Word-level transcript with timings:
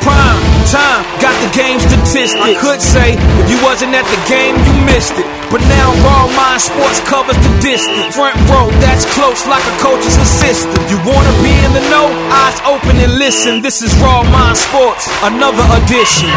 Prime 0.00 0.38
time, 0.68 1.02
got 1.18 1.34
the 1.40 1.50
game 1.56 1.80
statistics. 1.80 2.36
I 2.36 2.54
could 2.60 2.80
say 2.80 3.16
if 3.16 3.46
you 3.48 3.58
wasn't 3.64 3.96
at 3.96 4.04
the 4.04 4.20
game, 4.28 4.54
you 4.68 4.72
missed 4.84 5.16
it. 5.16 5.26
But 5.50 5.64
now 5.64 5.88
Raw 6.04 6.28
Mind 6.36 6.60
Sports 6.60 7.00
covers 7.08 7.36
the 7.40 7.52
distance. 7.64 8.14
Front 8.14 8.36
row, 8.52 8.68
that's 8.84 9.08
close 9.16 9.46
like 9.48 9.64
a 9.64 9.74
coach's 9.80 10.16
assistant. 10.20 10.76
You 10.92 11.00
wanna 11.08 11.32
be 11.40 11.52
in 11.64 11.72
the 11.72 11.84
know? 11.88 12.06
Eyes 12.28 12.60
open 12.68 13.00
and 13.00 13.18
listen. 13.18 13.62
This 13.62 13.80
is 13.80 13.96
Raw 13.96 14.22
Mind 14.28 14.56
Sports, 14.56 15.08
another 15.24 15.64
edition. 15.80 16.28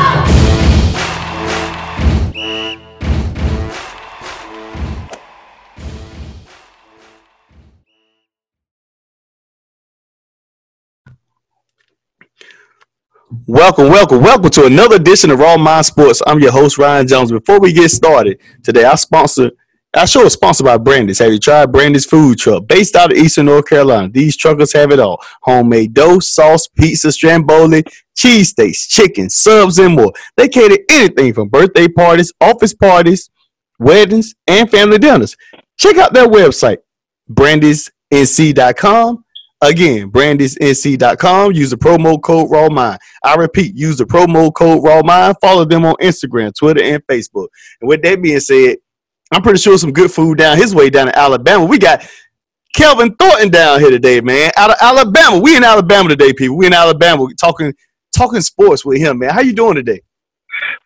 Welcome, 13.32 13.88
welcome, 13.88 14.22
welcome 14.22 14.50
to 14.50 14.66
another 14.66 14.98
edition 14.98 15.32
of 15.32 15.40
Raw 15.40 15.56
Mind 15.56 15.86
Sports. 15.86 16.22
I'm 16.28 16.42
your 16.42 16.52
host 16.52 16.78
Ryan 16.78 17.08
Jones. 17.08 17.32
Before 17.32 17.62
we 17.62 17.72
get 17.72 17.90
started 17.90 18.42
today, 18.62 18.84
I 18.84 18.96
sponsor. 18.96 19.52
Our 19.96 20.06
show 20.06 20.26
is 20.26 20.34
sponsored 20.34 20.66
by 20.66 20.76
Brandy's. 20.78 21.20
Have 21.20 21.32
you 21.32 21.40
tried 21.40 21.72
Brandy's 21.72 22.06
food 22.06 22.40
truck? 22.40 22.68
Based 22.68 22.94
out 22.94 23.14
of 23.14 23.18
Eastern 23.18 23.46
North 23.46 23.70
Carolina, 23.70 24.10
these 24.10 24.36
truckers 24.36 24.74
have 24.74 24.92
it 24.92 25.00
all: 25.00 25.24
homemade 25.44 25.94
dough, 25.94 26.20
sauce, 26.20 26.68
pizza, 26.68 27.10
stromboli, 27.10 27.84
cheesesteaks, 28.18 28.90
chicken, 28.90 29.30
subs, 29.30 29.80
and 29.80 29.96
more. 29.96 30.12
They 30.36 30.50
cater 30.50 30.84
anything 30.90 31.34
from 31.34 31.48
birthday 31.48 31.88
parties, 31.88 32.34
office 32.42 32.74
parties, 32.74 33.30
weddings, 33.80 34.36
and 34.46 34.70
family 34.70 34.98
dinners. 34.98 35.38
Check 35.78 35.96
out 35.96 36.12
their 36.12 36.28
website, 36.28 36.80
brandysnc.com. 37.32 39.24
Again, 39.64 40.12
brandysnc.com. 40.12 41.52
Use 41.52 41.70
the 41.70 41.78
promo 41.78 42.20
code 42.20 42.50
RAWMIND. 42.50 42.98
I 43.24 43.36
repeat, 43.36 43.76
use 43.76 43.98
the 43.98 44.06
promo 44.06 44.52
code 44.52 44.84
RAWMIND. 44.84 45.36
Follow 45.40 45.66
them 45.66 45.86
on 45.86 45.96
Instagram, 46.02 46.52
Twitter, 46.56 46.84
and 46.84 47.06
Facebook. 47.06 47.48
And 47.80 47.88
with 47.88 48.02
that 48.02 48.24
being 48.24 48.40
said, 48.40 48.78
I'm 49.32 49.44
pretty 49.44 49.60
sure 49.60 49.78
some 49.78 49.94
good 49.94 50.12
food 50.12 50.40
down 50.40 50.58
his 50.58 50.74
way 50.74 50.90
down 50.90 51.10
in 51.10 51.16
Alabama. 51.16 51.66
We 51.66 51.78
got 51.78 52.04
Kelvin 52.74 53.14
Thornton 53.16 53.50
down 53.50 53.80
here 53.80 53.92
today, 53.92 54.20
man. 54.20 54.52
Out 54.58 54.72
of 54.72 54.78
Alabama. 54.82 55.40
We 55.40 55.56
in 55.56 55.64
Alabama 55.64 56.10
today, 56.10 56.34
people. 56.34 56.58
We 56.58 56.66
in 56.66 56.74
Alabama 56.74 57.28
talking 57.40 57.74
talking 58.18 58.42
sports 58.42 58.84
with 58.84 58.98
him, 58.98 59.20
man. 59.20 59.30
How 59.30 59.42
you 59.42 59.54
doing 59.54 59.76
today? 59.76 60.02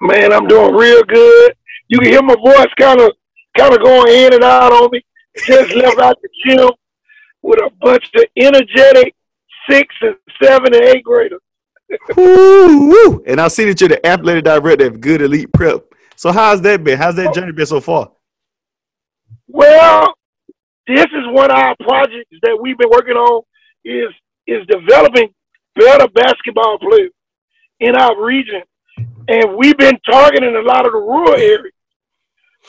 Man, 0.01 0.33
I'm 0.33 0.47
doing 0.47 0.75
real 0.75 1.03
good. 1.03 1.55
You 1.87 1.99
can 1.99 2.09
hear 2.09 2.21
my 2.21 2.35
voice 2.35 2.67
kind 2.77 2.99
of 2.99 3.13
kind 3.57 3.73
of 3.73 3.79
going 3.79 4.13
in 4.13 4.33
and 4.33 4.43
out 4.43 4.73
on 4.73 4.89
me. 4.91 5.01
Just 5.37 5.73
left 5.75 5.99
out 5.99 6.17
the 6.21 6.29
gym 6.43 6.69
with 7.45 7.59
a 7.61 7.69
bunch 7.79 8.09
of 8.15 8.25
energetic 8.35 9.13
six 9.69 9.93
and 10.01 10.15
seven 10.41 10.73
and 10.73 10.83
eight 10.83 11.03
graders. 11.03 11.41
Woo, 12.17 12.89
woo. 12.89 13.23
And 13.27 13.39
I 13.39 13.47
see 13.47 13.65
that 13.65 13.79
you're 13.79 13.89
the 13.89 14.05
athletic 14.05 14.43
director 14.43 14.87
of 14.87 14.99
Good 14.99 15.21
Elite 15.21 15.53
Prep. 15.53 15.85
So 16.15 16.31
how's 16.31 16.61
that 16.61 16.83
been? 16.83 16.97
How's 16.97 17.15
that 17.17 17.33
journey 17.35 17.51
been 17.51 17.67
so 17.67 17.79
far? 17.79 18.11
Well, 19.47 20.15
this 20.87 21.05
is 21.05 21.27
one 21.27 21.51
of 21.51 21.57
our 21.57 21.75
projects 21.81 22.39
that 22.41 22.57
we've 22.59 22.77
been 22.77 22.89
working 22.89 23.15
on 23.15 23.43
is 23.83 24.09
is 24.47 24.65
developing 24.67 25.29
better 25.75 26.07
basketball 26.07 26.79
players 26.79 27.11
in 27.79 27.95
our 27.95 28.23
region. 28.23 28.61
And 29.27 29.55
we've 29.55 29.77
been 29.77 29.99
targeting 30.09 30.55
a 30.55 30.61
lot 30.61 30.85
of 30.85 30.93
the 30.93 30.99
rural 30.99 31.33
areas. 31.33 31.73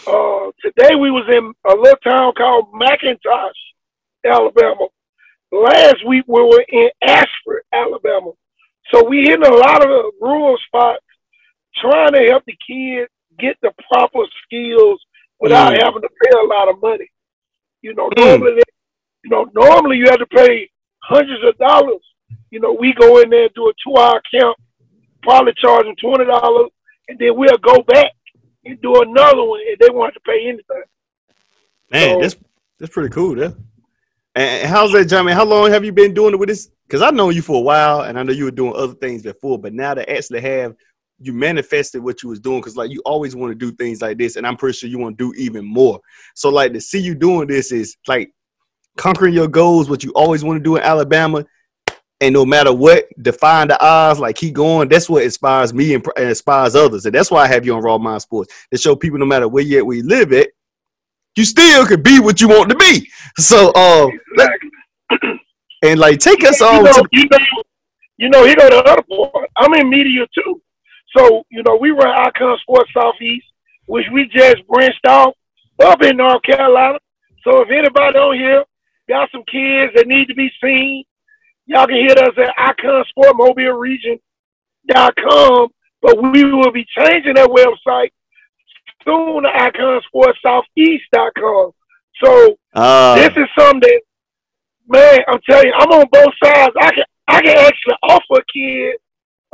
Uh, 0.06 0.50
today 0.62 0.94
we 0.94 1.10
was 1.10 1.24
in 1.30 1.52
a 1.70 1.74
little 1.74 1.98
town 2.04 2.32
called 2.36 2.66
McIntosh, 2.72 3.50
Alabama. 4.24 4.86
Last 5.52 6.06
week 6.06 6.24
we 6.26 6.42
were 6.42 6.64
in 6.68 6.90
Ashford, 7.02 7.62
Alabama. 7.72 8.32
So 8.92 9.04
we 9.04 9.22
hitting 9.22 9.46
a 9.46 9.54
lot 9.54 9.82
of 9.84 10.12
rural 10.20 10.56
spots, 10.66 11.04
trying 11.76 12.12
to 12.12 12.26
help 12.28 12.44
the 12.46 12.56
kids 12.66 13.10
get 13.38 13.56
the 13.62 13.72
proper 13.90 14.20
skills 14.44 15.00
without 15.40 15.72
Mm. 15.74 15.82
having 15.82 16.02
to 16.02 16.08
pay 16.08 16.38
a 16.38 16.42
lot 16.46 16.68
of 16.68 16.80
money. 16.80 17.08
You 17.82 17.94
know, 17.94 18.08
Mm. 18.10 18.16
normally, 18.40 18.62
you 19.24 19.30
know, 19.30 19.44
normally 19.54 19.96
you 19.98 20.06
have 20.06 20.18
to 20.18 20.26
pay 20.26 20.70
hundreds 21.02 21.44
of 21.44 21.56
dollars. 21.58 22.02
You 22.50 22.60
know, 22.60 22.72
we 22.72 22.92
go 22.92 23.18
in 23.20 23.30
there 23.30 23.44
and 23.44 23.54
do 23.54 23.68
a 23.68 23.72
two-hour 23.84 24.20
camp, 24.32 24.56
probably 25.22 25.52
charging 25.56 25.96
twenty 25.96 26.24
dollars, 26.24 26.70
and 27.08 27.18
then 27.18 27.36
we'll 27.36 27.58
go 27.58 27.82
back 27.82 28.12
and 28.64 28.80
do 28.80 29.00
another 29.02 29.44
one, 29.44 29.60
and 29.68 29.76
they 29.78 29.90
won't 29.90 30.12
have 30.12 30.14
to 30.14 30.20
pay 30.20 30.48
anything. 30.48 30.82
Man, 31.90 32.14
So- 32.14 32.20
that's 32.20 32.36
that's 32.78 32.92
pretty 32.92 33.10
cool, 33.10 33.38
yeah. 33.38 33.50
And 34.36 34.68
how's 34.68 34.92
that, 34.92 35.06
John? 35.06 35.26
How 35.28 35.46
long 35.46 35.70
have 35.70 35.82
you 35.82 35.92
been 35.92 36.12
doing 36.12 36.34
it 36.34 36.36
with 36.38 36.50
this? 36.50 36.68
Because 36.86 37.00
I 37.00 37.10
know 37.10 37.30
you 37.30 37.40
for 37.40 37.56
a 37.56 37.60
while, 37.60 38.02
and 38.02 38.18
I 38.18 38.22
know 38.22 38.32
you 38.32 38.44
were 38.44 38.50
doing 38.50 38.74
other 38.76 38.92
things 38.92 39.22
before, 39.22 39.58
but 39.58 39.72
now 39.72 39.94
to 39.94 40.08
actually 40.08 40.42
have 40.42 40.76
you 41.18 41.32
manifested 41.32 42.02
what 42.02 42.22
you 42.22 42.28
was 42.28 42.38
doing, 42.38 42.60
because 42.60 42.76
like 42.76 42.90
you 42.90 43.00
always 43.06 43.34
want 43.34 43.50
to 43.50 43.54
do 43.54 43.74
things 43.76 44.02
like 44.02 44.18
this, 44.18 44.36
and 44.36 44.46
I'm 44.46 44.58
pretty 44.58 44.76
sure 44.76 44.90
you 44.90 44.98
want 44.98 45.16
to 45.16 45.32
do 45.32 45.40
even 45.40 45.64
more. 45.64 46.00
So 46.34 46.50
like 46.50 46.74
to 46.74 46.82
see 46.82 47.00
you 47.00 47.14
doing 47.14 47.48
this 47.48 47.72
is 47.72 47.96
like 48.06 48.30
conquering 48.98 49.32
your 49.32 49.48
goals, 49.48 49.88
what 49.88 50.04
you 50.04 50.12
always 50.12 50.44
want 50.44 50.58
to 50.58 50.62
do 50.62 50.76
in 50.76 50.82
Alabama, 50.82 51.46
and 52.20 52.34
no 52.34 52.44
matter 52.44 52.74
what, 52.74 53.06
defying 53.22 53.68
the 53.68 53.82
odds, 53.82 54.20
like 54.20 54.36
keep 54.36 54.52
going. 54.52 54.90
That's 54.90 55.08
what 55.08 55.22
inspires 55.22 55.72
me 55.72 55.94
and, 55.94 56.06
and 56.14 56.28
inspires 56.28 56.76
others, 56.76 57.06
and 57.06 57.14
that's 57.14 57.30
why 57.30 57.42
I 57.42 57.46
have 57.46 57.64
you 57.64 57.74
on 57.74 57.82
Raw 57.82 57.96
Mind 57.96 58.20
Sports 58.20 58.52
to 58.70 58.78
show 58.78 58.94
people 58.94 59.18
no 59.18 59.24
matter 59.24 59.48
where 59.48 59.64
you 59.64 59.78
at, 59.78 59.86
where 59.86 59.96
you 59.96 60.06
live 60.06 60.34
at, 60.34 60.45
you 61.36 61.44
still 61.44 61.86
could 61.86 62.02
be 62.02 62.18
what 62.18 62.40
you 62.40 62.48
want 62.48 62.70
to 62.70 62.76
be. 62.76 63.08
So, 63.38 63.70
uh, 63.74 64.08
let- 64.36 64.50
and 65.82 66.00
like 66.00 66.18
take 66.18 66.42
us 66.44 66.60
you 66.60 66.66
on 66.66 66.84
know, 66.84 66.92
to 66.92 67.08
you 67.12 67.28
know, 67.30 67.38
you 68.18 68.28
know, 68.30 68.44
here 68.44 68.56
go 68.56 68.68
the 68.68 68.82
other 68.82 69.02
part. 69.02 69.50
I'm 69.56 69.74
in 69.74 69.88
media 69.88 70.26
too. 70.34 70.60
So, 71.16 71.44
you 71.50 71.62
know, 71.62 71.76
we 71.76 71.90
run 71.90 72.08
Icon 72.08 72.58
Sports 72.62 72.90
Southeast, 72.92 73.46
which 73.86 74.06
we 74.12 74.26
just 74.26 74.66
branched 74.66 75.06
off 75.06 75.34
up 75.84 76.02
in 76.02 76.16
North 76.16 76.42
Carolina. 76.42 76.98
So 77.44 77.60
if 77.60 77.70
anybody 77.70 78.18
on 78.18 78.34
here 78.36 78.64
got 79.08 79.30
some 79.30 79.44
kids 79.44 79.92
that 79.94 80.06
need 80.08 80.28
to 80.28 80.34
be 80.34 80.50
seen, 80.62 81.04
y'all 81.66 81.86
can 81.86 81.96
hit 81.96 82.18
us 82.18 82.34
at 82.38 82.54
Icon 82.58 83.04
Sport 83.08 83.36
Mobile 83.36 83.72
Region. 83.72 84.18
But 86.02 86.22
we 86.22 86.44
will 86.44 86.72
be 86.72 86.86
changing 86.96 87.34
that 87.34 87.48
website 87.48 88.10
soon 89.06 89.44
to 89.44 89.48
Icon 89.54 90.00
Sports 90.08 90.38
Southeast 90.42 91.04
dot 91.12 91.32
com. 91.38 91.70
So 92.22 92.56
uh, 92.74 93.14
this 93.14 93.36
is 93.36 93.48
something 93.58 93.80
that, 93.80 94.00
man, 94.88 95.20
I'm 95.28 95.40
telling 95.48 95.66
you, 95.66 95.74
I'm 95.76 95.90
on 95.90 96.06
both 96.10 96.34
sides. 96.42 96.74
I 96.80 96.90
can 96.90 97.04
I 97.28 97.40
can 97.42 97.56
actually 97.58 97.94
offer 98.02 98.40
a 98.40 98.44
kid 98.52 98.96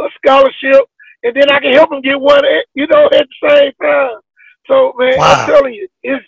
a 0.01 0.09
scholarship, 0.17 0.87
and 1.23 1.37
then 1.37 1.51
I 1.51 1.61
can 1.61 1.73
help 1.75 1.93
him 1.93 2.01
get 2.01 2.21
one, 2.21 2.45
at, 2.45 2.65
you 2.75 2.87
know, 2.87 3.07
at 3.07 3.27
the 3.29 3.49
same 3.49 3.73
time. 3.81 4.21
So, 4.67 4.95
man, 4.97 5.19
Wow. 5.19 5.35
I'm 5.35 5.47
telling 5.47 5.75
you, 5.75 5.89
it's 6.03 6.25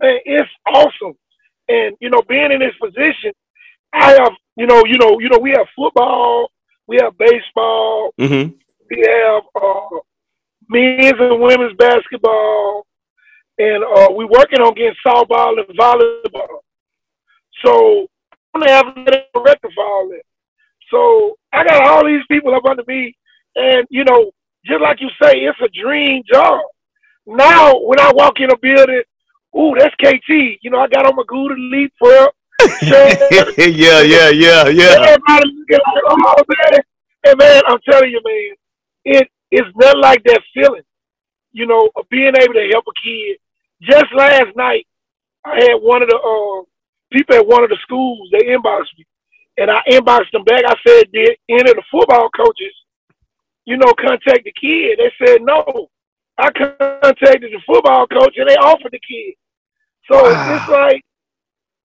man, 0.00 0.18
it's 0.24 0.50
awesome. 0.66 1.14
And 1.68 1.96
you 2.00 2.08
know, 2.10 2.22
being 2.28 2.52
in 2.52 2.60
this 2.60 2.76
position, 2.80 3.32
I 3.92 4.12
have, 4.12 4.32
you 4.56 4.66
know, 4.66 4.84
you 4.86 4.98
know, 4.98 5.18
you 5.18 5.28
know, 5.28 5.38
we 5.38 5.50
have 5.50 5.66
football, 5.74 6.50
we 6.86 6.98
have 7.02 7.18
baseball, 7.18 8.12
mm-hmm. 8.18 8.52
we 8.90 9.04
have 9.06 9.42
uh, 9.54 9.98
men's 10.68 11.18
and 11.18 11.40
women's 11.40 11.76
basketball, 11.76 12.86
and 13.58 13.82
uh, 13.84 14.08
we're 14.10 14.26
working 14.26 14.60
on 14.60 14.74
getting 14.74 14.94
softball 15.06 15.58
and 15.58 15.78
volleyball. 15.78 16.60
So 17.64 18.06
I'm 18.54 18.60
gonna 18.60 18.72
have 18.72 18.94
to 18.94 19.24
rectify 19.36 19.82
all 19.82 20.08
that. 20.10 20.22
So 20.90 21.36
I 21.52 21.64
got 21.64 21.86
all 21.86 22.06
these 22.06 22.24
people 22.30 22.54
up 22.54 22.64
under 22.64 22.84
me, 22.86 23.16
and 23.56 23.86
you 23.90 24.04
know, 24.04 24.30
just 24.64 24.80
like 24.80 25.00
you 25.00 25.08
say, 25.22 25.40
it's 25.40 25.58
a 25.60 25.68
dream 25.68 26.22
job. 26.30 26.60
Now, 27.26 27.78
when 27.80 28.00
I 28.00 28.12
walk 28.12 28.40
in 28.40 28.50
a 28.50 28.56
building, 28.56 29.02
ooh, 29.56 29.74
that's 29.78 29.94
KT. 29.96 30.58
You 30.62 30.70
know, 30.70 30.80
I 30.80 30.88
got 30.88 31.06
on 31.06 31.16
my 31.16 31.24
Gouda 31.26 31.54
Elite 31.54 31.92
prep. 32.00 32.32
shirt, 32.82 33.18
yeah, 33.58 34.00
yeah, 34.02 34.30
yeah, 34.30 34.68
yeah. 34.68 34.96
Everybody 34.98 35.44
looking 35.46 35.78
like, 35.94 36.04
oh 36.08 36.44
man. 36.48 36.80
And 37.24 37.38
man, 37.38 37.62
I'm 37.66 37.78
telling 37.88 38.10
you, 38.10 38.20
man, 38.24 38.54
it 39.04 39.28
it's 39.50 39.68
not 39.76 39.98
like 39.98 40.22
that 40.24 40.42
feeling, 40.54 40.82
you 41.52 41.66
know, 41.66 41.88
of 41.96 42.08
being 42.10 42.32
able 42.40 42.54
to 42.54 42.68
help 42.72 42.84
a 42.88 42.94
kid. 43.02 43.38
Just 43.82 44.06
last 44.14 44.56
night, 44.56 44.86
I 45.44 45.56
had 45.56 45.76
one 45.80 46.02
of 46.02 46.08
the 46.08 46.16
uh, 46.16 46.64
people 47.12 47.36
at 47.36 47.46
one 47.46 47.62
of 47.62 47.70
the 47.70 47.78
schools. 47.82 48.28
They 48.32 48.46
inboxed 48.46 48.96
me, 48.98 49.06
and 49.56 49.70
I 49.70 49.80
inboxed 49.88 50.32
them 50.32 50.44
back. 50.44 50.64
I 50.66 50.74
said, 50.86 51.12
"Did 51.12 51.36
any 51.48 51.70
of 51.70 51.76
the 51.76 51.82
football 51.90 52.28
coaches, 52.30 52.74
you 53.64 53.76
know, 53.76 53.92
contact 53.98 54.44
the 54.44 54.52
kid?" 54.60 54.98
They 54.98 55.12
said 55.24 55.42
no. 55.42 55.88
I 56.38 56.50
contacted 56.52 57.50
the 57.52 57.60
football 57.66 58.06
coach 58.06 58.34
and 58.36 58.48
they 58.48 58.54
offered 58.54 58.92
the 58.92 59.00
kid. 59.00 59.34
So 60.10 60.22
wow. 60.22 60.56
it's 60.56 60.68
like 60.68 61.02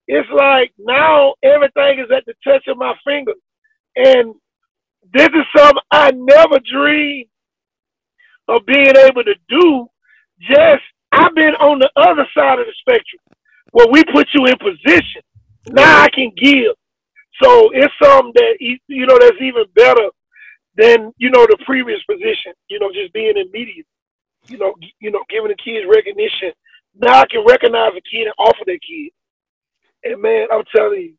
it's 0.07 0.29
like 0.31 0.71
now 0.77 1.33
everything 1.43 1.99
is 1.99 2.11
at 2.15 2.23
the 2.25 2.35
touch 2.43 2.67
of 2.67 2.77
my 2.77 2.93
finger. 3.03 3.33
And 3.95 4.35
this 5.13 5.27
is 5.27 5.45
something 5.57 5.81
I 5.91 6.11
never 6.11 6.59
dreamed 6.71 7.27
of 8.47 8.65
being 8.65 8.95
able 8.95 9.23
to 9.23 9.35
do. 9.49 9.87
Just 10.41 10.83
I've 11.11 11.35
been 11.35 11.55
on 11.55 11.79
the 11.79 11.89
other 11.95 12.27
side 12.35 12.59
of 12.59 12.65
the 12.65 12.73
spectrum 12.79 13.21
where 13.71 13.87
we 13.87 14.03
put 14.05 14.27
you 14.33 14.45
in 14.45 14.57
position. 14.57 15.21
Now 15.69 16.01
I 16.01 16.09
can 16.09 16.31
give. 16.35 16.73
So 17.41 17.71
it's 17.73 17.93
something 18.01 18.33
that 18.35 18.55
you 18.59 19.05
know 19.05 19.17
that's 19.19 19.41
even 19.41 19.65
better 19.75 20.09
than 20.75 21.13
you 21.17 21.29
know 21.29 21.45
the 21.45 21.57
previous 21.65 22.01
position. 22.03 22.53
You 22.69 22.79
know, 22.79 22.91
just 22.93 23.13
being 23.13 23.37
in 23.37 23.49
media. 23.51 23.83
You 24.47 24.57
know, 24.57 24.75
you 24.99 25.09
know, 25.11 25.23
giving 25.29 25.49
the 25.49 25.55
kids 25.63 25.87
recognition. 25.89 26.51
Now 26.95 27.21
I 27.21 27.25
can 27.27 27.45
recognize 27.47 27.91
a 27.95 28.01
kid 28.01 28.25
and 28.25 28.33
offer 28.37 28.63
that 28.65 28.79
kid. 28.87 29.11
And 30.03 30.21
man, 30.21 30.47
I'm 30.51 30.63
telling 30.75 31.01
you, 31.01 31.13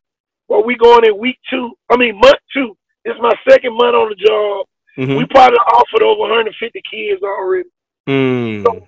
well, 0.47 0.63
we 0.63 0.77
going 0.77 1.05
in 1.05 1.17
week 1.17 1.39
two. 1.49 1.71
I 1.89 1.97
mean, 1.97 2.19
month 2.19 2.37
two. 2.53 2.77
It's 3.03 3.19
my 3.21 3.33
second 3.49 3.75
month 3.75 3.95
on 3.95 4.09
the 4.09 4.15
job. 4.15 4.67
Mm-hmm. 4.97 5.15
We 5.15 5.25
probably 5.25 5.57
offered 5.57 6.03
over 6.03 6.21
150 6.21 6.81
kids 6.89 7.21
already. 7.21 7.69
Mm. 8.07 8.63
So, 8.63 8.87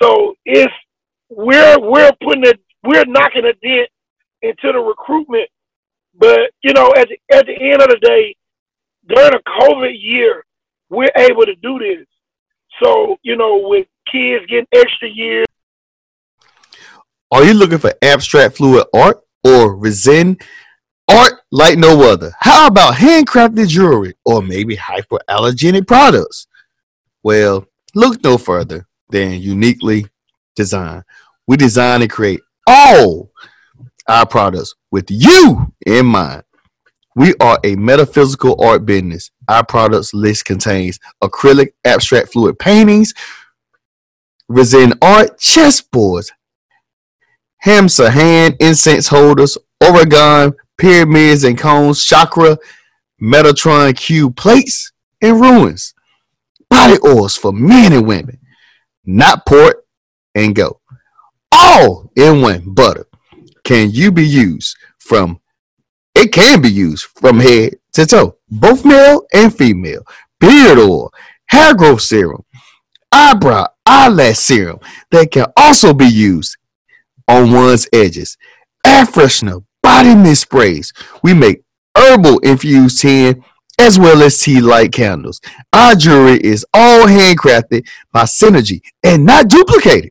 so 0.00 0.34
it's 0.44 0.72
we're 1.28 1.78
we're 1.80 2.12
putting 2.22 2.46
a 2.46 2.54
we're 2.82 3.04
knocking 3.06 3.44
a 3.44 3.52
dent 3.52 3.88
into 4.42 4.72
the 4.72 4.78
recruitment. 4.78 5.48
But 6.16 6.50
you 6.62 6.72
know, 6.72 6.92
at 6.96 7.08
the, 7.08 7.36
at 7.36 7.46
the 7.46 7.54
end 7.60 7.82
of 7.82 7.88
the 7.88 7.98
day, 8.00 8.36
during 9.08 9.34
a 9.34 9.60
COVID 9.60 9.94
year, 9.98 10.44
we're 10.88 11.12
able 11.16 11.44
to 11.44 11.54
do 11.56 11.78
this. 11.78 12.06
So 12.82 13.16
you 13.22 13.36
know, 13.36 13.68
with 13.68 13.86
kids 14.10 14.46
getting 14.46 14.66
extra 14.72 15.08
years. 15.08 15.46
Are 17.30 17.44
you 17.44 17.54
looking 17.54 17.78
for 17.78 17.92
abstract 18.00 18.56
fluid 18.56 18.86
art 18.94 19.20
or 19.42 19.74
resin 19.76 20.38
art 21.10 21.32
like 21.54 21.78
no 21.78 22.02
other? 22.10 22.32
How 22.40 22.66
about 22.66 22.94
handcrafted 22.94 23.68
jewelry 23.68 24.14
or 24.24 24.42
maybe 24.42 24.76
hypoallergenic 24.76 25.86
products? 25.86 26.48
Well, 27.22 27.66
look 27.94 28.22
no 28.24 28.38
further 28.38 28.88
than 29.08 29.40
uniquely 29.40 30.06
designed. 30.56 31.04
We 31.46 31.56
design 31.56 32.02
and 32.02 32.10
create 32.10 32.40
all 32.66 33.30
our 34.08 34.26
products 34.26 34.74
with 34.90 35.06
you 35.08 35.72
in 35.86 36.06
mind. 36.06 36.42
We 37.14 37.34
are 37.40 37.60
a 37.62 37.76
metaphysical 37.76 38.60
art 38.60 38.84
business. 38.84 39.30
Our 39.48 39.64
products 39.64 40.12
list 40.12 40.46
contains 40.46 40.98
acrylic 41.22 41.74
abstract 41.84 42.32
fluid 42.32 42.58
paintings, 42.58 43.14
resin 44.48 44.94
art, 45.00 45.38
chessboards, 45.38 46.32
hamsa 47.64 48.10
hand 48.10 48.56
incense 48.58 49.06
holders, 49.06 49.56
orgone 49.80 50.54
pyramids 50.78 51.44
and 51.44 51.58
cones, 51.58 52.04
chakra, 52.04 52.58
Metatron 53.20 53.96
cube 53.96 54.36
plates, 54.36 54.92
and 55.22 55.40
runes. 55.40 55.94
Body 56.68 56.98
oils 57.04 57.36
for 57.36 57.52
men 57.52 57.92
and 57.92 58.06
women, 58.06 58.38
not 59.04 59.46
port 59.46 59.86
and 60.34 60.54
go. 60.54 60.80
All 61.52 62.10
in 62.16 62.42
one 62.42 62.74
butter 62.74 63.06
can 63.62 63.90
you 63.90 64.10
be 64.10 64.26
used 64.26 64.76
from 64.98 65.40
it 66.14 66.32
can 66.32 66.62
be 66.62 66.70
used 66.70 67.06
from 67.16 67.40
head 67.40 67.74
to 67.94 68.06
toe, 68.06 68.36
both 68.48 68.84
male 68.84 69.26
and 69.32 69.54
female. 69.54 70.02
Beard 70.38 70.78
oil, 70.78 71.12
hair 71.46 71.74
growth 71.74 72.02
serum, 72.02 72.44
eyebrow, 73.10 73.66
eyelash 73.86 74.38
serum 74.38 74.78
that 75.10 75.30
can 75.32 75.46
also 75.56 75.92
be 75.92 76.06
used 76.06 76.56
on 77.26 77.52
one's 77.52 77.88
edges. 77.92 78.36
Air 78.86 79.06
freshener, 79.06 79.64
body 79.84 80.16
mist 80.16 80.42
sprays. 80.42 80.92
We 81.22 81.34
make 81.34 81.62
herbal 81.94 82.40
infused 82.40 83.02
tin 83.02 83.44
as 83.78 83.98
well 83.98 84.22
as 84.22 84.38
tea 84.38 84.62
light 84.62 84.92
candles. 84.92 85.42
Our 85.72 85.94
jewelry 85.94 86.40
is 86.42 86.66
all 86.72 87.06
handcrafted 87.06 87.86
by 88.10 88.22
Synergy 88.22 88.80
and 89.04 89.26
not 89.26 89.48
duplicated. 89.48 90.10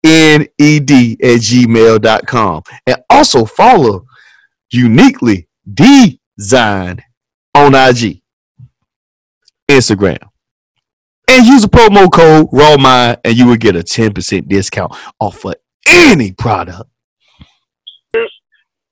Z 0.05 0.11
I 0.11 0.37
G 0.37 0.43
N 0.43 0.47
E 0.57 0.79
D 0.79 1.17
at 1.21 1.39
gmail.com. 1.39 2.63
And 2.87 2.97
also 3.09 3.45
follow 3.45 4.05
Uniquely 4.71 5.47
Designed 5.71 7.01
on 7.55 7.73
IG, 7.73 8.21
Instagram. 9.69 10.19
And 11.27 11.45
use 11.47 11.63
a 11.63 11.67
promo 11.67 12.11
code 12.11 12.51
RAWMIND 12.51 13.17
and 13.23 13.35
you 13.35 13.47
will 13.47 13.55
get 13.55 13.75
a 13.75 13.79
10% 13.79 14.47
discount 14.47 14.95
off 15.19 15.43
of 15.45 15.55
any 15.87 16.31
product. 16.33 16.89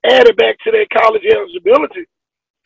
Added 0.04 0.36
back 0.36 0.58
to 0.64 0.70
their 0.70 0.86
college 0.92 1.22
eligibility. 1.24 2.06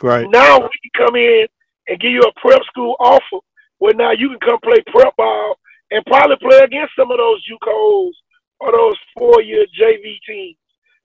Right. 0.02 0.26
Now 0.30 0.58
we 0.58 0.68
can 0.68 1.06
come 1.06 1.16
in 1.16 1.46
and 1.86 2.00
give 2.00 2.10
you 2.10 2.22
a 2.22 2.40
prep 2.40 2.62
school 2.64 2.96
offer 2.98 3.38
where 3.78 3.94
now 3.94 4.12
you 4.12 4.30
can 4.30 4.38
come 4.40 4.58
play 4.64 4.78
prep 4.86 5.14
ball 5.16 5.56
and 5.90 6.04
probably 6.06 6.36
play 6.36 6.58
against 6.64 6.96
some 6.96 7.10
of 7.10 7.18
those 7.18 7.44
JUCOs 7.46 8.12
or 8.60 8.72
those 8.72 8.96
four 9.16 9.43
year 9.43 9.64
JV 9.81 10.16
teams. 10.26 10.56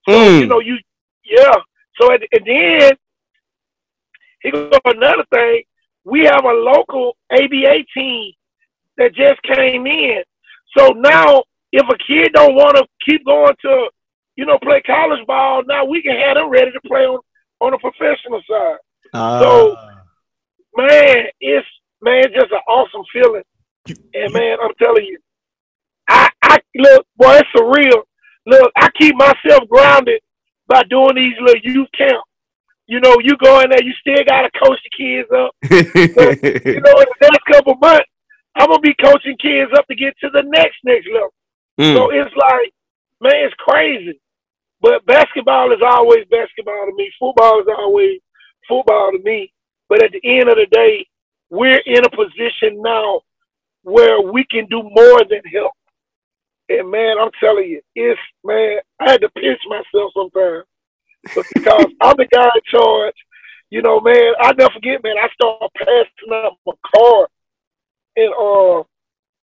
So 0.07 0.15
mm. 0.15 0.39
you 0.39 0.45
know 0.47 0.59
you 0.59 0.77
yeah. 1.23 1.55
So 1.99 2.11
at, 2.11 2.21
at 2.21 2.43
the 2.43 2.85
end, 2.85 2.97
he 4.41 4.51
goes 4.51 4.71
another 4.85 5.25
thing. 5.33 5.63
We 6.03 6.25
have 6.25 6.43
a 6.43 6.51
local 6.51 7.15
ABA 7.31 7.85
team 7.95 8.33
that 8.97 9.15
just 9.15 9.41
came 9.43 9.87
in. 9.87 10.23
So 10.77 10.89
now, 10.89 11.43
if 11.71 11.87
a 11.87 11.97
kid 12.05 12.33
don't 12.33 12.55
want 12.55 12.77
to 12.77 12.85
keep 13.05 13.25
going 13.25 13.53
to, 13.61 13.89
you 14.35 14.45
know, 14.45 14.57
play 14.59 14.81
college 14.81 15.25
ball, 15.27 15.63
now 15.65 15.85
we 15.85 16.01
can 16.01 16.17
have 16.17 16.35
them 16.35 16.49
ready 16.49 16.71
to 16.71 16.81
play 16.87 17.05
on 17.05 17.19
on 17.61 17.71
the 17.71 17.77
professional 17.77 18.41
side. 18.49 18.77
Uh. 19.13 19.39
So, 19.41 19.77
man, 20.75 21.25
it's 21.39 21.67
man, 22.01 22.25
just 22.33 22.51
an 22.51 22.59
awesome 22.67 23.03
feeling. 23.11 23.43
And 24.13 24.33
man, 24.33 24.57
I'm 24.61 24.73
telling 24.79 25.05
you, 25.05 25.17
I, 26.07 26.29
I 26.43 26.59
look, 26.75 27.07
boy, 27.17 27.37
it's 27.37 27.49
surreal. 27.55 28.03
Look, 28.45 28.71
I 28.75 28.89
keep 28.99 29.15
myself 29.15 29.67
grounded 29.69 30.21
by 30.67 30.83
doing 30.83 31.15
these 31.15 31.33
little 31.39 31.61
youth 31.63 31.87
camps. 31.97 32.27
You 32.87 32.99
know, 32.99 33.15
you 33.23 33.37
go 33.37 33.61
in 33.61 33.69
there, 33.69 33.83
you 33.83 33.93
still 34.01 34.23
gotta 34.27 34.49
coach 34.61 34.79
the 34.83 34.97
kids 34.97 35.29
up. 35.31 35.51
but, 35.61 36.43
you 36.65 36.81
know, 36.81 36.99
in 36.99 37.05
the 37.07 37.29
next 37.31 37.45
couple 37.51 37.75
months, 37.75 38.09
I'm 38.55 38.67
gonna 38.67 38.79
be 38.79 38.95
coaching 39.01 39.37
kids 39.37 39.71
up 39.77 39.87
to 39.87 39.95
get 39.95 40.13
to 40.19 40.29
the 40.29 40.43
next 40.43 40.77
next 40.83 41.07
level. 41.11 41.33
Mm. 41.79 41.95
So 41.95 42.11
it's 42.11 42.35
like, 42.35 42.73
man, 43.21 43.45
it's 43.45 43.55
crazy. 43.57 44.19
But 44.81 45.05
basketball 45.05 45.71
is 45.71 45.81
always 45.81 46.25
basketball 46.29 46.85
to 46.85 46.93
me. 46.95 47.09
Football 47.17 47.61
is 47.61 47.67
always 47.77 48.19
football 48.67 49.11
to 49.13 49.19
me. 49.23 49.51
But 49.87 50.03
at 50.03 50.11
the 50.11 50.21
end 50.23 50.49
of 50.49 50.57
the 50.57 50.67
day, 50.71 51.07
we're 51.49 51.81
in 51.85 52.03
a 52.03 52.09
position 52.09 52.81
now 52.81 53.21
where 53.83 54.21
we 54.21 54.45
can 54.49 54.65
do 54.67 54.83
more 54.83 55.21
than 55.29 55.41
help. 55.53 55.71
And 56.69 56.89
man, 56.89 57.17
I'm 57.19 57.31
telling 57.39 57.69
you, 57.69 57.81
it's 57.95 58.19
man, 58.43 58.79
I 58.99 59.11
had 59.11 59.21
to 59.21 59.29
pinch 59.29 59.59
myself 59.67 60.11
sometimes. 60.15 60.65
But 61.35 61.45
because 61.53 61.85
I'm 62.01 62.15
the 62.17 62.27
guy 62.31 62.49
in 62.55 62.61
charge, 62.65 63.15
you 63.69 63.81
know, 63.81 63.99
man, 63.99 64.33
I 64.39 64.53
never 64.53 64.73
forget, 64.73 65.03
man, 65.03 65.17
I 65.17 65.27
started 65.33 65.69
passing 65.77 66.33
out 66.33 66.57
my 66.65 66.73
card 66.95 67.27
and 68.15 68.33
uh 68.33 68.83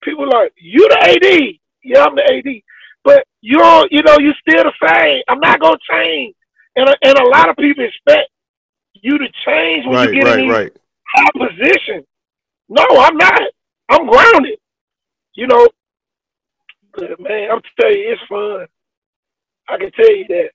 people 0.04 0.30
like, 0.30 0.54
You 0.58 0.88
the 0.90 0.98
AD. 1.02 1.56
Yeah, 1.84 2.06
I'm 2.06 2.16
the 2.16 2.24
AD. 2.24 2.62
But 3.04 3.26
you're 3.42 3.88
you 3.92 4.04
know, 4.04 4.18
you 4.20 4.34
still 4.42 4.64
the 4.64 4.88
same. 4.88 5.24
I'm 5.28 5.40
not 5.40 5.60
gonna 5.60 5.78
change. 5.90 6.36
And 6.76 6.90
and 7.02 7.18
a 7.18 7.30
lot 7.30 7.50
of 7.50 7.58
people 7.58 7.84
expect 7.84 8.30
you 8.94 9.18
to 9.18 9.28
change 9.46 9.86
when 9.86 9.96
right, 9.96 10.14
you 10.14 10.16
get 10.16 10.26
right, 10.26 10.40
in 10.40 10.46
these 10.46 10.54
right. 10.54 10.78
high 11.08 11.30
position. 11.34 12.06
No, 12.68 12.86
I'm 13.00 13.18
not. 13.18 13.42
I'm 13.90 14.08
grounded. 14.08 14.60
You 15.34 15.48
know, 15.48 15.68
man, 17.20 17.52
I'm 17.52 17.62
telling 17.80 17.98
you, 17.98 18.14
it's 18.14 18.22
fun. 18.28 18.68
I 19.70 19.78
can 19.78 19.92
tell 19.92 20.16
you 20.16 20.26
that. 20.30 20.50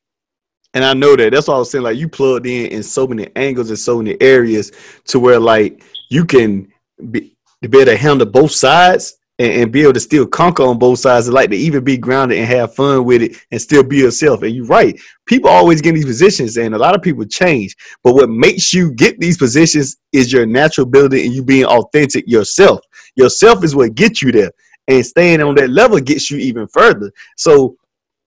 And 0.75 0.85
I 0.85 0.93
know 0.93 1.15
that. 1.15 1.33
That's 1.33 1.47
why 1.47 1.55
I 1.55 1.59
was 1.59 1.71
saying, 1.71 1.85
like, 1.85 1.97
you 1.97 2.09
plugged 2.09 2.47
in 2.47 2.67
in 2.67 2.83
so 2.83 3.07
many 3.07 3.29
angles 3.37 3.71
and 3.71 3.79
so 3.79 3.99
many 3.99 4.21
areas 4.21 4.73
to 5.07 5.21
where, 5.21 5.39
like, 5.39 5.85
you 6.11 6.25
can 6.25 6.69
be, 7.11 7.37
be 7.61 7.79
able 7.79 7.85
to 7.85 7.97
handle 7.97 8.27
both 8.27 8.51
sides 8.51 9.17
and, 9.39 9.53
and, 9.53 9.73
be 9.73 9.83
able 9.83 9.93
to 9.93 10.01
still 10.01 10.27
conquer 10.27 10.65
on 10.65 10.79
both 10.79 10.99
sides 10.99 11.27
and 11.27 11.35
like 11.35 11.51
to 11.51 11.57
even 11.57 11.83
be 11.83 11.97
grounded 11.97 12.39
and 12.39 12.47
have 12.47 12.75
fun 12.75 13.05
with 13.05 13.23
it 13.23 13.37
and 13.51 13.61
still 13.61 13.83
be 13.83 13.97
yourself. 13.97 14.43
And 14.43 14.55
you're 14.55 14.67
right. 14.67 14.99
People 15.27 15.51
always 15.51 15.81
get 15.81 15.95
these 15.95 16.05
positions 16.05 16.57
and 16.57 16.75
a 16.75 16.79
lot 16.79 16.95
of 16.95 17.03
people 17.03 17.25
change. 17.25 17.75
But 18.05 18.15
what 18.15 18.31
makes 18.31 18.73
you 18.73 18.93
get 18.93 19.19
these 19.19 19.37
positions 19.37 19.97
is 20.13 20.33
your 20.33 20.47
natural 20.47 20.87
ability 20.87 21.25
and 21.25 21.35
you 21.35 21.43
being 21.43 21.65
authentic 21.65 22.25
yourself. 22.29 22.81
Yourself 23.17 23.65
is 23.65 23.75
what 23.75 23.95
gets 23.95 24.23
you 24.23 24.31
there. 24.31 24.53
And 24.89 25.05
staying 25.05 25.41
on 25.41 25.55
that 25.57 25.71
level 25.71 25.99
gets 26.01 26.31
you 26.31 26.39
even 26.39 26.67
further. 26.69 27.11
So 27.37 27.77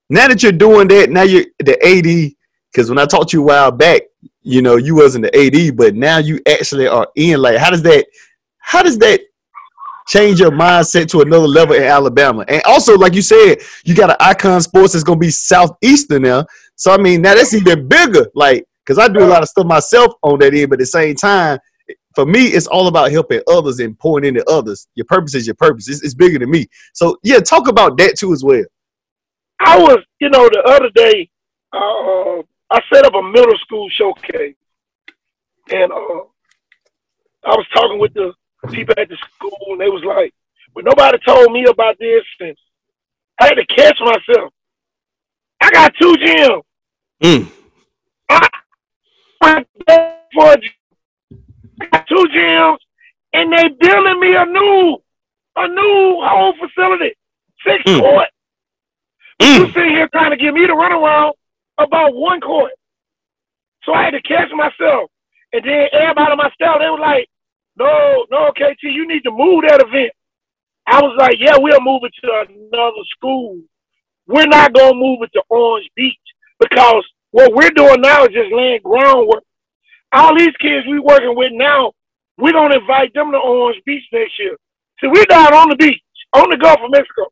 now 0.10 0.28
that 0.28 0.42
you're 0.42 0.52
doing 0.52 0.88
that, 0.90 1.10
now 1.10 1.24
you're 1.24 1.46
the 1.60 1.78
AD, 1.86 2.34
because 2.72 2.90
when 2.90 2.98
I 2.98 3.06
talked 3.06 3.30
to 3.30 3.38
you 3.38 3.44
a 3.44 3.46
while 3.46 3.72
back, 3.72 4.04
you 4.42 4.62
know, 4.62 4.78
you 4.78 4.96
wasn't 4.96 5.26
the 5.26 5.38
AD, 5.38 5.76
but 5.76 5.96
now 5.96 6.18
you 6.18 6.40
actually 6.48 6.88
are 6.88 7.08
in. 7.16 7.42
Like, 7.42 7.58
how 7.58 7.70
does 7.70 7.84
that 7.84 8.06
how 8.60 8.84
does 8.84 8.98
that 8.98 9.22
change 10.08 10.40
your 10.40 10.52
mindset 10.52 11.08
to 11.10 11.22
another 11.22 11.48
level 11.48 11.76
in 11.76 11.84
Alabama. 11.84 12.46
And 12.48 12.62
also, 12.64 12.98
like 12.98 13.14
you 13.14 13.22
said, 13.22 13.58
you 13.84 13.94
got 13.94 14.10
an 14.10 14.16
icon 14.20 14.62
sports 14.62 14.94
that's 14.94 15.04
gonna 15.04 15.20
be 15.20 15.30
southeastern 15.30 16.24
now. 16.24 16.46
So 16.76 16.92
I 16.92 16.98
mean, 16.98 17.22
now 17.22 17.36
that's 17.36 17.54
even 17.54 17.88
bigger. 17.88 18.26
Like, 18.34 18.66
cause 18.86 18.98
I 18.98 19.08
do 19.08 19.24
a 19.24 19.28
lot 19.28 19.42
of 19.42 19.50
stuff 19.50 19.66
myself 19.66 20.14
on 20.24 20.40
that 20.40 20.54
end, 20.54 20.70
but 20.70 20.76
at 20.76 20.80
the 20.80 20.86
same 20.86 21.16
time, 21.16 21.60
for 22.18 22.26
me, 22.26 22.48
it's 22.48 22.66
all 22.66 22.88
about 22.88 23.12
helping 23.12 23.42
others 23.48 23.78
and 23.78 23.96
pouring 24.00 24.26
into 24.26 24.44
others. 24.50 24.88
Your 24.96 25.06
purpose 25.06 25.36
is 25.36 25.46
your 25.46 25.54
purpose. 25.54 25.88
It's, 25.88 26.02
it's 26.02 26.16
bigger 26.16 26.40
than 26.40 26.50
me. 26.50 26.66
So 26.94 27.16
yeah, 27.22 27.38
talk 27.38 27.68
about 27.68 27.96
that 28.00 28.18
too 28.18 28.34
as 28.34 28.44
well. 28.44 28.64
I 29.60 29.78
was, 29.78 30.00
you 30.20 30.28
know, 30.32 30.50
the 30.50 30.64
other 30.66 30.90
day, 30.96 31.30
uh, 31.74 32.42
I 32.72 32.82
set 32.92 33.06
up 33.06 33.14
a 33.14 33.22
middle 33.22 33.56
school 33.60 33.88
showcase, 33.92 34.56
and 35.70 35.92
uh, 35.92 36.24
I 37.46 37.54
was 37.54 37.68
talking 37.76 38.00
with 38.00 38.16
the 38.16 38.34
people 38.72 38.96
at 38.98 39.10
the 39.10 39.18
school, 39.36 39.74
and 39.74 39.82
they 39.82 39.90
was 39.90 40.04
like, 40.04 40.34
"But 40.74 40.86
nobody 40.86 41.20
told 41.24 41.52
me 41.52 41.66
about 41.70 42.00
this," 42.00 42.24
and 42.40 42.58
I 43.40 43.46
had 43.46 43.58
to 43.58 43.66
catch 43.68 44.00
myself. 44.00 44.52
I 45.62 45.70
got 45.70 45.94
two 46.02 46.14
gyms. 46.14 46.62
Mm. 47.22 47.52
I 48.32 48.50
went 49.40 49.68
for 50.34 50.58
got 50.58 50.77
two 52.08 52.28
gyms, 52.34 52.78
and 53.34 53.52
they 53.52 53.68
building 53.80 54.20
me 54.20 54.36
a 54.36 54.46
new, 54.46 54.98
a 55.56 55.68
new 55.68 56.22
whole 56.24 56.54
facility, 56.60 57.14
six 57.66 57.84
mm. 57.86 58.00
court. 58.00 58.30
Mm. 59.42 59.60
You 59.60 59.66
sitting 59.74 59.92
here 59.92 60.10
trying 60.10 60.32
to 60.32 60.38
get 60.38 60.54
me 60.54 60.66
to 60.66 60.74
run 60.74 60.92
around 60.92 61.36
about 61.78 62.16
one 62.16 62.42
court. 62.42 62.72
So 63.84 63.94
I 63.94 64.04
had 64.04 64.12
to 64.12 64.22
catch 64.22 64.50
myself. 64.54 65.10
And 65.54 65.64
then 65.64 65.88
everybody 65.94 66.32
on 66.32 66.38
my 66.38 66.50
staff, 66.54 66.80
they 66.80 66.90
were 66.90 67.00
like, 67.00 67.28
no, 67.78 68.26
no, 68.32 68.52
KT, 68.52 68.84
you 68.84 69.08
need 69.08 69.24
to 69.24 69.32
move 69.32 69.64
that 69.68 69.82
event. 69.82 70.12
I 70.88 71.02
was 71.02 71.16
like, 71.20 71.38
yeah, 71.40 71.58
we'll 71.58 71.82
move 71.82 72.02
it 72.04 72.14
to 72.24 72.46
another 72.50 73.04
school. 73.16 73.60
We're 74.26 74.48
not 74.48 74.74
going 74.74 74.94
to 74.94 75.00
move 75.00 75.20
it 75.22 75.32
to 75.34 75.44
Orange 75.50 75.90
Beach 75.96 76.16
because 76.60 77.06
what 77.32 77.54
we're 77.54 77.70
doing 77.72 78.02
now 78.02 78.24
is 78.24 78.34
just 78.34 78.52
laying 78.52 78.82
groundwork. 78.84 79.44
All 80.14 80.38
these 80.38 80.56
kids 80.60 80.88
we 80.88 81.00
working 81.00 81.36
with 81.36 81.52
now, 81.54 81.92
we're 82.38 82.54
going 82.54 82.72
to 82.72 82.80
invite 82.80 83.14
them 83.14 83.32
to 83.32 83.38
Orange 83.38 83.82
Beach 83.86 84.04
next 84.12 84.40
year. 84.40 84.56
See, 85.02 85.08
we're 85.08 85.26
down 85.26 85.54
on 85.54 85.70
the 85.70 85.76
beach, 85.76 86.02
on 86.34 86.50
the 86.50 86.58
Gulf 86.58 86.80
of 86.84 86.92
Mexico. 86.92 87.28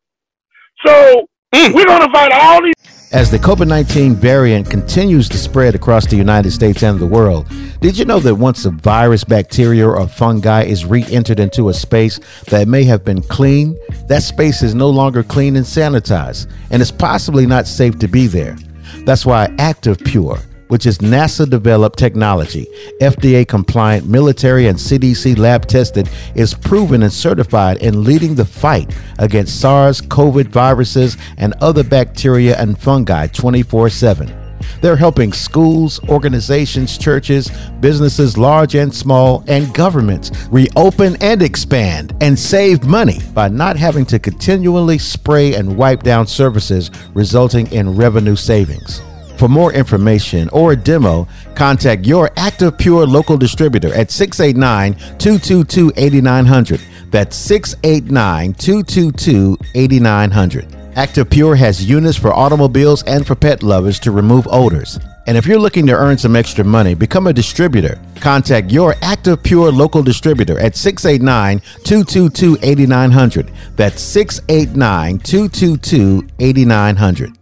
So 0.86 1.28
mm. 1.54 1.74
we're 1.74 1.86
going 1.86 2.02
to 2.02 2.06
invite 2.06 2.32
all 2.32 2.62
these 2.62 2.76
as 3.16 3.32
the 3.32 3.40
COVID 3.40 3.68
19 3.68 4.16
variant 4.16 4.70
continues 4.70 5.30
to 5.30 5.38
spread 5.38 5.74
across 5.74 6.06
the 6.06 6.18
United 6.18 6.52
States 6.52 6.84
and 6.84 7.00
the 7.00 7.06
world, 7.06 7.48
did 7.80 7.98
you 7.98 8.04
know 8.04 8.20
that 8.20 8.36
once 8.36 8.66
a 8.66 8.72
virus, 8.72 9.24
bacteria, 9.24 9.88
or 9.88 10.06
fungi 10.06 10.64
is 10.64 10.86
re 10.86 11.06
entered 11.10 11.40
into 11.40 11.70
a 11.70 11.74
space 11.74 12.20
that 12.48 12.68
may 12.68 12.84
have 12.84 13.06
been 13.06 13.22
clean, 13.22 13.78
that 14.08 14.22
space 14.22 14.62
is 14.62 14.76
no 14.76 14.90
longer 14.90 15.24
clean 15.24 15.56
and 15.56 15.66
sanitized, 15.66 16.52
and 16.72 16.82
it's 16.82 16.92
possibly 16.92 17.46
not 17.46 17.68
safe 17.68 17.98
to 18.00 18.10
be 18.10 18.28
there? 18.28 18.58
That's 19.06 19.26
why 19.26 19.54
Active 19.60 20.00
Pure 20.00 20.40
which 20.68 20.86
is 20.86 21.00
NASA 21.00 21.50
developed 21.50 21.98
technology, 21.98 22.68
FDA 23.02 23.48
compliant, 23.48 24.08
military 24.08 24.68
and 24.68 24.78
CDC 24.78 25.38
lab 25.38 25.68
tested, 25.68 26.10
is 26.36 26.54
proven 26.54 27.04
and 27.04 27.14
certified 27.14 27.78
in 27.78 28.04
leading 28.04 28.36
the 28.36 28.46
fight 28.46 28.96
against 29.20 29.60
SARS, 29.60 30.02
COVID 30.02 30.48
viruses, 30.48 31.18
and 31.38 31.54
other 31.62 31.84
bacteria 31.84 32.58
and 32.58 32.78
fungi 32.80 33.28
24 33.28 33.90
7. 33.90 34.46
They're 34.82 34.96
helping 34.96 35.34
schools, 35.34 36.00
organizations, 36.10 36.98
churches, 36.98 37.50
businesses 37.80 38.38
large 38.38 38.76
and 38.76 38.94
small, 38.94 39.44
and 39.48 39.74
governments 39.74 40.32
reopen 40.52 41.18
and 41.22 41.42
expand 41.42 42.16
and 42.22 42.38
save 42.38 42.84
money 42.84 43.20
by 43.34 43.48
not 43.48 43.78
having 43.78 44.06
to 44.08 44.20
continually 44.20 44.98
spray 44.98 45.54
and 45.56 45.78
wipe 45.78 46.04
down 46.04 46.28
services, 46.28 46.92
resulting 47.14 47.72
in 47.72 47.96
revenue 47.96 48.36
savings. 48.36 49.02
For 49.38 49.50
more 49.50 49.74
information 49.74 50.48
or 50.50 50.72
a 50.72 50.76
demo, 50.76 51.28
contact 51.56 52.06
your 52.06 52.32
Active 52.38 52.78
Pure 52.78 53.08
local 53.08 53.38
distributor 53.38 53.94
at 53.94 54.10
689 54.10 54.94
222 55.18 55.92
8900. 55.98 56.82
That's 57.12 57.36
689 57.36 58.54
222 58.54 59.58
8900. 59.76 60.76
Active 60.96 61.30
Pure 61.30 61.56
has 61.56 61.90
units 61.90 62.18
for 62.18 62.34
automobiles 62.34 63.04
and 63.04 63.28
for 63.28 63.36
pet 63.36 63.62
lovers 63.62 64.00
to 64.00 64.12
remove 64.12 64.48
odors. 64.50 64.98
And 65.28 65.36
if 65.36 65.46
you're 65.46 65.60
looking 65.60 65.86
to 65.88 65.94
earn 65.94 66.18
some 66.18 66.38
extra 66.38 66.64
money, 66.64 66.94
become 66.94 67.28
a 67.28 67.34
distributor. 67.34 68.00
Contact 68.22 68.72
your 68.72 68.96
Active 69.02 69.44
Pure 69.44 69.74
local 69.74 70.02
distributor 70.02 70.58
at 70.60 70.78
689 70.78 71.60
222 71.84 72.58
8900. 72.62 73.52
That's 73.76 74.02
689 74.02 75.20
222 75.20 76.28
8900 76.40 77.38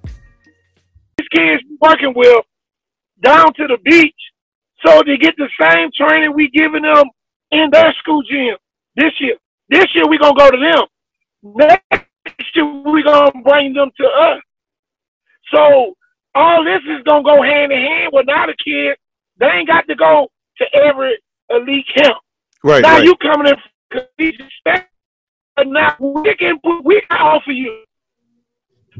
working 1.83 2.13
with 2.15 2.45
down 3.21 3.53
to 3.53 3.67
the 3.67 3.77
beach 3.83 4.15
so 4.85 5.01
they 5.05 5.17
get 5.17 5.35
the 5.37 5.49
same 5.59 5.89
training 5.95 6.33
we 6.33 6.49
giving 6.49 6.83
them 6.83 7.05
in 7.51 7.69
their 7.71 7.93
school 7.99 8.21
gym 8.23 8.55
this 8.95 9.13
year. 9.19 9.35
This 9.69 9.87
year 9.95 10.07
we 10.07 10.17
gonna 10.17 10.37
go 10.37 10.51
to 10.51 10.57
them. 10.57 10.83
Next 11.43 12.55
year 12.55 12.65
we 12.65 13.03
gonna 13.03 13.31
bring 13.43 13.73
them 13.73 13.91
to 13.97 14.07
us. 14.07 14.41
So 15.53 15.95
all 16.35 16.63
this 16.63 16.81
is 16.87 17.03
gonna 17.03 17.23
go 17.23 17.41
hand 17.41 17.71
in 17.71 17.79
hand 17.79 18.11
with 18.13 18.25
now 18.27 18.45
the 18.45 18.55
kids. 18.63 18.99
They 19.37 19.47
ain't 19.47 19.67
got 19.67 19.87
to 19.87 19.95
go 19.95 20.29
to 20.57 20.65
every 20.75 21.17
elite 21.49 21.87
camp. 21.95 22.17
Right. 22.63 22.81
Now 22.81 22.97
right. 22.97 23.03
you 23.03 23.15
coming 23.17 23.47
in 23.47 23.57
but 25.55 25.67
now 25.67 25.95
we 25.99 26.35
can 26.35 26.59
we 26.83 27.01
can 27.01 27.19
offer 27.19 27.51
you. 27.51 27.83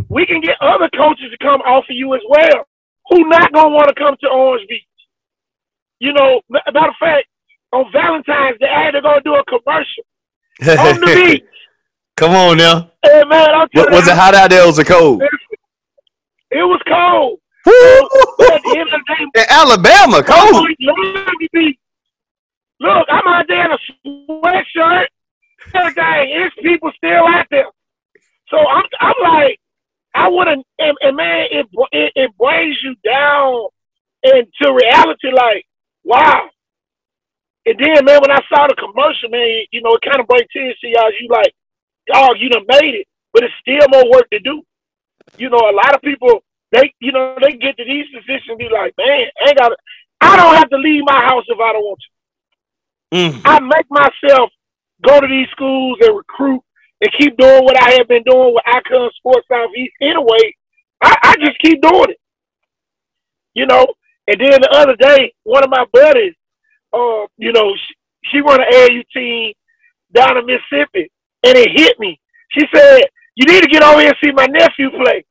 We 0.10 0.26
can 0.26 0.42
get 0.42 0.56
other 0.62 0.90
coaches 0.96 1.32
to 1.32 1.38
come 1.40 1.62
offer 1.62 1.92
you 1.92 2.14
as 2.16 2.22
well 2.30 2.66
who 3.10 3.28
not 3.28 3.52
gonna 3.52 3.70
want 3.70 3.90
to 3.90 3.96
come 3.96 4.16
to 4.22 4.28
Orange 4.30 4.68
Beach? 4.68 4.84
You 6.00 6.14
know, 6.14 6.42
matter 6.50 6.90
of 6.90 6.96
fact, 7.00 7.28
on 7.72 7.86
Valentine's 7.92 8.60
Day, 8.60 8.90
they're 8.92 9.02
gonna 9.02 9.22
do 9.22 9.36
a 9.36 9.44
commercial 9.46 10.04
on 10.62 11.00
the 11.00 11.32
beach. 11.32 11.44
Come 12.16 12.34
on 12.34 12.58
now. 12.58 12.92
Hey 13.04 13.24
man, 13.28 13.50
I'm 13.50 13.68
what, 13.74 13.92
was 13.92 14.08
it 14.08 14.16
hot 14.16 14.36
out 14.36 14.50
there? 14.50 14.66
was 14.66 14.78
it 14.80 14.88
cold? 14.88 15.22
It 16.52 16.64
was 16.64 16.82
cold. 16.88 17.40
in 19.36 19.46
Alabama, 19.50 20.22
cold. 20.22 20.68
Look, 22.80 23.08
I'm 23.10 23.28
out 23.28 23.46
there 23.48 23.66
in 23.66 23.72
a 23.72 23.78
sweatshirt. 24.06 25.06
Everything, 25.74 26.30
it's 26.30 26.56
people 26.62 26.92
still 26.98 27.26
out 27.26 27.46
there. 27.50 27.66
So 28.50 28.58
I'm, 28.58 28.84
I'm 29.00 29.14
like, 29.24 29.60
I 30.14 30.30
wouldn't, 30.30 30.66
and, 30.80 30.98
and 31.02 31.16
man, 31.16 31.48
it, 31.52 31.66
it, 31.92 32.12
it 32.16 32.38
brings 32.38 32.78
you 32.84 32.96
down 33.04 33.68
into 34.24 34.74
reality. 34.74 35.32
Like, 35.34 35.66
wow. 36.04 36.50
And 37.66 37.80
then, 37.80 38.06
man, 38.06 38.20
when 38.22 38.32
I 38.32 38.42
saw 38.50 38.68
the 38.68 38.76
commercial, 38.76 39.30
man, 39.30 39.64
you 39.72 39.82
know, 39.82 39.94
it 39.96 40.02
kind 40.02 40.20
of 40.20 40.28
brings 40.28 40.48
tears 40.52 40.78
to 40.82 40.88
y'all. 40.88 41.12
You 41.20 41.28
like, 41.30 41.54
dog, 42.12 42.36
you 42.40 42.50
done 42.50 42.66
made 42.68 42.96
it, 42.96 43.08
but 43.34 43.44
it's 43.44 43.54
still 43.62 43.88
more 43.90 44.12
work 44.12 44.30
to 44.32 44.40
do. 44.40 44.62
You 45.38 45.50
know, 45.50 45.58
a 45.58 45.74
lot 45.74 45.96
of 45.96 46.02
people, 46.02 46.44
they, 46.72 46.94
you 47.00 47.12
know, 47.12 47.36
they 47.42 47.54
get 47.54 47.78
to 47.78 47.86
these 47.86 48.06
positions 48.14 48.50
and 48.50 48.58
be 48.58 48.70
like, 48.70 48.94
man, 48.98 49.26
I 49.42 49.50
ain't 49.50 49.58
got 49.58 49.72
I 50.24 50.38
don't 50.38 50.56
have 50.56 50.70
to 50.70 50.78
leave 50.78 51.04
my 51.06 51.22
house 51.22 51.44
if 51.48 51.60
I 51.60 51.74
don't 51.74 51.84
want 51.84 52.00
to. 52.02 52.10
Mm. 53.16 53.42
I 53.46 53.60
make 53.60 53.86
myself 53.90 54.52
go 55.02 55.20
to 55.20 55.28
these 55.28 55.48
schools 55.52 55.98
and 56.02 56.16
recruit 56.16 56.62
and 57.04 57.12
keep 57.20 57.36
doing 57.38 57.66
what 57.66 57.78
I 57.82 57.96
have 57.98 58.08
been 58.08 58.24
doing 58.24 58.56
with 58.56 58.64
Icon 58.66 59.12
Sports 59.18 59.48
Southeast 59.52 59.94
anyway, 60.02 60.56
I, 61.04 61.16
I 61.22 61.36
just 61.46 61.60
keep 61.60 61.82
doing 61.82 62.12
it. 62.12 62.20
You 63.56 63.68
know, 63.68 63.86
and 64.28 64.40
then 64.40 64.62
the 64.62 64.72
other 64.72 64.96
day, 64.96 65.34
one 65.44 65.64
of 65.66 65.70
my 65.70 65.86
buddies, 65.92 66.34
uh, 66.94 67.28
you 67.38 67.52
know, 67.52 67.76
she, 67.76 67.96
she 68.32 68.42
run 68.42 68.62
an 68.62 68.68
AAU 68.72 69.04
team 69.14 69.54
down 70.14 70.38
in 70.38 70.46
Mississippi, 70.46 71.12
and 71.44 71.58
it 71.58 71.70
hit 71.72 72.00
me. 72.00 72.20
She 72.52 72.66
said, 72.74 73.02
"You 73.36 73.46
need 73.52 73.64
to 73.64 73.70
get 73.70 73.84
over 73.84 74.00
here 74.00 74.10
and 74.10 74.18
see 74.24 74.32
my 74.32 74.46
nephew 74.48 74.90
play." 74.92 75.26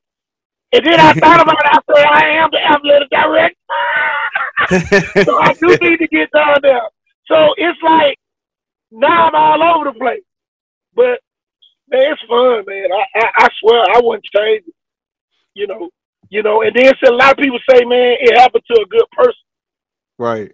And 0.73 0.85
then 0.87 1.00
I 1.00 1.14
thought 1.21 1.41
about 1.41 1.57
it. 1.59 1.67
I 1.67 1.79
said, 1.97 2.07
"I 2.07 2.29
am 2.37 2.50
the 2.52 2.61
athletic 2.62 3.11
director, 3.11 3.57
so 5.25 5.38
I 5.41 5.55
do 5.55 5.76
need 5.83 5.99
to 5.99 6.09
get 6.09 6.31
down 6.33 6.59
there." 6.62 6.83
So 7.26 7.55
it's 7.57 7.81
like 7.83 8.19
now 8.93 9.29
I'm 9.29 9.35
all 9.35 9.62
over 9.76 9.93
the 9.93 9.99
place. 9.99 10.23
But 10.95 11.21
Man, 11.93 12.13
it's 12.13 12.23
fun, 12.29 12.65
man. 12.67 12.89
I, 12.93 13.05
I, 13.21 13.31
I 13.45 13.49
swear 13.61 13.83
I 13.95 14.01
wouldn't 14.03 14.25
change 14.35 14.65
it. 14.67 14.75
You 15.55 15.67
know, 15.67 15.91
you 16.31 16.43
know, 16.43 16.63
and 16.63 16.75
then 16.75 16.93
so 17.05 17.13
a 17.13 17.15
lot 17.15 17.33
of 17.33 17.37
people 17.37 17.59
say, 17.69 17.85
man, 17.85 18.17
it 18.21 18.39
happened 18.39 18.65
to 18.69 18.81
a 18.81 18.87
good 18.87 19.05
person. 19.13 19.35
Right. 20.19 20.53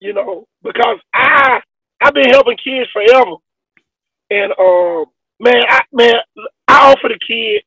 You 0.00 0.12
know, 0.12 0.46
because 0.62 0.98
I 1.12 1.60
I've 2.00 2.14
been 2.14 2.30
helping 2.30 2.56
kids 2.56 2.88
forever. 2.92 3.32
And 4.30 4.52
um 4.58 5.06
man, 5.40 5.62
I 5.68 5.80
man, 5.92 6.14
I 6.68 6.92
offered 6.92 7.10
a 7.12 7.18
kid, 7.26 7.62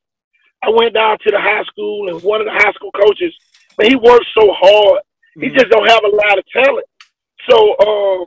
I 0.64 0.70
went 0.70 0.94
down 0.94 1.18
to 1.18 1.30
the 1.30 1.38
high 1.40 1.64
school 1.64 2.08
and 2.08 2.22
one 2.22 2.40
of 2.40 2.46
the 2.46 2.52
high 2.52 2.72
school 2.72 2.92
coaches, 2.92 3.34
man, 3.78 3.90
he 3.90 3.96
works 3.96 4.26
so 4.38 4.48
hard. 4.52 5.02
He 5.34 5.48
Mhm. 5.48 5.54
just 5.54 5.68
don't 5.68 5.88
have 5.88 6.04
a 6.04 6.16
lot 6.16 6.38
of 6.38 6.44
talent. 6.50 6.86
So 7.50 7.76
um 7.86 8.26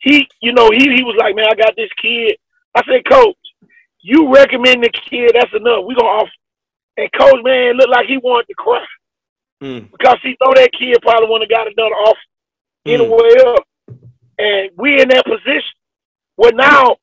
he 0.00 0.28
you 0.42 0.52
know, 0.52 0.70
he 0.70 0.94
he 0.94 1.02
was 1.02 1.16
like, 1.18 1.34
Man, 1.34 1.46
I 1.50 1.54
got 1.54 1.74
this 1.76 1.90
kid. 2.00 2.36
I 2.74 2.82
said, 2.84 3.04
Coach, 3.10 3.36
you 4.00 4.32
recommend 4.32 4.84
the 4.84 4.90
kid, 4.90 5.32
that's 5.34 5.52
enough. 5.54 5.84
We 5.84 5.94
gonna 5.94 6.08
offer 6.08 6.30
and 6.96 7.10
coach 7.12 7.42
man 7.44 7.76
looked 7.76 7.90
like 7.90 8.06
he 8.06 8.18
wanted 8.18 8.48
to 8.48 8.54
cry 8.54 8.84
Mm. 9.62 9.90
because 9.90 10.18
he 10.22 10.36
know 10.40 10.52
that 10.54 10.70
kid 10.72 10.96
probably 11.02 11.40
have 11.40 11.48
got 11.48 11.66
another 11.66 11.94
offer 11.94 12.20
Mm. 12.86 12.94
anywhere 12.94 13.46
else. 13.46 13.66
And 14.38 14.70
we 14.76 15.02
in 15.02 15.08
that 15.08 15.24
position. 15.26 15.74
Well, 16.36 16.52
now 16.54 16.96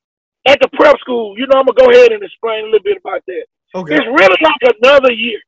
at 0.46 0.60
the 0.62 0.70
prep 0.70 0.98
school, 1.00 1.38
you 1.38 1.48
know, 1.48 1.60
I'm 1.60 1.66
gonna 1.66 1.78
go 1.78 1.92
ahead 1.92 2.14
and 2.14 2.24
explain 2.24 2.64
a 2.64 2.68
little 2.68 2.80
bit 2.84 2.98
about 2.98 3.22
that. 3.28 3.46
Okay. 3.76 3.96
It's 3.96 4.06
really 4.06 4.38
like 4.42 4.76
another 4.82 5.12
year 5.12 5.42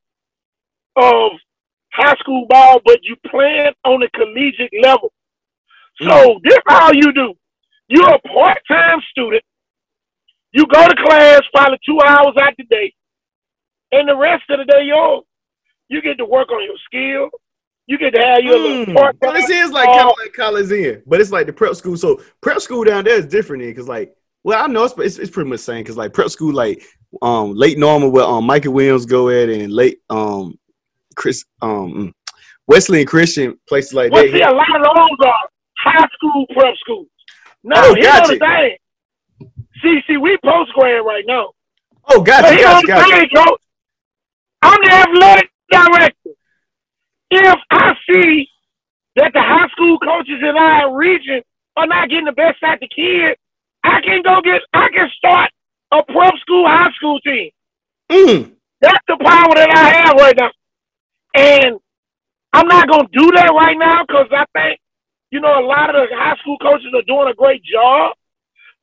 of 0.97 1.31
high 1.93 2.15
school 2.19 2.45
ball, 2.47 2.81
but 2.83 2.99
you 3.03 3.15
playing 3.27 3.71
on 3.85 4.03
a 4.03 4.09
collegiate 4.09 4.73
level. 4.81 5.13
So 6.01 6.39
this 6.43 6.59
how 6.67 6.91
you 6.91 7.13
do. 7.13 7.33
You're 7.87 8.15
a 8.15 8.19
part-time 8.19 9.01
student. 9.11 9.43
You 10.53 10.65
go 10.67 10.87
to 10.87 10.95
class 10.95 11.41
probably 11.53 11.77
two 11.85 11.99
hours 12.05 12.33
out 12.41 12.53
the 12.57 12.63
day, 12.65 12.93
and 13.91 14.07
the 14.07 14.15
rest 14.15 14.43
of 14.49 14.59
the 14.59 14.65
day 14.65 14.83
yours. 14.85 15.23
You 15.89 16.01
get 16.01 16.17
to 16.17 16.25
work 16.25 16.51
on 16.51 16.63
your 16.63 16.75
skill. 16.85 17.29
You 17.87 17.97
get 17.97 18.13
to 18.13 18.21
have 18.21 18.43
your 18.43 18.59
little 18.59 18.77
Mm. 18.85 18.93
part 18.93 19.15
So 19.23 19.31
this 19.31 19.49
is 19.49 19.71
like 19.71 19.87
kind 19.89 20.09
of 20.09 20.15
like 20.21 20.33
college 20.33 20.69
in, 20.71 21.01
but 21.07 21.21
it's 21.21 21.31
like 21.31 21.45
the 21.47 21.53
prep 21.53 21.75
school. 21.75 21.95
So 21.95 22.21
prep 22.41 22.59
school 22.59 22.83
down 22.83 23.05
there 23.05 23.17
is 23.17 23.25
different 23.25 23.63
in 23.63 23.69
because 23.69 23.87
like, 23.87 24.13
well, 24.43 24.61
I 24.61 24.67
know 24.67 24.83
it's 24.83 24.93
it's, 24.97 25.17
it's 25.17 25.31
pretty 25.31 25.49
much 25.49 25.59
the 25.59 25.63
same 25.63 25.83
because 25.83 25.95
like 25.95 26.11
prep 26.13 26.29
school 26.29 26.53
like 26.53 26.83
um 27.21 27.53
late 27.55 27.77
normal 27.77 28.11
where 28.11 28.25
um 28.25 28.45
Michael 28.45 28.73
Williams 28.73 29.05
go 29.05 29.29
at 29.29 29.47
and 29.49 29.71
late 29.71 29.99
um 30.09 30.59
Chris 31.15 31.45
um 31.61 31.93
mm, 31.93 32.13
Wesleyan 32.67 33.05
Christian 33.07 33.57
places 33.69 33.93
like 33.93 34.11
Well, 34.11 34.23
that. 34.23 34.33
see, 34.33 34.41
a 34.41 34.51
lot 34.51 34.75
of 34.75 34.83
those 34.83 35.25
are 35.25 35.33
high 35.79 36.07
school 36.13 36.45
prep 36.53 36.75
schools. 36.81 37.07
No, 37.63 37.75
Oh, 37.77 37.93
here's 37.93 38.05
gotcha. 38.07 38.33
the 38.33 38.39
thing. 38.39 38.77
See, 39.81 40.01
see, 40.07 40.17
we 40.17 40.37
post 40.43 40.73
grad 40.73 41.05
right 41.05 41.23
now. 41.27 41.51
oh, 42.09 42.21
gotcha, 42.21 42.49
here's 42.49 42.63
gotcha, 42.63 42.87
gotcha. 42.87 43.15
thing, 43.15 43.29
coach. 43.35 43.61
I'm 44.61 44.79
the 44.81 44.91
athletic 44.91 45.51
director. 45.69 46.29
If 47.29 47.59
I 47.69 47.93
see 48.09 48.49
that 49.15 49.33
the 49.33 49.41
high 49.41 49.67
school 49.69 49.99
coaches 49.99 50.39
in 50.41 50.57
our 50.57 50.95
region 50.95 51.41
are 51.75 51.87
not 51.87 52.09
getting 52.09 52.25
the 52.25 52.31
best 52.31 52.63
out 52.63 52.79
the 52.79 52.87
kids, 52.87 53.39
I 53.83 54.01
can 54.01 54.21
go 54.23 54.41
get, 54.41 54.61
I 54.73 54.89
can 54.89 55.09
start 55.17 55.51
a 55.91 56.03
prep 56.03 56.33
school 56.41 56.67
high 56.67 56.91
school 56.95 57.19
team. 57.19 57.51
Mm. 58.09 58.53
That's 58.81 59.03
the 59.07 59.17
power 59.17 59.55
that 59.55 59.69
I 59.69 59.89
have 59.89 60.15
right 60.15 60.35
now. 60.37 60.51
And 61.35 61.79
I'm 62.53 62.67
not 62.67 62.87
going 62.89 63.07
to 63.07 63.19
do 63.19 63.31
that 63.35 63.51
right 63.53 63.77
now 63.77 64.03
because 64.07 64.27
I 64.31 64.45
think, 64.53 64.79
you 65.31 65.39
know, 65.39 65.59
a 65.59 65.65
lot 65.65 65.93
of 65.93 66.09
the 66.09 66.15
high 66.15 66.37
school 66.37 66.57
coaches 66.57 66.93
are 66.95 67.01
doing 67.03 67.29
a 67.29 67.33
great 67.33 67.63
job. 67.63 68.15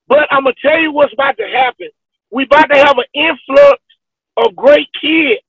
But 0.08 0.28
I'm 0.30 0.44
to 0.44 0.54
tell 0.60 0.78
you 0.78 0.92
what's 0.92 1.12
about 1.12 1.36
to 1.38 1.48
happen. 1.48 1.88
we 2.30 2.44
about 2.44 2.66
to 2.66 2.76
have 2.76 2.98
an 2.98 3.04
influx 3.14 3.80
of 4.36 4.56
great 4.56 4.88
kids. 5.00 5.40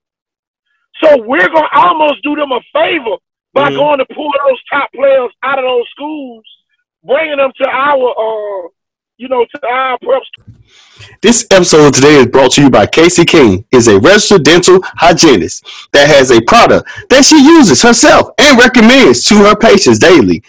So 1.01 1.17
we're 1.23 1.47
going 1.49 1.67
to 1.71 1.77
almost 1.79 2.21
do 2.21 2.35
them 2.35 2.51
a 2.51 2.61
favor 2.71 3.15
by 3.53 3.69
Mhm. 3.71 3.75
going 3.75 3.97
to 3.97 4.05
pull 4.13 4.31
those 4.45 4.59
top 4.71 4.91
players 4.93 5.31
out 5.41 5.57
of 5.57 5.65
those 5.65 5.89
schools, 5.89 6.43
bringing 7.03 7.37
them 7.37 7.51
to 7.59 7.67
our, 7.67 8.09
uh, 8.11 8.67
you 9.17 9.27
know, 9.27 9.45
to 9.45 9.67
our 9.67 9.97
prep 9.97 10.21
school. 10.25 10.53
This 11.21 11.47
episode 11.51 11.93
today 11.95 12.15
is 12.17 12.27
brought 12.27 12.51
to 12.51 12.61
you 12.61 12.69
by 12.69 12.85
Casey 12.85 13.25
King, 13.25 13.65
is 13.71 13.87
a 13.87 13.99
registered 13.99 14.43
dental 14.43 14.79
hygienist 14.83 15.65
that 15.91 16.07
has 16.07 16.29
a 16.31 16.41
product 16.41 16.87
that 17.09 17.25
she 17.25 17.43
uses 17.43 17.81
herself 17.81 18.29
and 18.37 18.59
recommends 18.59 19.23
to 19.25 19.35
her 19.37 19.55
patients 19.55 19.97
daily. 19.97 20.43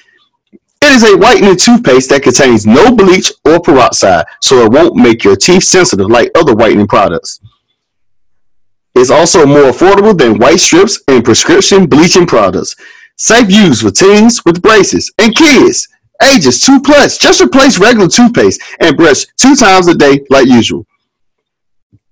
It 0.87 0.92
is 0.92 1.03
a 1.03 1.16
whitening 1.16 1.57
toothpaste 1.57 2.11
that 2.11 2.22
contains 2.22 2.64
no 2.64 2.94
bleach 2.94 3.33
or 3.44 3.59
peroxide, 3.59 4.25
so 4.40 4.64
it 4.64 4.70
won't 4.70 4.94
make 4.94 5.25
your 5.25 5.35
teeth 5.35 5.64
sensitive 5.64 6.09
like 6.09 6.31
other 6.37 6.55
whitening 6.55 6.87
products. 6.87 7.40
It's 8.94 9.11
also 9.11 9.46
more 9.46 9.72
affordable 9.72 10.16
than 10.16 10.38
white 10.38 10.61
strips 10.61 11.03
and 11.09 11.25
prescription 11.25 11.87
bleaching 11.87 12.25
products. 12.25 12.77
Safe 13.16 13.51
use 13.51 13.83
for 13.83 13.90
teens 13.90 14.44
with 14.44 14.62
braces 14.62 15.12
and 15.18 15.35
kids 15.35 15.88
ages 16.22 16.61
2 16.61 16.81
plus. 16.83 17.18
Just 17.18 17.40
replace 17.40 17.81
regular 17.81 18.09
toothpaste 18.09 18.62
and 18.79 18.96
brush 18.96 19.27
two 19.37 19.57
times 19.57 19.88
a 19.88 19.94
day 19.94 20.25
like 20.31 20.46
usual. 20.46 20.87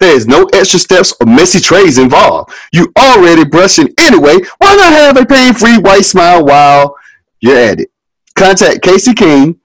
There 0.00 0.16
is 0.16 0.26
no 0.26 0.50
extra 0.52 0.80
steps 0.80 1.14
or 1.20 1.28
messy 1.28 1.60
trays 1.60 1.96
involved. 1.96 2.52
You 2.72 2.92
already 2.98 3.44
brushing 3.44 3.94
anyway. 4.00 4.38
Why 4.58 4.74
not 4.74 4.92
have 4.92 5.16
a 5.16 5.24
pain-free 5.24 5.78
white 5.78 6.04
smile 6.04 6.44
while 6.44 6.96
you're 7.40 7.56
at 7.56 7.78
it? 7.78 7.90
Contact 8.36 8.82
Casey 8.82 9.14
King, 9.14 9.60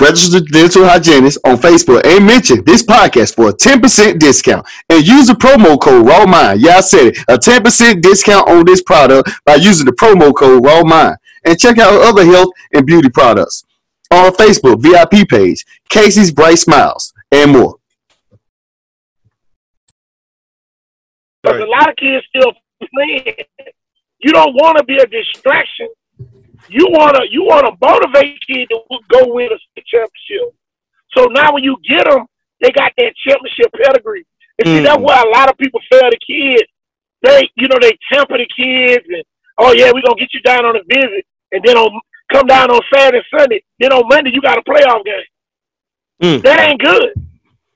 registered 0.00 0.46
dental 0.48 0.84
hygienist 0.84 1.38
on 1.44 1.56
Facebook, 1.56 2.04
and 2.04 2.26
mention 2.26 2.62
this 2.64 2.82
podcast 2.82 3.34
for 3.34 3.48
a 3.48 3.52
10% 3.52 4.18
discount. 4.18 4.66
And 4.88 5.06
use 5.06 5.28
the 5.28 5.34
promo 5.34 5.80
code 5.80 6.06
RAWMIND. 6.06 6.58
Yeah, 6.60 6.76
I 6.76 6.80
said 6.80 7.06
it. 7.08 7.18
A 7.28 7.38
10% 7.38 8.02
discount 8.02 8.48
on 8.48 8.64
this 8.66 8.82
product 8.82 9.30
by 9.44 9.54
using 9.54 9.86
the 9.86 9.92
promo 9.92 10.34
code 10.34 10.62
RAWMIND. 10.62 11.16
And 11.46 11.58
check 11.58 11.78
out 11.78 12.00
other 12.02 12.24
health 12.24 12.50
and 12.72 12.86
beauty 12.86 13.08
products 13.08 13.64
on 14.10 14.32
Facebook 14.32 14.80
VIP 14.80 15.28
page, 15.28 15.64
Casey's 15.88 16.30
Bright 16.30 16.58
Smiles, 16.58 17.12
and 17.30 17.52
more. 17.52 17.76
Because 21.42 21.60
a 21.60 21.66
lot 21.66 21.90
of 21.90 21.96
kids 21.96 22.24
still 22.34 22.52
playing. 22.94 23.36
You 24.20 24.32
don't 24.32 24.54
want 24.54 24.78
to 24.78 24.84
be 24.84 24.96
a 24.96 25.06
distraction. 25.06 25.88
You 26.68 26.86
wanna 26.90 27.20
you 27.30 27.44
wanna 27.44 27.70
motivate 27.80 28.38
kids 28.46 28.68
to 28.70 28.80
go 29.08 29.32
win 29.32 29.52
a 29.52 29.58
state 29.58 29.86
championship. 29.86 30.54
So 31.16 31.26
now 31.26 31.52
when 31.52 31.62
you 31.62 31.76
get 31.88 32.08
them, 32.08 32.26
they 32.60 32.70
got 32.70 32.92
that 32.98 33.12
championship 33.26 33.70
pedigree. 33.72 34.24
And 34.58 34.68
see, 34.68 34.80
Mm. 34.80 34.84
that's 34.84 34.98
why 35.02 35.20
a 35.22 35.28
lot 35.28 35.50
of 35.50 35.58
people 35.58 35.80
fail 35.90 36.08
the 36.10 36.18
kids. 36.26 36.68
They, 37.22 37.50
you 37.56 37.68
know, 37.68 37.78
they 37.80 37.92
temper 38.12 38.38
the 38.38 38.46
kids 38.56 39.04
and 39.08 39.22
oh 39.58 39.72
yeah, 39.72 39.90
we're 39.92 40.02
gonna 40.02 40.18
get 40.18 40.32
you 40.32 40.40
down 40.40 40.64
on 40.64 40.76
a 40.76 40.82
visit, 40.88 41.24
and 41.52 41.62
then 41.64 41.76
on 41.76 42.00
come 42.32 42.46
down 42.46 42.70
on 42.70 42.80
Saturday, 42.92 43.24
Sunday. 43.36 43.62
Then 43.78 43.92
on 43.92 44.08
Monday 44.08 44.30
you 44.32 44.40
got 44.40 44.58
a 44.58 44.62
playoff 44.62 45.04
game. 45.04 45.24
Mm. 46.22 46.42
That 46.42 46.60
ain't 46.60 46.80
good. 46.80 47.12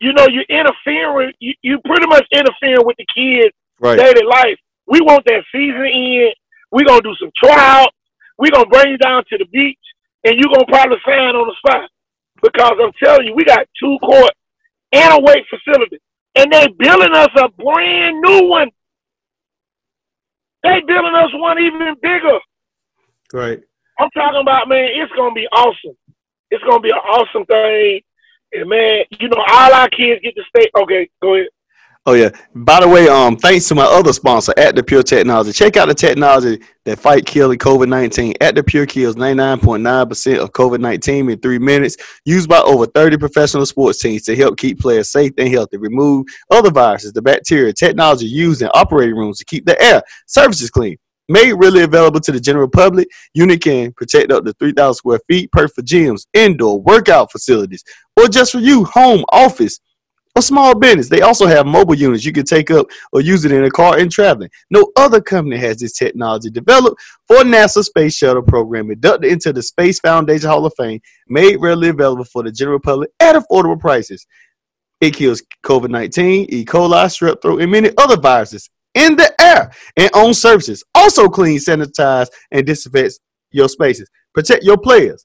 You 0.00 0.12
know, 0.12 0.26
you're 0.28 0.44
interfering. 0.48 1.32
You, 1.40 1.54
you 1.62 1.78
pretty 1.84 2.06
much 2.06 2.24
interfering 2.32 2.86
with 2.86 2.96
the 2.96 3.06
kids' 3.14 3.52
Right. 3.80 3.98
daily 3.98 4.24
life. 4.26 4.58
We 4.86 5.00
want 5.00 5.24
that 5.26 5.44
season 5.52 5.84
in. 5.86 6.30
We're 6.72 6.84
gonna 6.86 7.02
do 7.02 7.14
some 7.20 7.30
tryouts. 7.36 7.94
We're 8.38 8.52
gonna 8.52 8.68
bring 8.68 8.90
you 8.90 8.98
down 8.98 9.24
to 9.28 9.38
the 9.38 9.44
beach, 9.46 9.78
and 10.24 10.36
you're 10.36 10.52
gonna 10.52 10.66
probably 10.66 10.98
sign 11.04 11.34
on 11.34 11.48
the 11.48 11.54
spot. 11.58 11.90
Because 12.40 12.78
I'm 12.80 12.92
telling 13.02 13.26
you, 13.26 13.34
we 13.34 13.44
got 13.44 13.66
two 13.78 13.98
court 14.00 14.32
and 14.92 15.14
a 15.14 15.20
weight 15.20 15.44
facility, 15.50 15.98
and 16.36 16.52
they 16.52 16.68
building 16.78 17.14
us 17.14 17.30
a 17.36 17.48
brand 17.48 18.20
new 18.20 18.48
one. 18.48 18.70
They 20.62 20.80
building 20.86 21.14
us 21.14 21.30
one 21.34 21.58
even 21.58 21.94
bigger. 22.00 22.38
Right. 23.32 23.60
I'm 23.98 24.10
talking 24.10 24.40
about, 24.40 24.68
man, 24.68 24.90
it's 24.94 25.12
gonna 25.12 25.34
be 25.34 25.48
awesome. 25.48 25.96
It's 26.50 26.62
gonna 26.64 26.80
be 26.80 26.90
an 26.90 26.96
awesome 26.96 27.44
thing. 27.46 28.00
And 28.52 28.68
man, 28.68 29.04
you 29.18 29.28
know, 29.28 29.44
all 29.46 29.74
our 29.74 29.88
kids 29.88 30.22
get 30.22 30.34
to 30.36 30.42
stay. 30.48 30.70
Okay, 30.80 31.10
go 31.20 31.34
ahead. 31.34 31.48
Oh 32.08 32.14
yeah. 32.14 32.30
By 32.54 32.80
the 32.80 32.88
way, 32.88 33.06
um, 33.06 33.36
thanks 33.36 33.68
to 33.68 33.74
my 33.74 33.84
other 33.84 34.14
sponsor, 34.14 34.54
Active 34.56 34.86
Pure 34.86 35.02
Technology. 35.02 35.52
Check 35.52 35.76
out 35.76 35.88
the 35.88 35.94
technology 35.94 36.58
that 36.86 36.98
fight 36.98 37.26
killing 37.26 37.58
COVID 37.58 37.86
nineteen. 37.86 38.32
Active 38.40 38.64
Pure 38.64 38.86
kills 38.86 39.16
ninety 39.16 39.36
nine 39.36 39.60
point 39.60 39.82
nine 39.82 40.08
percent 40.08 40.38
of 40.38 40.50
COVID 40.52 40.80
nineteen 40.80 41.28
in 41.28 41.38
three 41.38 41.58
minutes. 41.58 41.98
Used 42.24 42.48
by 42.48 42.60
over 42.60 42.86
thirty 42.86 43.18
professional 43.18 43.66
sports 43.66 44.00
teams 44.00 44.22
to 44.22 44.34
help 44.34 44.56
keep 44.56 44.80
players 44.80 45.10
safe 45.10 45.32
and 45.36 45.50
healthy. 45.50 45.76
Remove 45.76 46.24
other 46.50 46.70
viruses, 46.70 47.12
the 47.12 47.20
bacteria, 47.20 47.74
technology 47.74 48.24
used 48.24 48.62
in 48.62 48.68
operating 48.72 49.14
rooms 49.14 49.36
to 49.40 49.44
keep 49.44 49.66
the 49.66 49.78
air 49.78 50.00
surfaces 50.26 50.70
clean. 50.70 50.96
Made 51.28 51.52
really 51.52 51.82
available 51.82 52.20
to 52.20 52.32
the 52.32 52.40
general 52.40 52.70
public, 52.70 53.08
unit 53.34 53.60
can 53.60 53.92
protect 53.92 54.32
up 54.32 54.46
to 54.46 54.54
3,000 54.54 54.94
square 54.94 55.20
feet, 55.28 55.52
perfect 55.52 55.74
for 55.74 55.82
gyms, 55.82 56.26
indoor 56.32 56.80
workout 56.80 57.30
facilities, 57.30 57.84
or 58.16 58.28
just 58.28 58.52
for 58.52 58.60
you, 58.60 58.84
home, 58.84 59.26
office, 59.30 59.78
small 60.42 60.74
business. 60.74 61.08
They 61.08 61.22
also 61.22 61.46
have 61.46 61.66
mobile 61.66 61.94
units 61.94 62.24
you 62.24 62.32
can 62.32 62.44
take 62.44 62.70
up 62.70 62.86
or 63.12 63.20
use 63.20 63.44
it 63.44 63.52
in 63.52 63.64
a 63.64 63.70
car 63.70 63.98
and 63.98 64.10
traveling. 64.10 64.50
No 64.70 64.90
other 64.96 65.20
company 65.20 65.56
has 65.56 65.78
this 65.78 65.92
technology 65.92 66.50
developed 66.50 67.00
for 67.26 67.38
NASA 67.38 67.84
Space 67.84 68.16
Shuttle 68.16 68.42
program, 68.42 68.90
inducted 68.90 69.30
into 69.30 69.52
the 69.52 69.62
Space 69.62 70.00
Foundation 70.00 70.48
Hall 70.48 70.64
of 70.64 70.74
Fame, 70.76 71.00
made 71.28 71.56
readily 71.56 71.88
available 71.88 72.24
for 72.24 72.42
the 72.42 72.52
general 72.52 72.80
public 72.80 73.10
at 73.20 73.36
affordable 73.36 73.78
prices. 73.78 74.26
It 75.00 75.14
kills 75.14 75.42
COVID 75.64 75.90
19, 75.90 76.46
E. 76.50 76.64
coli, 76.64 77.04
strep 77.04 77.40
throat, 77.40 77.62
and 77.62 77.70
many 77.70 77.90
other 77.96 78.16
viruses 78.16 78.68
in 78.94 79.16
the 79.16 79.32
air 79.40 79.70
and 79.96 80.10
on 80.12 80.34
surfaces. 80.34 80.82
Also 80.94 81.28
clean, 81.28 81.58
sanitize, 81.58 82.28
and 82.50 82.66
disinfects 82.66 83.20
your 83.52 83.68
spaces. 83.68 84.10
Protect 84.34 84.64
your 84.64 84.78
players, 84.78 85.24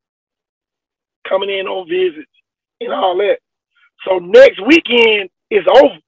coming 1.27 1.49
in 1.49 1.67
on 1.67 1.87
visits 1.87 2.31
and 2.79 2.93
all 2.93 3.17
that. 3.17 3.39
So 4.07 4.19
next 4.19 4.65
weekend 4.65 5.29
is 5.51 5.65
over. 5.67 5.99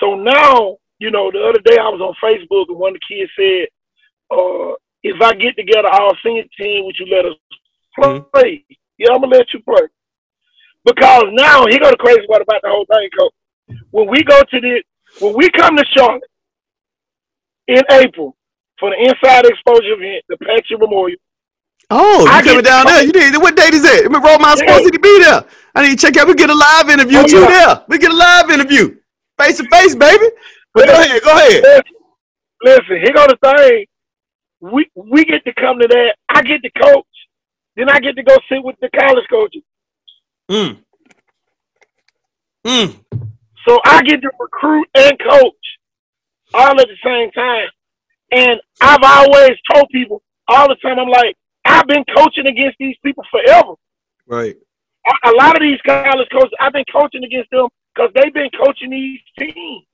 So 0.00 0.14
now, 0.16 0.78
you 0.98 1.10
know, 1.10 1.30
the 1.30 1.40
other 1.40 1.60
day 1.60 1.78
I 1.78 1.88
was 1.88 2.00
on 2.00 2.14
Facebook 2.22 2.66
and 2.68 2.78
one 2.78 2.94
of 2.94 3.00
the 3.00 3.14
kids 3.14 3.30
said, 3.36 3.68
uh, 4.30 4.74
if 5.02 5.20
I 5.22 5.34
get 5.34 5.56
together 5.56 5.88
our 5.88 6.12
senior 6.24 6.44
team, 6.58 6.84
would 6.84 6.96
you 6.98 7.06
let 7.06 7.24
us 7.24 7.34
play? 7.94 8.18
Mm-hmm. 8.18 8.74
Yeah, 8.98 9.12
I'm 9.14 9.20
gonna 9.20 9.36
let 9.36 9.52
you 9.54 9.60
play. 9.60 9.86
Because 10.84 11.24
now 11.32 11.66
he 11.68 11.78
got 11.78 11.92
the 11.92 11.96
crazy 11.98 12.26
part 12.26 12.42
about 12.42 12.62
the 12.62 12.68
whole 12.68 12.86
thing, 12.86 13.08
coach. 13.16 13.32
When 13.90 14.08
we 14.08 14.24
go 14.24 14.40
to 14.40 14.60
the 14.60 14.82
when 15.20 15.34
we 15.36 15.50
come 15.50 15.76
to 15.76 15.84
Charlotte 15.94 16.22
in 17.68 17.82
April 17.90 18.36
for 18.78 18.90
the 18.90 18.98
inside 19.02 19.44
exposure 19.46 19.94
event, 19.94 20.24
the 20.28 20.36
Patriot 20.38 20.78
Memorial. 20.78 21.18
Oh, 21.90 22.20
you 22.20 22.42
coming 22.42 22.62
down 22.62 22.86
there? 22.86 23.02
You 23.02 23.12
need 23.12 23.36
what 23.38 23.56
date 23.56 23.72
is 23.72 23.82
that? 23.82 24.02
Remember, 24.04 24.28
Roll 24.28 24.38
my 24.38 24.50
yeah. 24.50 24.76
supposed 24.76 24.92
to 24.92 24.98
be 24.98 25.22
there. 25.22 25.44
I 25.74 25.82
need 25.82 25.98
to 25.98 26.06
check 26.06 26.16
out. 26.18 26.28
We 26.28 26.34
get 26.34 26.50
a 26.50 26.54
live 26.54 26.90
interview 26.90 27.18
oh, 27.18 27.26
too 27.26 27.40
yeah. 27.40 27.46
there. 27.46 27.84
We 27.88 27.98
get 27.98 28.10
a 28.10 28.16
live 28.16 28.50
interview. 28.50 28.96
Face 29.38 29.56
to 29.56 29.64
face, 29.70 29.94
baby. 29.94 30.26
But 30.74 30.86
listen, 30.86 30.96
go 30.96 31.00
ahead, 31.00 31.22
go 31.22 31.32
ahead. 31.32 31.62
Listen, 31.62 31.82
listen, 32.62 32.96
here 33.02 33.12
go 33.14 33.26
the 33.26 33.38
thing. 33.42 33.86
We 34.60 34.90
we 34.94 35.24
get 35.24 35.44
to 35.44 35.54
come 35.54 35.78
to 35.78 35.88
that. 35.88 36.16
I 36.28 36.42
get 36.42 36.62
to 36.62 36.70
coach. 36.70 37.06
Then 37.76 37.88
I 37.88 38.00
get 38.00 38.16
to 38.16 38.22
go 38.22 38.36
sit 38.50 38.62
with 38.62 38.76
the 38.80 38.90
college 38.90 39.24
coaches. 39.30 39.62
Mm. 40.50 40.78
Mm. 42.66 43.00
So 43.66 43.78
I 43.84 44.02
get 44.02 44.20
to 44.22 44.30
recruit 44.38 44.88
and 44.94 45.18
coach 45.18 45.54
all 46.54 46.80
at 46.80 46.86
the 46.88 46.96
same 47.04 47.30
time. 47.30 47.68
And 48.30 48.60
I've 48.80 49.02
always 49.02 49.56
told 49.72 49.88
people 49.90 50.22
all 50.48 50.68
the 50.68 50.76
time, 50.76 50.98
I'm 50.98 51.08
like, 51.08 51.36
I've 51.64 51.86
been 51.86 52.04
coaching 52.16 52.46
against 52.46 52.76
these 52.78 52.96
people 53.04 53.24
forever. 53.30 53.74
Right. 54.26 54.56
A, 55.06 55.30
a 55.30 55.32
lot 55.32 55.56
of 55.56 55.62
these 55.62 55.80
college 55.86 56.28
coaches, 56.30 56.52
I've 56.60 56.72
been 56.72 56.84
coaching 56.92 57.24
against 57.24 57.50
them 57.50 57.68
because 57.94 58.10
they've 58.14 58.32
been 58.34 58.50
coaching 58.64 58.90
these 58.90 59.20
teams 59.38 59.84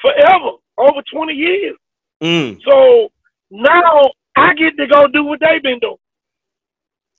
forever, 0.00 0.50
over 0.78 1.02
20 1.12 1.32
years. 1.32 1.76
Mm. 2.22 2.60
So 2.66 3.10
now 3.50 4.10
I 4.36 4.54
get 4.54 4.76
to 4.78 4.86
go 4.86 5.06
do 5.08 5.24
what 5.24 5.40
they've 5.40 5.62
been 5.62 5.78
doing. 5.78 5.96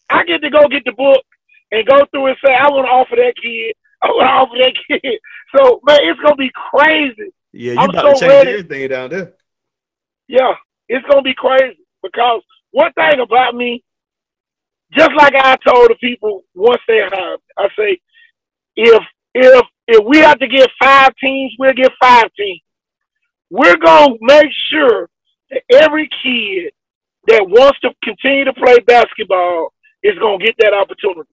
I 0.09 0.23
get 0.23 0.41
to 0.41 0.49
go 0.49 0.67
get 0.67 0.83
the 0.85 0.91
book 0.91 1.23
and 1.71 1.87
go 1.87 2.05
through 2.11 2.27
and 2.27 2.37
say, 2.45 2.53
I 2.53 2.69
want 2.69 2.85
to 2.85 2.91
offer 2.91 3.15
that 3.15 3.33
kid. 3.41 3.75
I 4.01 4.07
want 4.07 4.27
to 4.27 4.31
offer 4.31 4.57
that 4.57 5.01
kid. 5.01 5.19
So, 5.55 5.79
man, 5.85 5.99
it's 6.03 6.19
going 6.19 6.33
to 6.33 6.37
be 6.37 6.51
crazy. 6.53 7.33
Yeah, 7.53 7.73
you 7.73 7.79
I'm 7.79 7.89
about 7.89 8.03
so 8.03 8.13
to 8.13 8.19
change 8.19 8.31
ready. 8.31 8.49
everything 8.51 8.89
down 8.89 9.09
there. 9.09 9.33
Yeah, 10.31 10.53
it's 10.87 11.05
going 11.07 11.25
to 11.25 11.29
be 11.29 11.33
crazy 11.33 11.85
because 12.01 12.41
one 12.71 12.93
thing 12.93 13.19
about 13.19 13.53
me, 13.53 13.83
just 14.93 15.11
like 15.17 15.35
I 15.35 15.57
told 15.57 15.89
the 15.89 15.95
people 15.99 16.43
once 16.55 16.81
they 16.87 17.01
hired, 17.01 17.41
I 17.57 17.67
say, 17.77 17.99
if 18.77 19.03
if 19.33 19.65
if 19.87 20.05
we 20.05 20.19
have 20.19 20.39
to 20.39 20.47
get 20.47 20.69
five 20.81 21.09
teams, 21.21 21.51
we'll 21.59 21.73
get 21.73 21.91
five 22.01 22.31
teams. 22.37 22.61
We're 23.49 23.75
gonna 23.75 24.15
make 24.21 24.47
sure 24.69 25.09
that 25.49 25.63
every 25.69 26.09
kid 26.23 26.71
that 27.27 27.45
wants 27.49 27.81
to 27.81 27.89
continue 28.01 28.45
to 28.45 28.53
play 28.53 28.79
basketball 28.79 29.73
is 30.01 30.17
gonna 30.19 30.43
get 30.43 30.55
that 30.59 30.73
opportunity. 30.73 31.29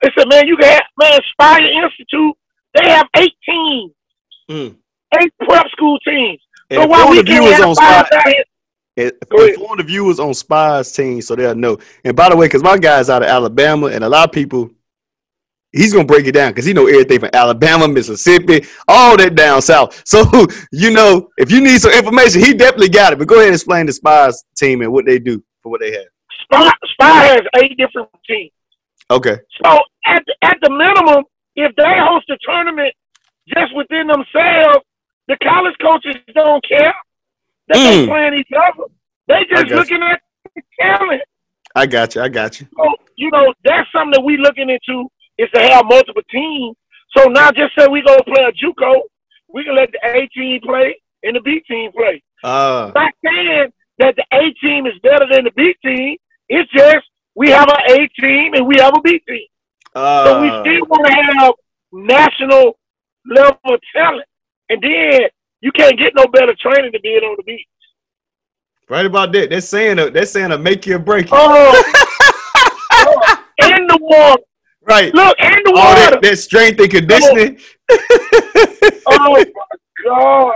They 0.00 0.08
said, 0.16 0.28
man, 0.28 0.48
you 0.48 0.56
can 0.56 0.70
have 0.70 0.82
man, 0.98 1.20
Spire 1.32 1.84
Institute, 1.84 2.34
they 2.74 2.88
have 2.90 3.06
eight 3.16 3.34
teams. 3.46 3.92
Mm. 4.50 4.76
Eight 5.20 5.32
prep 5.40 5.66
school 5.72 5.98
teams. 6.00 6.40
And 6.70 6.82
so 6.82 6.86
while 6.86 7.10
we 7.10 7.22
can 7.22 7.42
have 7.42 7.76
five 7.76 8.06
inform 8.98 9.78
the 9.78 9.84
viewers 9.84 10.18
on 10.18 10.34
Spire's 10.34 10.90
team 10.92 11.22
so 11.22 11.36
they'll 11.36 11.54
know. 11.54 11.78
And 12.04 12.16
by 12.16 12.28
the 12.28 12.36
way, 12.36 12.46
because 12.46 12.62
my 12.62 12.78
guy's 12.78 13.08
out 13.08 13.22
of 13.22 13.28
Alabama, 13.28 13.86
and 13.86 14.04
a 14.04 14.08
lot 14.08 14.28
of 14.28 14.32
people 14.32 14.70
he's 15.72 15.92
gonna 15.92 16.04
break 16.04 16.26
it 16.26 16.32
down 16.32 16.50
because 16.50 16.64
he 16.64 16.72
know 16.72 16.86
everything 16.86 17.20
from 17.20 17.30
Alabama, 17.32 17.86
Mississippi, 17.88 18.66
all 18.86 19.16
that 19.16 19.34
down 19.34 19.62
south. 19.62 20.02
So 20.06 20.46
you 20.72 20.90
know, 20.90 21.28
if 21.38 21.50
you 21.50 21.60
need 21.60 21.80
some 21.80 21.92
information, 21.92 22.42
he 22.42 22.54
definitely 22.54 22.88
got 22.88 23.12
it. 23.12 23.18
But 23.18 23.28
go 23.28 23.36
ahead 23.36 23.48
and 23.48 23.54
explain 23.54 23.86
the 23.86 23.92
Spire's 23.92 24.44
team 24.56 24.82
and 24.82 24.92
what 24.92 25.04
they 25.06 25.18
do 25.18 25.42
for 25.62 25.70
what 25.70 25.80
they 25.80 25.92
have. 25.92 26.06
Spire, 26.42 26.72
Spire 26.92 27.34
has 27.34 27.62
eight 27.62 27.76
different 27.76 28.08
teams. 28.26 28.52
Okay. 29.10 29.36
So 29.64 29.78
at 30.06 30.22
the, 30.26 30.34
at 30.42 30.56
the 30.62 30.70
minimum, 30.70 31.24
if 31.56 31.74
they 31.76 31.94
host 31.98 32.28
a 32.30 32.38
tournament 32.42 32.94
just 33.54 33.74
within 33.74 34.06
themselves, 34.06 34.84
the 35.28 35.36
college 35.42 35.76
coaches 35.80 36.16
don't 36.34 36.66
care 36.66 36.94
that 37.68 37.76
mm. 37.76 37.84
they 37.84 38.06
playing 38.06 38.34
each 38.34 38.50
other. 38.56 38.84
They 39.28 39.44
just 39.48 39.70
looking 39.70 40.02
you. 40.02 40.08
at 40.08 40.20
talent. 40.80 41.22
I 41.76 41.86
got 41.86 42.14
you. 42.14 42.22
I 42.22 42.28
got 42.28 42.60
you. 42.60 42.66
So, 42.76 42.94
you 43.16 43.30
know, 43.30 43.54
that's 43.64 43.90
something 43.92 44.12
that 44.12 44.24
we 44.24 44.38
looking 44.38 44.70
into 44.70 45.08
is 45.36 45.48
to 45.54 45.60
have 45.60 45.84
multiple 45.84 46.22
teams. 46.30 46.76
So 47.16 47.24
now 47.24 47.50
just 47.52 47.74
say 47.78 47.86
we 47.86 48.02
gonna 48.02 48.22
play 48.24 48.44
a 48.44 48.52
JUCO, 48.52 49.02
we 49.52 49.64
can 49.64 49.76
let 49.76 49.90
the 49.92 50.00
A 50.04 50.26
team 50.28 50.60
play 50.62 51.00
and 51.22 51.36
the 51.36 51.40
B 51.40 51.60
team 51.68 51.92
play. 51.92 52.22
Uh, 52.42 52.92
Not 52.94 53.12
saying 53.24 53.72
that 53.98 54.16
the 54.16 54.24
A 54.32 54.52
team 54.64 54.86
is 54.86 54.94
better 55.02 55.26
than 55.30 55.44
the 55.44 55.52
B 55.52 55.74
team. 55.84 56.16
It's 56.48 56.70
just 56.72 57.06
we 57.34 57.50
have 57.50 57.68
an 57.68 57.90
A 57.90 58.08
team 58.20 58.54
and 58.54 58.66
we 58.66 58.76
have 58.78 58.94
a 58.96 59.00
B 59.00 59.20
team. 59.28 59.46
Uh, 59.94 60.24
so 60.24 60.40
we 60.42 60.48
still 60.48 60.86
want 60.86 61.06
to 61.06 61.14
have 61.14 61.54
national 61.92 62.78
level 63.26 63.76
talent. 63.94 64.26
And 64.70 64.82
then 64.82 65.20
you 65.60 65.72
can't 65.72 65.98
get 65.98 66.12
no 66.14 66.26
better 66.26 66.54
training 66.60 66.92
than 66.92 67.00
being 67.02 67.22
on 67.22 67.36
the 67.36 67.42
beach. 67.42 67.66
Right 68.88 69.06
about 69.06 69.32
that. 69.32 69.50
They're 69.50 69.60
saying 69.60 69.98
a, 69.98 70.10
they're 70.10 70.26
saying 70.26 70.50
a 70.52 70.58
make 70.58 70.86
you 70.86 70.96
or 70.96 70.98
break. 70.98 71.28
Oh, 71.30 71.82
oh 72.92 73.44
in 73.68 73.86
the 73.86 73.98
water. 74.00 74.42
Right. 74.82 75.12
Look, 75.12 75.36
in 75.38 75.50
the 75.64 75.72
All 75.76 75.84
water. 75.84 76.10
That, 76.12 76.22
that 76.22 76.36
strength 76.38 76.80
and 76.80 76.90
conditioning. 76.90 77.58
oh 79.06 79.06
my 79.34 79.44
God. 80.06 80.54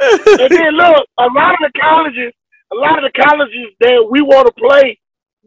and 0.00 0.50
then 0.50 0.72
look, 0.74 1.06
a 1.18 1.26
lot 1.34 1.54
of 1.54 1.60
the 1.60 1.72
colleges, 1.80 2.32
a 2.72 2.74
lot 2.74 3.02
of 3.02 3.10
the 3.10 3.22
colleges 3.22 3.68
that 3.80 4.06
we 4.10 4.20
want 4.20 4.46
to 4.46 4.52
play, 4.52 4.98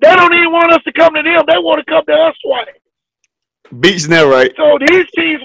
they 0.01 0.15
don't 0.15 0.33
even 0.33 0.51
want 0.51 0.73
us 0.73 0.83
to 0.83 0.93
come 0.93 1.13
to 1.13 1.21
them. 1.21 1.43
They 1.47 1.57
want 1.57 1.85
to 1.85 1.91
come 1.91 2.03
to 2.05 2.13
us 2.13 2.35
twice. 2.43 3.79
Beach 3.79 4.07
net 4.07 4.25
right. 4.27 4.51
So 4.57 4.77
these 4.87 5.05
teams 5.15 5.41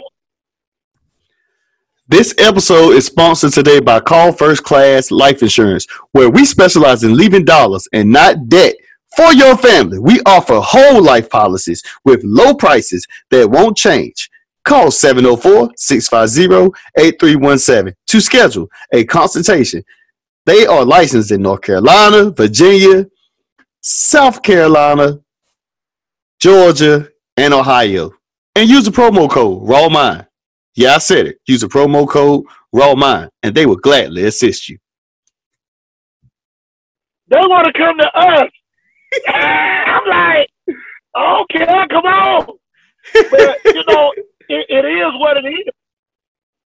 this 2.11 2.35
episode 2.39 2.91
is 2.95 3.07
sponsored 3.07 3.53
today 3.53 3.79
by 3.79 4.01
Call 4.01 4.33
First 4.33 4.65
Class 4.65 5.13
Life 5.13 5.43
Insurance, 5.43 5.87
where 6.11 6.29
we 6.29 6.45
specialize 6.45 7.05
in 7.05 7.17
leaving 7.17 7.45
dollars 7.45 7.87
and 7.93 8.11
not 8.11 8.49
debt 8.49 8.75
for 9.17 9.33
your 9.33 9.57
family. 9.57 10.01
We 10.01 10.21
offer 10.27 10.59
whole 10.61 11.01
life 11.05 11.31
policies 11.31 11.85
with 12.05 12.21
low 12.25 12.55
prices 12.55 13.07
that 13.31 13.49
won't 13.49 13.77
change. 13.77 14.29
Call 14.65 14.91
704 14.91 15.71
650 15.77 16.77
8317 16.99 17.95
to 18.09 18.21
schedule 18.21 18.69
a 18.93 19.05
consultation. 19.05 19.85
They 20.47 20.67
are 20.67 20.85
licensed 20.85 21.31
in 21.31 21.43
North 21.43 21.63
Carolina, 21.63 22.33
Virginia, 22.33 23.07
South 23.83 24.43
Carolina, 24.43 25.21
Georgia, 26.41 27.09
and 27.37 27.55
Ohio. 27.55 28.11
And 28.57 28.69
use 28.69 28.85
the 28.85 28.91
promo 28.91 29.31
code 29.31 29.69
Raw 29.69 29.89
Mind. 29.89 30.27
Yeah, 30.81 30.95
I 30.95 30.99
said 30.99 31.27
it. 31.27 31.37
Use 31.47 31.61
the 31.61 31.67
promo 31.67 32.09
code 32.09 32.47
Raw 32.73 32.95
Mind, 32.95 33.31
and 33.43 33.55
they 33.55 33.67
will 33.67 33.77
gladly 33.77 34.25
assist 34.25 34.67
you. 34.71 34.79
They 37.29 37.37
want 37.37 37.67
to 37.67 37.73
come 37.75 37.99
to 37.99 38.19
us. 38.19 38.51
I'm 39.29 40.09
like, 40.09 40.49
okay, 41.15 41.87
come 41.91 42.07
on. 42.07 42.47
But 43.13 43.59
you 43.67 43.85
know, 43.89 44.11
it, 44.49 44.67
it 44.71 44.87
is 44.87 45.13
what 45.19 45.37
it 45.37 45.47
is. 45.47 45.75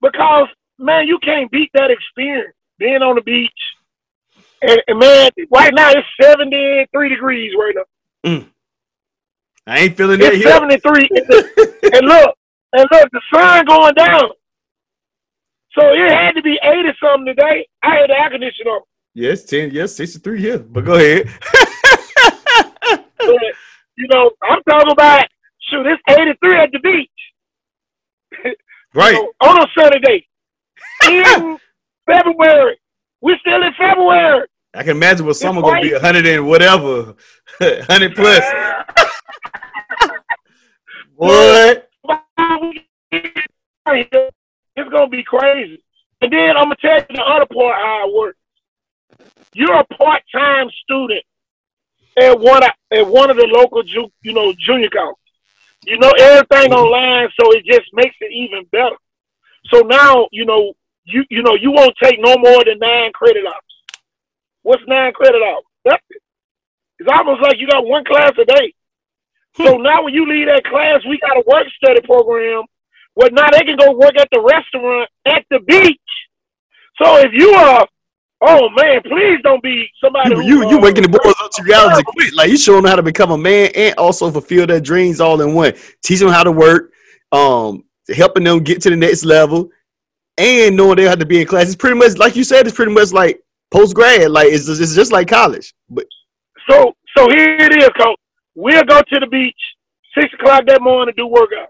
Because 0.03 0.49
man, 0.79 1.09
you 1.09 1.19
can't 1.21 1.51
beat 1.51 1.71
that 1.73 1.91
experience 1.91 2.55
being 2.79 3.01
on 3.01 3.15
the 3.15 3.23
beach. 3.23 3.51
And, 4.61 4.79
and 4.89 4.99
man, 4.99 5.31
right 5.51 5.73
now 5.73 5.91
it's 5.91 6.07
73 6.21 7.09
degrees 7.09 7.53
right 7.59 7.75
now. 7.75 8.31
Mm. 8.31 8.47
I 9.67 9.79
ain't 9.79 9.97
feeling 9.97 10.21
that 10.21 10.35
It's 10.35 10.45
here. 10.45 10.53
73. 10.53 11.09
and 11.95 12.07
look, 12.07 12.37
and 12.73 12.87
look, 12.91 13.09
the 13.13 13.21
sun 13.33 13.65
going 13.67 13.95
down. 13.95 14.31
So 15.79 15.93
it 15.93 16.11
had 16.11 16.33
to 16.33 16.43
be 16.43 16.59
80 16.63 16.89
something 17.03 17.27
today. 17.27 17.67
I 17.83 17.97
had 17.97 18.11
the 18.11 18.15
air 18.19 18.31
conditioner 18.31 18.71
on. 18.71 18.83
Yes, 19.15 19.45
10, 19.45 19.71
yes, 19.73 19.95
63 19.97 20.41
here. 20.41 20.59
But 20.59 20.85
go 20.85 20.95
ahead. 20.95 21.29
But, 23.19 23.39
you 23.97 24.09
know, 24.11 24.31
I'm 24.43 24.63
talking 24.69 24.91
about, 24.91 25.25
shoot, 25.71 25.87
it's 25.87 26.03
83 26.09 26.57
at 26.59 26.73
the 26.73 26.79
beach. 26.81 28.55
right. 28.95 29.15
Know, 29.15 29.33
on 29.43 29.63
a 29.63 29.67
sunny 29.79 30.01
day. 30.01 30.27
In 31.09 31.59
February. 32.07 32.79
We're 33.21 33.39
still 33.39 33.63
in 33.63 33.73
February. 33.79 34.47
I 34.75 34.83
can 34.83 34.97
imagine 34.97 35.27
what 35.27 35.37
summer 35.37 35.61
gonna 35.63 35.83
be. 35.83 35.93
100 35.93 36.27
and 36.27 36.49
whatever. 36.49 37.15
100 37.59 38.17
plus. 38.17 38.45
What? 41.15 41.89
It's 43.87 44.91
gonna 44.91 45.09
be 45.09 45.23
crazy. 45.23 45.83
And 46.21 46.33
then 46.33 46.57
I'm 46.57 46.65
gonna 46.65 46.77
tell 46.81 46.99
you 46.99 47.17
the 47.17 47.23
other 47.23 47.47
part 47.47 47.77
how 47.77 48.09
it 48.09 48.15
works. 48.15 48.39
You're 49.55 49.75
a 49.75 49.85
part-time 49.85 50.71
student 50.85 51.25
at 52.17 52.39
one 52.39 52.63
of, 52.63 52.71
at 52.93 53.07
one 53.07 53.31
of 53.31 53.37
the 53.37 53.47
local, 53.47 53.83
ju- 53.83 54.13
you 54.23 54.33
know, 54.33 54.53
junior 54.59 54.89
colleges. 54.89 55.19
You 55.85 55.99
know 55.99 56.13
everything 56.19 56.73
online, 56.73 57.29
so 57.39 57.53
it 57.53 57.65
just 57.65 57.89
makes 57.93 58.15
it 58.21 58.33
even 58.33 58.65
better. 58.71 58.95
So 59.67 59.81
now, 59.81 60.29
you 60.31 60.45
know, 60.45 60.75
you 61.05 61.25
you 61.29 61.43
know, 61.43 61.55
you 61.55 61.73
won't 61.73 61.97
take 62.01 62.21
no 62.21 62.37
more 62.39 62.65
than 62.65 62.79
nine 62.79 63.13
credit 63.13 63.45
hours. 63.45 64.01
What's 64.63 64.83
nine 64.87 65.13
credit 65.13 65.43
hours? 65.43 65.65
That's 65.85 66.03
it. 66.11 66.23
It's 67.01 67.09
almost 67.13 67.43
like 67.43 67.59
you 67.59 67.67
got 67.67 67.85
one 67.85 68.05
class 68.05 68.31
a 68.39 68.45
day. 68.45 68.75
So 69.57 69.77
now 69.79 70.05
when 70.05 70.15
you 70.15 70.29
leave 70.29 70.47
that 70.47 70.65
class, 70.65 71.01
we 71.09 71.19
got 71.19 71.37
a 71.37 71.43
work 71.49 71.67
study 71.83 72.01
program 72.03 72.63
where 73.15 73.31
now 73.31 73.49
they 73.51 73.61
can 73.61 73.77
go 73.77 73.93
work 73.93 74.17
at 74.19 74.29
the 74.33 74.41
restaurant 74.41 75.09
at 75.27 75.45
the 75.51 75.61
beach. 75.61 75.99
So 77.01 77.19
if 77.19 77.33
you 77.33 77.51
are, 77.51 77.87
oh 78.43 78.69
man, 78.71 79.03
please 79.03 79.39
don't 79.43 79.63
be 79.63 79.89
somebody. 80.03 80.31
You, 80.31 80.37
who, 80.37 80.47
you, 80.47 80.71
you 80.71 80.79
uh, 80.79 80.81
waking 80.81 81.03
the 81.03 81.09
boys 81.09 81.35
up 81.43 81.51
to 81.53 81.63
reality 81.63 82.03
quick. 82.07 82.35
Like 82.35 82.51
you 82.51 82.57
showing 82.57 82.83
them 82.83 82.91
how 82.91 82.97
to 82.97 83.03
become 83.03 83.31
a 83.31 83.39
man 83.39 83.71
and 83.75 83.95
also 83.97 84.31
fulfill 84.31 84.67
their 84.67 84.81
dreams 84.81 85.21
all 85.21 85.41
in 85.41 85.55
one. 85.55 85.75
Teach 86.03 86.21
them 86.21 86.29
how 86.29 86.43
to 86.43 86.53
work, 86.53 86.93
um, 87.33 87.85
helping 88.15 88.45
them 88.45 88.63
get 88.63 88.83
to 88.83 88.91
the 88.91 88.97
next 88.97 89.25
level, 89.25 89.71
and 90.39 90.77
knowing 90.77 90.97
they 90.97 91.05
have 91.05 91.19
to 91.19 91.27
be 91.27 91.41
in 91.41 91.47
class. 91.47 91.67
It's 91.67 91.77
pretty 91.77 91.97
much 91.97 92.19
like 92.19 92.37
you 92.37 92.45
said. 92.45 92.67
It's 92.67 92.77
pretty 92.77 92.93
much 92.93 93.13
like 93.13 93.41
post 93.71 93.95
grad. 93.95 94.31
Like 94.31 94.49
it's 94.49 94.67
just, 94.67 94.81
it's 94.81 94.95
just 94.95 95.13
like 95.13 95.29
college. 95.29 95.75
But 95.89 96.07
So 96.69 96.95
so 97.17 97.29
here 97.31 97.57
it 97.59 97.77
is, 97.77 97.89
coach. 97.99 98.17
We'll 98.55 98.85
go 98.85 99.01
to 99.01 99.21
the 99.21 99.27
beach 99.27 99.57
six 100.17 100.33
o'clock 100.35 100.67
that 100.67 100.83
morning 100.83 101.15
to 101.15 101.21
do 101.21 101.27
workout. 101.27 101.69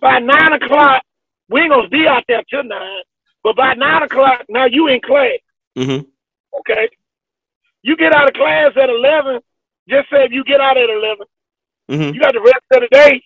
By 0.00 0.18
nine 0.18 0.52
o'clock, 0.54 1.02
we 1.48 1.60
ain't 1.60 1.70
gonna 1.70 1.88
be 1.88 2.06
out 2.06 2.24
there 2.28 2.42
till 2.48 2.64
nine. 2.64 3.02
But 3.42 3.56
by 3.56 3.74
nine 3.74 4.02
o'clock, 4.02 4.44
now 4.48 4.64
you 4.66 4.88
in 4.88 5.00
class. 5.00 5.38
Mhm. 5.76 6.06
Okay. 6.58 6.88
You 7.82 7.96
get 7.96 8.14
out 8.14 8.28
of 8.28 8.34
class 8.34 8.72
at 8.76 8.90
eleven. 8.90 9.40
Just 9.88 10.08
say 10.10 10.24
if 10.24 10.32
you 10.32 10.44
get 10.44 10.60
out 10.60 10.76
at 10.76 10.88
eleven, 10.90 11.26
Mhm. 11.90 12.14
you 12.14 12.20
got 12.20 12.34
the 12.34 12.40
rest 12.40 12.64
of 12.72 12.80
the 12.80 12.88
day 12.88 13.22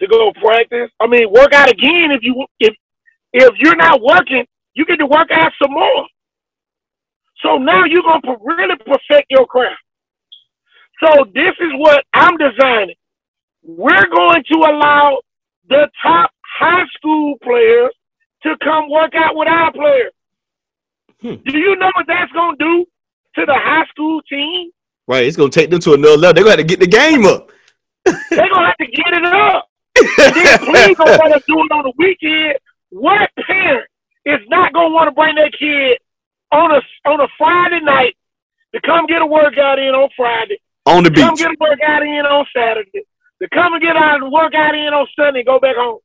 to 0.00 0.06
go 0.06 0.32
practice. 0.32 0.90
I 1.00 1.06
mean, 1.06 1.30
work 1.30 1.52
out 1.52 1.70
again 1.70 2.10
if 2.10 2.22
you 2.22 2.46
if 2.58 2.74
if 3.32 3.54
you're 3.58 3.76
not 3.76 4.00
working, 4.02 4.46
you 4.74 4.84
get 4.84 4.98
to 4.98 5.06
work 5.06 5.30
out 5.30 5.52
some 5.60 5.72
more. 5.72 6.06
So 7.40 7.58
now 7.58 7.84
you're 7.84 8.02
gonna 8.02 8.36
really 8.40 8.76
perfect 8.76 9.30
your 9.30 9.46
craft. 9.46 9.82
So 11.02 11.24
this 11.34 11.54
is 11.60 11.72
what 11.74 12.04
I'm 12.12 12.36
designing. 12.36 12.96
We're 13.62 14.06
going 14.06 14.44
to 14.44 14.54
allow 14.58 15.20
the 15.68 15.88
top 16.02 16.30
high 16.58 16.84
school 16.96 17.36
players 17.42 17.92
to 18.42 18.56
come 18.62 18.90
work 18.90 19.12
out 19.14 19.36
with 19.36 19.48
our 19.48 19.72
players. 19.72 20.12
Hmm. 21.20 21.34
Do 21.46 21.58
you 21.58 21.76
know 21.76 21.90
what 21.94 22.06
that's 22.06 22.32
gonna 22.32 22.56
do 22.58 22.84
to 23.36 23.46
the 23.46 23.54
high 23.54 23.86
school 23.86 24.20
team? 24.22 24.70
right, 25.06 25.24
it's 25.24 25.36
gonna 25.36 25.50
take 25.50 25.70
them 25.70 25.80
to 25.80 25.94
another 25.94 26.16
level. 26.16 26.34
They're 26.34 26.44
gonna 26.44 26.56
have 26.56 26.58
to 26.58 26.76
get 26.76 26.80
the 26.80 26.86
game 26.86 27.24
up. 27.26 27.50
They're 28.04 28.48
gonna 28.48 28.66
have 28.66 28.76
to 28.76 28.86
get 28.86 29.12
it 29.12 29.24
up. 29.24 29.68
And 29.96 30.34
then 30.34 30.58
please 30.58 30.96
don't 30.96 31.18
want 31.18 31.34
to 31.34 31.42
do 31.46 31.58
it 31.58 31.72
on 31.72 31.84
the 31.84 31.92
weekend. 31.96 32.58
What 32.90 33.30
parent 33.46 33.86
is 34.24 34.40
not 34.48 34.72
gonna 34.72 34.92
want 34.92 35.08
to 35.08 35.12
bring 35.12 35.34
their 35.34 35.50
kid 35.50 35.98
on 36.50 36.72
a 36.72 37.08
on 37.08 37.20
a 37.20 37.28
Friday 37.38 37.80
night 37.80 38.16
to 38.74 38.80
come 38.80 39.06
get 39.06 39.22
a 39.22 39.26
workout 39.26 39.78
in 39.78 39.94
on 39.94 40.08
Friday, 40.16 40.58
on 40.86 41.04
the 41.04 41.10
beach. 41.10 41.20
come 41.20 41.34
get 41.34 41.50
a 41.50 41.56
workout 41.60 42.02
in 42.02 42.26
on 42.26 42.46
Saturday, 42.54 43.02
to 43.42 43.48
come 43.50 43.74
and 43.74 43.82
get 43.82 43.96
out 43.96 44.22
and 44.22 44.32
work 44.32 44.54
out 44.54 44.74
in 44.74 44.94
on 44.94 45.06
Sunday, 45.18 45.40
and 45.40 45.46
go 45.46 45.60
back 45.60 45.76
home 45.76 45.98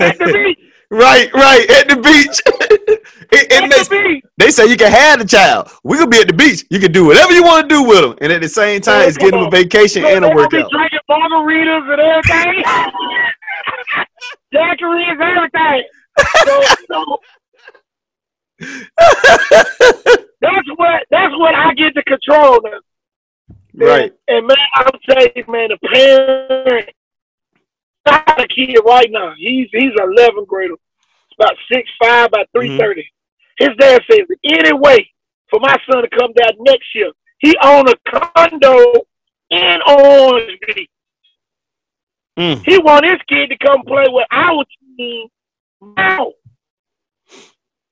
at 0.00 0.18
the 0.18 0.26
beach. 0.26 0.58
Right, 0.92 1.32
right, 1.32 1.70
at 1.70 1.88
the 1.88 1.94
beach. 2.02 2.40
and 3.52 3.62
At 3.62 3.70
they, 3.70 3.78
the 3.84 3.88
beach. 3.88 4.24
they 4.38 4.50
say 4.50 4.66
you 4.66 4.76
can 4.76 4.90
have 4.90 5.20
the 5.20 5.24
child. 5.24 5.70
We 5.84 5.96
could 5.98 6.10
be 6.10 6.18
at 6.18 6.26
the 6.26 6.32
beach. 6.32 6.64
You 6.68 6.80
can 6.80 6.90
do 6.90 7.06
whatever 7.06 7.32
you 7.32 7.44
want 7.44 7.68
to 7.70 7.74
do 7.76 7.84
with 7.84 8.00
them, 8.00 8.16
and 8.20 8.32
at 8.32 8.40
the 8.42 8.48
same 8.48 8.80
time, 8.80 9.06
it's 9.06 9.16
getting 9.16 9.38
them 9.38 9.46
a 9.46 9.50
vacation 9.50 10.02
So 10.02 10.08
and 10.08 10.24
a 10.24 10.28
workout. 10.28 10.50
be 10.50 10.64
drinking 10.68 10.98
margaritas 11.08 11.92
and 11.92 12.00
everything. 12.00 12.64
Daiquiris, 14.52 15.20
everything. 15.20 15.84
So, 16.44 16.60
know, 16.90 17.18
that's 20.40 20.68
what 20.76 21.02
that's 21.10 21.34
what 21.38 21.54
I 21.54 21.72
get 21.74 21.94
to 21.94 22.02
control 22.02 22.60
now. 22.64 22.80
Right. 23.86 24.12
And, 24.28 24.38
and 24.38 24.46
man, 24.46 24.56
I'm 24.76 25.00
telling 25.08 25.32
you, 25.34 25.44
man, 25.48 25.68
the 25.70 25.78
parent 25.88 26.90
got 28.06 28.40
a 28.40 28.46
kid 28.46 28.78
right 28.84 29.10
now. 29.10 29.34
He's 29.36 29.68
he's 29.72 29.92
an 29.96 30.14
11th 30.16 30.46
grader. 30.46 30.74
He's 30.74 31.36
about 31.38 31.56
six 31.72 31.88
five, 32.02 32.26
about 32.26 32.46
three 32.54 32.76
thirty. 32.78 33.06
His 33.58 33.70
dad 33.78 34.02
says, 34.10 34.20
any 34.44 34.72
way 34.72 35.10
for 35.50 35.60
my 35.60 35.76
son 35.90 36.02
to 36.02 36.08
come 36.18 36.32
down 36.32 36.52
next 36.60 36.86
year, 36.94 37.12
he 37.38 37.54
own 37.62 37.86
a 37.88 37.94
condo 38.10 39.02
in 39.50 39.78
Orange 39.86 40.58
Beach. 40.66 40.90
Mm. 42.38 42.64
He 42.64 42.78
want 42.78 43.04
his 43.04 43.18
kid 43.28 43.48
to 43.48 43.58
come 43.58 43.82
play 43.86 44.06
with 44.08 44.26
our 44.30 44.64
team 44.96 45.28
now. 45.96 46.32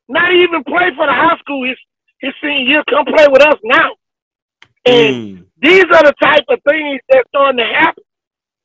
Not 0.08 0.32
even 0.32 0.64
play 0.64 0.90
for 0.96 1.06
the 1.06 1.12
high 1.12 1.36
school 1.38 1.68
his 1.68 1.76
his 2.20 2.32
senior 2.42 2.64
year. 2.64 2.82
Come 2.88 3.04
play 3.04 3.26
with 3.28 3.42
us 3.42 3.58
now. 3.62 3.90
And 4.84 5.14
Mm. 5.38 5.46
these 5.58 5.84
are 5.84 6.02
the 6.02 6.14
type 6.22 6.44
of 6.48 6.60
things 6.68 7.00
that's 7.08 7.28
starting 7.28 7.58
to 7.58 7.64
happen. 7.66 8.04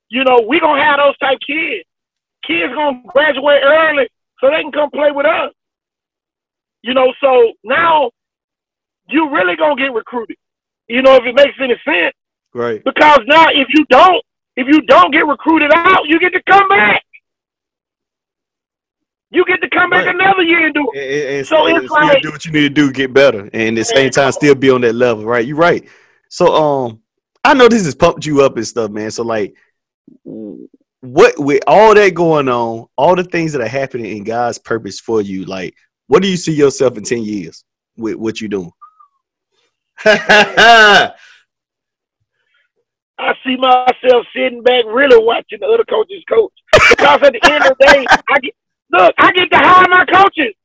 You 0.09 0.23
know, 0.23 0.41
we're 0.41 0.59
gonna 0.59 0.81
have 0.83 0.99
those 0.99 1.17
type 1.17 1.39
kids. 1.45 1.85
Kids 2.45 2.73
gonna 2.73 3.01
graduate 3.07 3.61
early 3.63 4.07
so 4.39 4.49
they 4.49 4.61
can 4.61 4.71
come 4.71 4.89
play 4.91 5.11
with 5.11 5.25
us. 5.25 5.51
You 6.81 6.93
know, 6.93 7.13
so 7.21 7.53
now 7.63 8.11
you 9.09 9.29
really 9.29 9.55
gonna 9.55 9.75
get 9.75 9.93
recruited. 9.93 10.37
You 10.87 11.01
know, 11.01 11.15
if 11.15 11.23
it 11.25 11.33
makes 11.35 11.57
any 11.59 11.75
sense. 11.85 12.13
Right. 12.53 12.83
Because 12.83 13.19
now 13.25 13.47
if 13.49 13.67
you 13.69 13.85
don't, 13.89 14.23
if 14.55 14.67
you 14.67 14.81
don't 14.81 15.11
get 15.11 15.25
recruited 15.25 15.71
out, 15.73 16.05
you 16.05 16.19
get 16.19 16.33
to 16.33 16.43
come 16.43 16.67
back. 16.67 17.03
You 19.31 19.43
get 19.45 19.61
to 19.61 19.69
come 19.69 19.89
back 19.89 20.05
Right. 20.05 20.13
another 20.13 20.43
year 20.43 20.65
and 20.67 20.75
do 20.75 20.87
it. 20.93 20.99
And, 20.99 21.37
and, 21.37 21.47
So 21.47 21.65
it's 21.65 21.85
still 21.85 22.07
like- 22.07 22.21
do 22.21 22.29
what 22.29 22.45
you 22.45 22.51
need 22.51 22.61
to 22.61 22.69
do, 22.69 22.91
get 22.91 23.13
better, 23.13 23.49
and 23.51 23.69
at 23.69 23.75
the 23.75 23.85
same 23.85 24.11
time, 24.11 24.31
still 24.31 24.53
be 24.53 24.69
on 24.69 24.81
that 24.81 24.93
level. 24.93 25.25
Right. 25.25 25.43
You're 25.45 25.57
right. 25.57 25.83
So, 26.33 26.47
um, 26.55 26.99
I 27.43 27.53
know 27.53 27.67
this 27.67 27.85
has 27.85 27.93
pumped 27.93 28.25
you 28.25 28.41
up 28.41 28.57
and 28.57 28.65
stuff, 28.65 28.89
man. 28.89 29.11
So, 29.11 29.21
like, 29.21 29.55
what 30.23 31.37
with 31.37 31.61
all 31.67 31.93
that 31.93 32.15
going 32.15 32.49
on, 32.49 32.87
all 32.97 33.15
the 33.15 33.23
things 33.23 33.53
that 33.53 33.61
are 33.61 33.67
happening 33.67 34.17
in 34.17 34.23
God's 34.23 34.57
purpose 34.57 34.99
for 34.99 35.21
you, 35.21 35.45
like, 35.45 35.75
what 36.07 36.23
do 36.23 36.27
you 36.27 36.35
see 36.35 36.53
yourself 36.53 36.97
in 36.97 37.03
ten 37.03 37.21
years 37.21 37.63
with 37.97 38.15
what 38.15 38.41
you're 38.41 38.49
doing? 38.49 38.71
I 40.05 41.13
see 43.45 43.55
myself 43.57 44.25
sitting 44.35 44.63
back, 44.63 44.85
really 44.87 45.23
watching 45.23 45.59
the 45.59 45.67
other 45.67 45.83
coaches 45.83 46.23
coach. 46.27 46.51
Because 46.89 47.21
at 47.21 47.33
the 47.33 47.41
end 47.43 47.63
of 47.63 47.77
the 47.77 47.85
day, 47.85 48.05
I 48.09 48.39
get 48.39 48.55
look, 48.91 49.13
I 49.19 49.31
get 49.33 49.51
to 49.51 49.57
hire 49.59 49.87
my 49.87 50.03
coaches. 50.05 50.55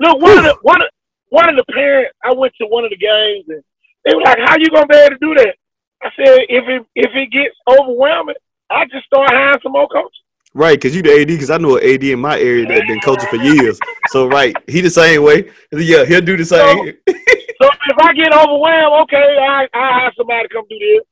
Look, 0.00 0.20
one 0.20 0.38
of 0.38 0.42
the 0.42 0.56
one 0.62 0.82
of 0.82 0.88
one 1.28 1.48
of 1.48 1.54
the 1.54 1.72
parents, 1.72 2.12
I 2.24 2.32
went 2.32 2.54
to 2.60 2.66
one 2.66 2.82
of 2.82 2.90
the 2.90 2.96
games 2.96 3.44
and 3.50 3.62
they 4.04 4.14
were 4.14 4.22
like, 4.22 4.38
"How 4.44 4.56
you 4.58 4.68
gonna 4.70 4.86
be 4.86 4.96
able 4.96 5.16
to 5.16 5.18
do 5.20 5.34
that?" 5.36 5.56
I 6.02 6.10
said, 6.16 6.38
"If 6.48 6.68
it 6.68 6.86
if 6.94 7.14
it 7.14 7.26
gets 7.30 7.56
overwhelming, 7.68 8.36
I 8.70 8.84
just 8.86 9.06
start 9.06 9.30
hiring 9.30 9.60
some 9.62 9.72
more 9.72 9.88
coaches." 9.88 10.20
Right, 10.52 10.76
because 10.80 10.96
you 10.96 11.02
the 11.02 11.12
AD, 11.20 11.28
because 11.28 11.50
I 11.50 11.58
know 11.58 11.76
an 11.76 11.84
AD 11.84 12.02
in 12.10 12.18
my 12.18 12.38
area 12.38 12.66
that 12.66 12.86
been 12.88 13.00
coaching 13.00 13.28
for 13.28 13.36
years. 13.36 13.78
So 14.08 14.26
right, 14.26 14.56
he 14.66 14.80
the 14.80 14.90
same 14.90 15.22
way. 15.22 15.50
Yeah, 15.70 16.04
he'll 16.04 16.20
do 16.20 16.36
the 16.36 16.44
same. 16.44 16.92
So, 17.06 17.12
so 17.60 17.68
if 17.86 17.98
I 17.98 18.12
get 18.14 18.34
overwhelmed, 18.34 19.02
okay, 19.02 19.36
I 19.38 19.68
I 19.72 20.00
have 20.00 20.12
somebody 20.16 20.48
come 20.48 20.64
do 20.68 20.78
this. 20.78 21.06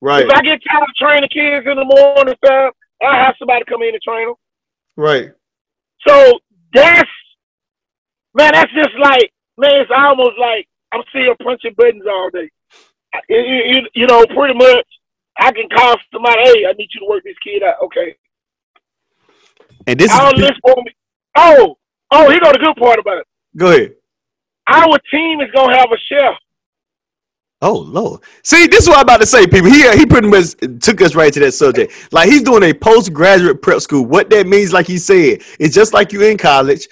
right, 0.00 0.24
If 0.24 0.30
I 0.30 0.40
get 0.40 0.62
tired 0.66 0.82
of 0.88 0.94
training 0.94 1.28
kids 1.28 1.66
in 1.66 1.76
the 1.76 1.84
morning 1.84 2.34
time, 2.46 2.70
I 3.02 3.16
have 3.24 3.34
somebody 3.38 3.64
come 3.68 3.82
in 3.82 3.94
and 3.94 4.02
train 4.02 4.28
them. 4.28 4.34
right. 4.96 5.30
So 6.06 6.38
that's 6.72 7.10
man, 8.34 8.52
that's 8.54 8.72
just 8.72 8.96
like 9.00 9.32
man, 9.58 9.80
it's 9.82 9.90
almost 9.94 10.38
like 10.38 10.67
I'm 10.92 11.02
still 11.10 11.34
punching 11.42 11.74
buttons 11.76 12.04
all 12.08 12.30
day. 12.30 12.50
You, 13.28 13.38
you, 13.38 13.88
you 13.94 14.06
know, 14.06 14.24
pretty 14.26 14.54
much, 14.54 14.86
I 15.38 15.52
can 15.52 15.68
call 15.68 15.96
somebody, 16.12 16.40
hey, 16.44 16.66
I 16.66 16.72
need 16.72 16.88
you 16.94 17.00
to 17.00 17.06
work 17.08 17.24
this 17.24 17.36
kid 17.44 17.62
out. 17.62 17.76
Okay, 17.84 18.16
And 19.86 19.98
this 19.98 20.12
is 20.12 20.32
list 20.34 20.60
for 20.62 20.74
me. 20.82 20.92
Oh, 21.36 21.76
oh, 22.10 22.30
here 22.30 22.40
go 22.40 22.52
the 22.52 22.58
good 22.58 22.76
part 22.76 22.98
about 22.98 23.18
it. 23.18 23.26
go 23.56 23.68
ahead. 23.68 23.94
Our 24.68 24.98
team 25.10 25.40
is 25.40 25.48
gonna 25.54 25.76
have 25.78 25.88
a 25.90 25.96
chef. 26.08 26.34
Oh 27.60 27.78
Lord. 27.78 28.20
See, 28.44 28.66
this 28.66 28.82
is 28.82 28.88
what 28.88 28.98
I'm 28.98 29.02
about 29.02 29.20
to 29.20 29.26
say, 29.26 29.46
people. 29.46 29.70
He 29.70 29.86
uh, 29.86 29.96
he 29.96 30.06
pretty 30.06 30.28
much 30.28 30.54
took 30.80 31.00
us 31.00 31.14
right 31.14 31.32
to 31.32 31.40
that 31.40 31.52
subject. 31.52 31.92
Like 32.12 32.28
he's 32.28 32.42
doing 32.42 32.62
a 32.62 32.72
postgraduate 32.74 33.62
prep 33.62 33.80
school. 33.80 34.04
What 34.04 34.30
that 34.30 34.46
means, 34.46 34.72
like 34.72 34.86
he 34.86 34.98
said, 34.98 35.42
it's 35.58 35.74
just 35.74 35.92
like 35.92 36.12
you 36.12 36.22
in 36.22 36.36
college. 36.38 36.86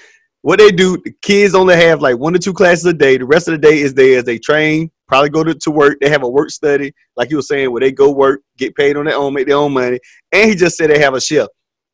What 0.46 0.61
they 0.61 0.70
do, 0.70 0.96
the 0.96 1.11
kids 1.22 1.56
only 1.56 1.74
have 1.74 2.00
like 2.00 2.18
one 2.18 2.32
or 2.32 2.38
two 2.38 2.52
classes 2.52 2.85
a 2.85 2.92
day. 2.92 3.18
The 3.18 3.24
rest 3.24 3.48
of 3.48 3.52
the 3.52 3.59
day 3.59 3.80
is 3.80 3.94
there 3.94 4.18
as 4.18 4.22
They 4.22 4.38
train, 4.38 4.92
probably 5.09 5.28
go 5.28 5.42
to, 5.42 5.56
to 5.56 5.70
work. 5.72 5.98
They 6.00 6.09
have 6.09 6.22
a 6.22 6.28
work 6.28 6.50
study, 6.50 6.94
like 7.16 7.30
you 7.30 7.37
were 7.38 7.42
saying, 7.42 7.72
where 7.72 7.80
they 7.80 7.90
go 7.90 8.12
work, 8.12 8.42
get 8.56 8.76
paid 8.76 8.96
on 8.96 9.06
their 9.06 9.16
own, 9.16 9.35
make 9.35 9.48
their 9.48 9.56
own 9.56 9.72
money. 9.72 9.98
And 10.30 10.48
he 10.48 10.54
just 10.54 10.76
said 10.76 10.90
they 10.90 11.00
have 11.00 11.14
a 11.14 11.20
chef. 11.20 11.48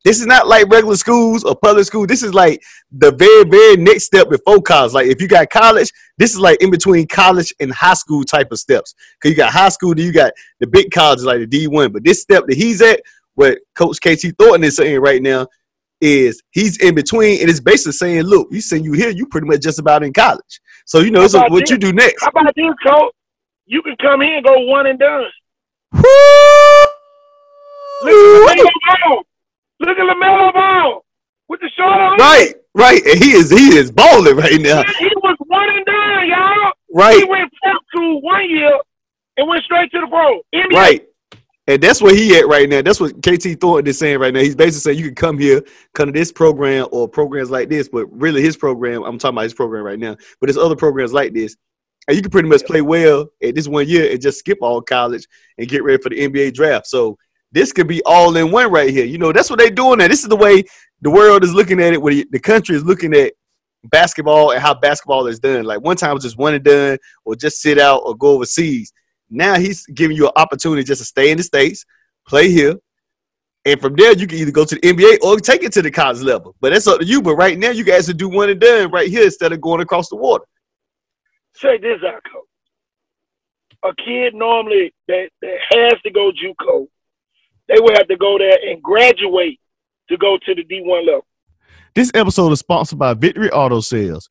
This 0.05 0.19
is 0.19 0.27
not 0.27 0.47
like 0.47 0.69
regular 0.69 0.95
schools 0.97 1.43
or 1.43 1.55
public 1.55 1.85
school. 1.85 2.05
This 2.05 2.21
is 2.21 2.35
like 2.35 2.61
the 2.91 3.11
very, 3.11 3.43
very 3.43 3.75
next 3.75 4.03
step 4.03 4.29
before 4.29 4.61
college. 4.61 4.93
Like 4.93 5.07
if 5.07 5.19
you 5.19 5.27
got 5.27 5.49
college, 5.49 5.91
this 6.19 6.35
is 6.35 6.39
like 6.39 6.61
in 6.61 6.69
between 6.69 7.07
college 7.07 7.51
and 7.59 7.73
high 7.73 7.95
school 7.95 8.23
type 8.23 8.51
of 8.51 8.59
steps. 8.59 8.93
Cause 9.19 9.31
you 9.31 9.35
got 9.35 9.51
high 9.51 9.69
school, 9.69 9.95
then 9.95 10.05
you 10.05 10.13
got 10.13 10.31
the 10.59 10.67
big 10.67 10.91
colleges 10.91 11.25
like 11.25 11.39
the 11.39 11.47
D1. 11.47 11.91
But 11.91 12.03
this 12.03 12.21
step 12.21 12.43
that 12.45 12.55
he's 12.55 12.83
at, 12.83 13.01
what 13.33 13.57
Coach 13.73 13.97
KT 13.99 14.37
Thornton 14.37 14.63
is 14.63 14.75
saying 14.75 14.99
right 14.99 15.23
now, 15.23 15.47
is 16.03 16.43
he's 16.51 16.77
in 16.83 16.93
between 16.95 17.39
and 17.39 17.49
it's 17.49 17.61
basically 17.61 17.93
saying, 17.93 18.23
look, 18.23 18.47
you 18.51 18.61
saying 18.61 18.83
you 18.83 18.91
here, 18.91 19.09
you 19.09 19.25
pretty 19.27 19.47
much 19.47 19.61
just 19.61 19.79
about 19.79 20.03
in 20.03 20.11
college. 20.11 20.61
So 20.85 20.99
you 20.99 21.11
know 21.11 21.25
so 21.27 21.39
what 21.47 21.61
this? 21.61 21.71
you 21.71 21.77
do 21.77 21.93
next. 21.93 22.21
How 22.23 22.29
about 22.29 22.53
this, 22.55 22.65
coach? 22.85 23.13
You 23.65 23.81
can 23.81 23.95
come 24.01 24.21
here 24.21 24.35
and 24.35 24.45
go 24.45 24.59
one 24.65 24.85
and 24.87 24.99
done. 24.99 25.25
Look 25.93 26.03
at 28.03 28.57
LaMelo 28.57 28.69
Ball. 29.05 29.23
Look 29.79 29.97
at 29.97 30.15
LaMelo 30.17 30.53
Ball 30.53 31.05
with 31.47 31.61
the 31.61 31.69
short 31.77 31.93
on. 31.93 32.17
Right, 32.17 32.53
right. 32.75 33.01
And 33.05 33.23
he 33.23 33.31
is 33.31 33.49
he 33.49 33.77
is 33.77 33.89
balling 33.89 34.35
right 34.35 34.59
now. 34.59 34.83
He 34.99 35.09
was 35.23 35.37
one 35.47 35.69
and 35.69 35.85
done, 35.85 36.27
y'all. 36.27 37.11
He 37.17 37.23
went 37.23 37.51
prep 37.61 37.77
school 37.87 38.21
one 38.21 38.49
year 38.49 38.77
and 39.37 39.47
went 39.47 39.63
straight 39.63 39.89
to 39.91 40.01
the 40.01 40.07
pro. 40.07 40.41
NBA. 40.53 40.75
right. 40.75 41.07
And 41.67 41.81
that's 41.81 42.01
where 42.01 42.13
he 42.13 42.37
at 42.37 42.47
right 42.47 42.67
now. 42.67 42.81
That's 42.81 42.99
what 42.99 43.21
KT 43.21 43.59
Thornton 43.59 43.89
is 43.89 43.97
saying 43.97 44.19
right 44.19 44.33
now. 44.33 44.41
He's 44.41 44.55
basically 44.55 44.81
saying 44.81 44.99
you 44.99 45.05
can 45.05 45.15
come 45.15 45.37
here, 45.37 45.63
come 45.93 46.07
to 46.07 46.11
this 46.11 46.31
program 46.31 46.87
or 46.91 47.07
programs 47.07 47.49
like 47.49 47.69
this, 47.69 47.87
but 47.87 48.05
really 48.11 48.41
his 48.41 48.57
program, 48.57 49.03
I'm 49.03 49.17
talking 49.17 49.35
about 49.35 49.43
his 49.43 49.53
program 49.53 49.83
right 49.83 49.99
now, 49.99 50.15
but 50.39 50.47
there's 50.47 50.57
other 50.57 50.75
programs 50.75 51.13
like 51.13 51.33
this. 51.33 51.55
And 52.07 52.17
you 52.17 52.21
can 52.21 52.31
pretty 52.31 52.49
much 52.49 52.65
play 52.65 52.81
well 52.81 53.29
at 53.41 53.55
this 53.55 53.69
one 53.69 53.87
year 53.87 54.11
and 54.11 54.21
just 54.21 54.39
skip 54.39 54.57
all 54.61 54.81
college 54.81 55.25
and 55.57 55.69
get 55.69 55.83
ready 55.83 56.03
for 56.03 56.09
the 56.09 56.19
NBA 56.19 56.53
draft. 56.53 56.87
So 56.87 57.17
this 57.53 57.71
could 57.71 57.87
be 57.87 58.03
all 58.03 58.35
in 58.35 58.51
one 58.51 58.69
right 58.69 58.89
here. 58.89 59.05
You 59.05 59.17
know, 59.17 59.31
that's 59.31 59.49
what 59.49 59.57
they're 59.57 59.69
doing 59.69 59.99
now. 59.99 60.09
This 60.09 60.23
is 60.23 60.29
the 60.29 60.35
way 60.35 60.65
the 61.01 61.11
world 61.11 61.45
is 61.45 61.53
looking 61.53 61.81
at 61.81 61.93
it, 61.93 62.01
where 62.01 62.25
the 62.29 62.39
country 62.39 62.75
is 62.75 62.83
looking 62.83 63.13
at 63.13 63.31
basketball 63.85 64.51
and 64.51 64.61
how 64.61 64.73
basketball 64.73 65.27
is 65.27 65.39
done. 65.39 65.63
Like 65.63 65.79
one 65.79 65.95
time 65.95 66.11
it 66.11 66.15
was 66.15 66.23
just 66.23 66.37
one 66.37 66.55
and 66.55 66.63
done, 66.63 66.97
or 67.23 67.35
just 67.37 67.61
sit 67.61 67.79
out 67.79 68.01
or 68.05 68.17
go 68.17 68.31
overseas. 68.31 68.91
Now 69.33 69.57
he's 69.57 69.85
giving 69.87 70.15
you 70.15 70.27
an 70.27 70.33
opportunity 70.35 70.83
just 70.83 71.01
to 71.01 71.05
stay 71.05 71.31
in 71.31 71.37
the 71.37 71.43
states, 71.43 71.85
play 72.27 72.51
here, 72.51 72.75
and 73.65 73.79
from 73.79 73.95
there 73.95 74.13
you 74.13 74.27
can 74.27 74.37
either 74.37 74.51
go 74.51 74.65
to 74.65 74.75
the 74.75 74.81
NBA 74.81 75.21
or 75.21 75.39
take 75.39 75.63
it 75.63 75.71
to 75.73 75.81
the 75.81 75.91
college 75.91 76.21
level. 76.21 76.55
But 76.61 76.71
that's 76.71 76.87
up 76.87 76.99
to 76.99 77.05
you. 77.05 77.21
But 77.21 77.35
right 77.35 77.57
now 77.57 77.71
you 77.71 77.83
guys 77.83 78.05
should 78.05 78.17
do 78.17 78.29
one 78.29 78.49
and 78.49 78.59
done 78.59 78.91
right 78.91 79.09
here 79.09 79.23
instead 79.23 79.53
of 79.53 79.61
going 79.61 79.81
across 79.81 80.09
the 80.09 80.17
water. 80.17 80.45
Check 81.55 81.81
this 81.81 81.99
out, 82.05 82.21
coach. 82.31 82.43
A 83.85 83.95
kid 84.03 84.33
normally 84.33 84.93
that, 85.07 85.29
that 85.41 85.57
has 85.71 86.01
to 86.03 86.11
go 86.11 86.31
JUCO, 86.31 86.87
they 87.67 87.79
will 87.79 87.93
have 87.95 88.07
to 88.07 88.17
go 88.17 88.37
there 88.37 88.57
and 88.69 88.81
graduate 88.81 89.59
to 90.09 90.17
go 90.17 90.37
to 90.45 90.55
the 90.55 90.63
D1 90.63 91.05
level. 91.05 91.25
This 91.95 92.11
episode 92.13 92.51
is 92.51 92.59
sponsored 92.59 92.99
by 92.99 93.13
Victory 93.13 93.51
Auto 93.51 93.81
Sales, 93.81 94.29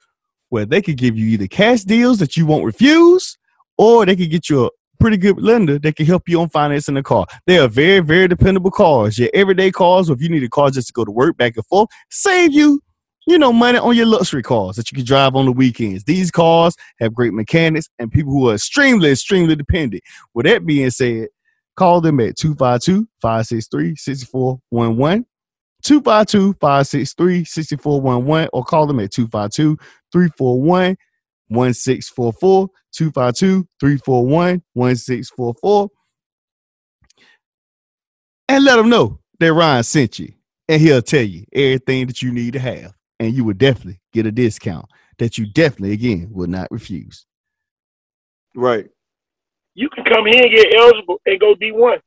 where 0.49 0.67
they 0.67 0.83
can 0.83 0.95
give 0.95 1.17
you 1.17 1.27
either 1.27 1.47
cash 1.47 1.83
deals 1.83 2.19
that 2.19 2.37
you 2.37 2.45
won't 2.47 2.65
refuse, 2.65 3.39
or 3.79 4.05
they 4.05 4.17
can 4.17 4.29
get 4.29 4.49
you 4.49 4.67
a 4.67 4.71
pretty 5.03 5.17
good 5.17 5.43
lender 5.43 5.81
that 5.81 5.97
can 5.97 6.07
help 6.07 6.29
you 6.29 6.41
on 6.41 6.49
financing 6.49 6.95
the 6.95 7.03
car. 7.03 7.27
They 7.49 7.59
are 7.59 7.67
very, 7.67 7.99
very 7.99 8.29
dependable 8.29 8.71
cars. 8.71 9.19
Your 9.19 9.31
everyday 9.35 9.73
cars, 9.73 10.09
or 10.09 10.13
if 10.13 10.23
you 10.23 10.29
need 10.29 10.45
a 10.45 10.49
car 10.49 10.71
just 10.71 10.87
to 10.87 10.93
go 10.93 11.05
to 11.05 11.11
work 11.11 11.37
back 11.37 11.57
and 11.57 11.67
forth, 11.67 11.89
save 12.09 12.53
you, 12.53 12.81
you 13.27 13.37
know, 13.37 13.53
money 13.53 13.79
on 13.79 13.97
your 13.97 14.07
luxury 14.07 14.45
cars 14.45 14.77
that 14.77 14.93
you 14.93 14.97
can 14.97 15.05
drive 15.05 15.35
on 15.35 15.47
the 15.47 15.53
weekends. 15.53 16.05
These 16.05 16.31
cars 16.31 16.77
have 17.01 17.15
great 17.15 17.33
mechanics 17.33 17.89
and 17.99 18.13
people 18.13 18.33
who 18.33 18.51
are 18.51 18.55
extremely, 18.55 19.11
extremely 19.11 19.57
dependent. 19.57 20.05
With 20.35 20.47
that 20.47 20.65
being 20.65 20.91
said, 20.91 21.27
call 21.77 22.01
them 22.01 22.21
at 22.21 22.37
252 22.37 23.09
563 23.21 23.97
6411. 23.97 25.27
252-563-6411 25.83 28.49
or 28.53 28.63
call 28.63 28.87
them 28.87 29.01
at 29.01 29.11
252-341-1644 31.51 32.69
252-341-1644 32.95 35.89
and 38.49 38.65
let 38.65 38.77
them 38.77 38.89
know 38.91 39.19
that 39.41 39.53
Ryan 39.53 39.83
sent 39.83 40.19
you 40.19 40.33
and 40.69 40.81
he'll 40.81 41.03
tell 41.03 41.23
you 41.23 41.45
everything 41.53 42.07
that 42.07 42.23
you 42.23 42.33
need 42.33 42.53
to 42.55 42.59
have 42.61 42.93
and 43.21 43.35
you 43.35 43.45
will 43.45 43.55
definitely 43.55 44.01
get 44.13 44.27
a 44.27 44.33
discount 44.33 44.87
that 45.19 45.37
you 45.39 45.47
definitely 45.53 45.93
again 45.93 46.29
will 46.33 46.47
not 46.49 46.69
refuse 46.71 47.27
right 48.55 48.89
You 49.75 49.89
can 49.91 50.05
come 50.05 50.27
here 50.27 50.43
and 50.43 50.51
get 50.55 50.75
eligible 50.79 51.21
and 51.27 51.41
go 51.41 51.55
D1 51.55 51.99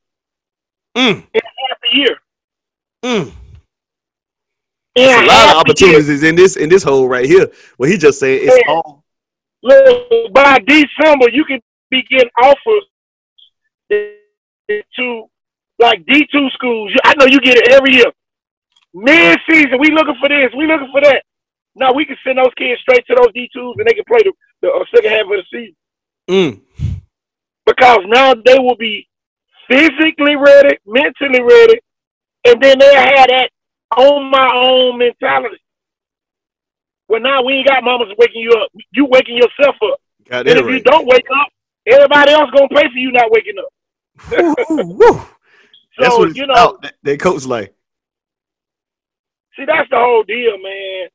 mm, 0.96 1.26
in 1.34 1.34
half 1.34 1.78
a 1.92 1.96
year. 1.96 2.16
mm. 3.04 3.32
In 4.96 5.10
a 5.10 5.26
lot 5.26 5.50
of 5.50 5.56
a 5.68 5.84
year. 5.84 6.00
opportunities 6.00 6.24
in 6.24 6.36
this 6.36 6.56
in 6.56 6.70
this 6.70 6.84
hole 6.84 7.08
right 7.08 7.26
here 7.26 7.48
where 7.78 7.90
he 7.90 7.98
just 7.98 8.20
saying 8.20 8.48
it's 8.48 8.58
Yeah. 8.58 8.64
all 8.66 9.04
Look, 9.66 10.32
by 10.32 10.60
December, 10.60 11.28
you 11.32 11.44
can 11.44 11.60
be 11.90 12.02
getting 12.08 12.30
offers 12.40 12.84
to 13.90 15.24
like 15.80 16.04
D2 16.06 16.52
schools. 16.52 16.92
I 17.04 17.14
know 17.18 17.26
you 17.26 17.40
get 17.40 17.56
it 17.56 17.72
every 17.72 17.94
year. 17.94 18.12
Mid 18.94 19.38
season, 19.50 19.78
we 19.80 19.90
looking 19.90 20.14
for 20.20 20.28
this, 20.28 20.52
we 20.56 20.66
looking 20.66 20.90
for 20.92 21.00
that. 21.00 21.22
Now 21.74 21.92
we 21.92 22.04
can 22.04 22.16
send 22.24 22.38
those 22.38 22.54
kids 22.56 22.80
straight 22.80 23.04
to 23.08 23.16
those 23.16 23.32
D2s 23.32 23.74
and 23.78 23.86
they 23.86 23.94
can 23.94 24.04
play 24.06 24.20
the, 24.22 24.32
the 24.62 24.70
uh, 24.70 24.84
second 24.94 25.10
half 25.10 25.24
of 25.24 25.30
the 25.30 25.44
season 25.50 25.76
mm, 26.30 26.60
because 27.66 27.98
now 28.06 28.34
they 28.34 28.58
will 28.58 28.76
be 28.76 29.08
physically 29.68 30.36
ready, 30.36 30.78
mentally 30.86 31.42
ready, 31.42 31.80
and 32.46 32.62
then 32.62 32.78
they'll 32.78 32.94
have 32.94 33.28
that 33.28 33.50
on 33.96 34.30
my 34.30 34.48
own 34.54 34.98
mentality. 34.98 35.58
Well, 37.08 37.20
now 37.20 37.42
we 37.42 37.54
ain't 37.54 37.68
got 37.68 37.84
mamas 37.84 38.08
waking 38.18 38.42
you 38.42 38.50
up. 38.50 38.70
You 38.92 39.06
waking 39.06 39.36
yourself 39.36 39.76
up. 39.82 40.00
got 40.28 40.48
And 40.48 40.58
if 40.58 40.66
you 40.66 40.80
don't 40.82 41.06
wake 41.06 41.26
up, 41.30 41.48
everybody 41.86 42.32
else 42.32 42.50
gonna 42.50 42.68
pay 42.68 42.88
for 42.88 42.98
you 42.98 43.12
not 43.12 43.30
waking 43.30 43.54
up. 43.58 43.72
Woo, 44.30 44.76
woo, 44.76 44.96
woo. 44.96 45.20
That's 45.98 46.14
So 46.14 46.18
what 46.18 46.36
you 46.36 46.46
know. 46.46 46.78
That, 46.82 46.94
that 47.02 47.20
coach 47.20 47.46
like. 47.46 47.74
see, 49.56 49.64
that's 49.64 49.88
the 49.88 49.96
whole 49.96 50.22
deal, 50.24 50.58
man. 50.58 51.08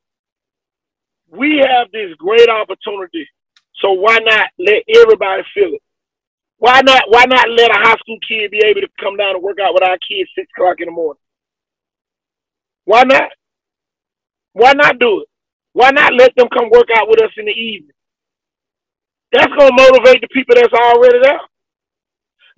We 1.30 1.58
have 1.60 1.92
this 1.92 2.14
great 2.18 2.50
opportunity, 2.50 3.28
so 3.76 3.92
why 3.92 4.18
not 4.20 4.50
let 4.58 4.84
everybody 4.90 5.44
feel 5.54 5.74
it? 5.74 5.82
Why 6.58 6.82
not? 6.82 7.04
Why 7.10 7.26
not 7.26 7.50
let 7.50 7.70
a 7.70 7.76
high 7.80 7.96
school 8.00 8.18
kid 8.28 8.50
be 8.52 8.60
able 8.66 8.82
to 8.82 8.88
come 9.00 9.18
down 9.18 9.36
and 9.36 9.44
work 9.44 9.60
out 9.64 9.74
with 9.74 9.84
our 9.84 9.98
kids 10.00 10.30
six 10.36 10.48
o'clock 10.56 10.78
in 10.80 10.88
the 10.88 10.92
morning? 10.92 11.22
Why 12.86 13.04
not? 13.04 13.30
Why 14.54 14.74
not 14.74 15.00
do 15.00 15.22
it? 15.22 15.28
Why 15.74 15.92
not 15.92 16.14
let 16.14 16.36
them 16.36 16.48
come 16.54 16.70
work 16.70 16.88
out 16.96 17.08
with 17.10 17.22
us 17.22 17.32
in 17.38 17.46
the 17.46 17.52
evening? 17.52 17.96
That's 19.32 19.52
gonna 19.58 19.72
motivate 19.74 20.22
the 20.22 20.28
people 20.34 20.56
that's 20.56 20.74
already 20.74 21.20
there. 21.24 21.40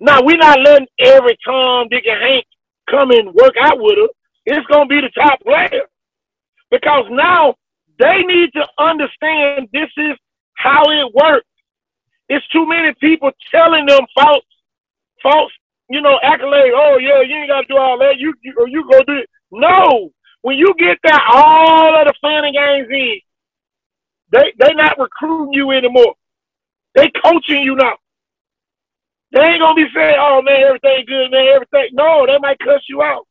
Now 0.00 0.22
we're 0.22 0.36
not 0.36 0.60
letting 0.60 0.88
every 0.98 1.38
Tom, 1.46 1.88
Dick, 1.88 2.04
and 2.06 2.20
Hank 2.20 2.44
come 2.90 3.10
and 3.12 3.32
work 3.32 3.54
out 3.60 3.78
with 3.80 3.98
us. 3.98 4.10
It's 4.46 4.66
gonna 4.66 4.86
be 4.86 5.00
the 5.00 5.10
top 5.10 5.40
player 5.40 5.82
because 6.70 7.04
now 7.10 7.54
they 7.98 8.22
need 8.22 8.50
to 8.54 8.66
understand 8.78 9.68
this 9.72 9.90
is 9.96 10.16
how 10.54 10.82
it 10.90 11.14
works. 11.14 11.46
It's 12.28 12.46
too 12.48 12.66
many 12.66 12.92
people 13.00 13.30
telling 13.50 13.86
them 13.86 14.00
false, 14.14 14.44
false, 15.22 15.52
you 15.88 16.00
know, 16.00 16.18
accolade. 16.22 16.72
Oh 16.74 16.98
yeah, 16.98 17.22
you 17.22 17.36
ain't 17.36 17.50
gotta 17.50 17.66
do 17.68 17.76
all 17.76 17.98
that. 17.98 18.18
You 18.18 18.34
you 18.42 18.54
or 18.58 18.68
you 18.68 18.84
go 18.90 18.98
do 19.06 19.18
it. 19.18 19.30
No, 19.52 20.10
when 20.44 20.58
you 20.58 20.74
get 20.78 20.98
that 21.04 21.24
all 21.32 21.96
of 21.96 22.04
the 22.04 22.12
fun 22.20 22.44
and 22.44 22.52
games 22.52 22.88
in, 22.92 23.16
they 24.30 24.52
they 24.60 24.74
not 24.74 25.00
recruiting 25.00 25.54
you 25.54 25.70
anymore. 25.70 26.14
They 26.94 27.10
coaching 27.24 27.62
you 27.64 27.74
now. 27.76 27.96
They 29.32 29.40
ain't 29.40 29.60
gonna 29.60 29.74
be 29.74 29.88
saying, 29.96 30.16
"Oh 30.20 30.42
man, 30.42 30.60
everything 30.68 31.06
good, 31.08 31.30
man, 31.30 31.48
everything." 31.48 31.96
No, 31.96 32.26
they 32.26 32.36
might 32.38 32.58
cuss 32.58 32.84
you 32.90 33.00
out, 33.00 33.26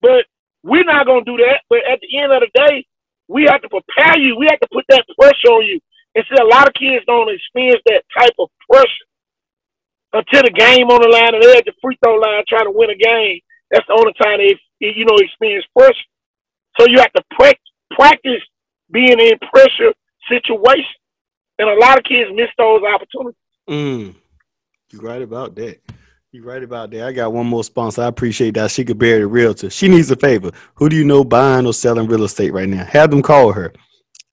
but 0.00 0.24
we're 0.62 0.84
not 0.84 1.06
gonna 1.06 1.24
do 1.24 1.36
that. 1.38 1.66
But 1.68 1.82
at 1.82 1.98
the 1.98 2.16
end 2.16 2.30
of 2.30 2.38
the 2.38 2.50
day, 2.54 2.86
we 3.26 3.42
have 3.50 3.60
to 3.62 3.68
prepare 3.68 4.16
you. 4.16 4.36
We 4.38 4.46
have 4.46 4.60
to 4.60 4.68
put 4.72 4.84
that 4.90 5.04
pressure 5.18 5.50
on 5.50 5.66
you. 5.66 5.80
And 6.14 6.24
see, 6.30 6.40
a 6.40 6.46
lot 6.46 6.68
of 6.68 6.74
kids 6.74 7.04
don't 7.06 7.28
experience 7.28 7.82
that 7.86 8.04
type 8.16 8.38
of 8.38 8.50
pressure 8.70 9.08
until 10.12 10.42
the 10.46 10.54
game 10.54 10.86
on 10.94 11.02
the 11.02 11.10
line 11.10 11.34
and 11.34 11.42
they're 11.42 11.58
at 11.58 11.66
the 11.66 11.74
free 11.82 11.98
throw 12.04 12.14
line 12.14 12.44
trying 12.46 12.66
to 12.66 12.70
win 12.70 12.90
a 12.90 12.94
game. 12.94 13.40
That's 13.72 13.86
the 13.88 13.98
only 13.98 14.14
time 14.22 14.38
they, 14.38 14.54
you 14.78 15.04
know, 15.04 15.18
experience 15.18 15.66
pressure. 15.76 16.06
So 16.78 16.86
you 16.88 16.98
have 16.98 17.12
to 17.12 17.22
practice 17.90 18.42
being 18.90 19.18
in 19.18 19.38
pressure 19.52 19.92
situations. 20.30 20.86
And 21.58 21.68
a 21.68 21.74
lot 21.74 21.96
of 21.96 22.04
kids 22.04 22.30
miss 22.34 22.48
those 22.58 22.82
opportunities. 22.82 23.38
Mm. 23.68 24.14
You're 24.92 25.02
right 25.02 25.22
about 25.22 25.54
that. 25.56 25.80
You're 26.32 26.44
right 26.44 26.62
about 26.62 26.90
that. 26.90 27.06
I 27.06 27.12
got 27.12 27.32
one 27.32 27.46
more 27.46 27.64
sponsor. 27.64 28.02
I 28.02 28.06
appreciate 28.08 28.54
that. 28.54 28.70
She 28.70 28.84
could 28.84 28.98
bear 28.98 29.20
the 29.20 29.26
realtor. 29.26 29.70
She 29.70 29.88
needs 29.88 30.10
a 30.10 30.16
favor. 30.16 30.50
Who 30.74 30.90
do 30.90 30.96
you 30.96 31.04
know 31.04 31.24
buying 31.24 31.66
or 31.66 31.72
selling 31.72 32.08
real 32.08 32.24
estate 32.24 32.52
right 32.52 32.68
now? 32.68 32.84
Have 32.84 33.10
them 33.10 33.22
call 33.22 33.52
her. 33.52 33.72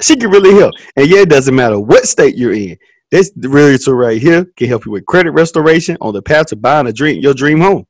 She 0.02 0.18
can 0.18 0.30
really 0.30 0.54
help. 0.54 0.74
And 0.98 1.08
yeah, 1.08 1.22
it 1.22 1.30
doesn't 1.30 1.56
matter 1.56 1.80
what 1.80 2.06
state 2.06 2.36
you're 2.36 2.54
in. 2.54 2.78
This 3.10 3.32
realtor 3.38 3.96
right 3.96 4.22
here 4.22 4.46
can 4.58 4.68
help 4.68 4.86
you 4.86 4.92
with 4.92 5.06
credit 5.06 5.32
restoration 5.32 5.98
on 6.02 6.14
the 6.14 6.22
path 6.22 6.48
to 6.48 6.58
buying 6.58 6.88
a 6.88 6.92
dream, 6.92 7.22
your 7.22 7.34
dream 7.34 7.62
home. 7.62 7.86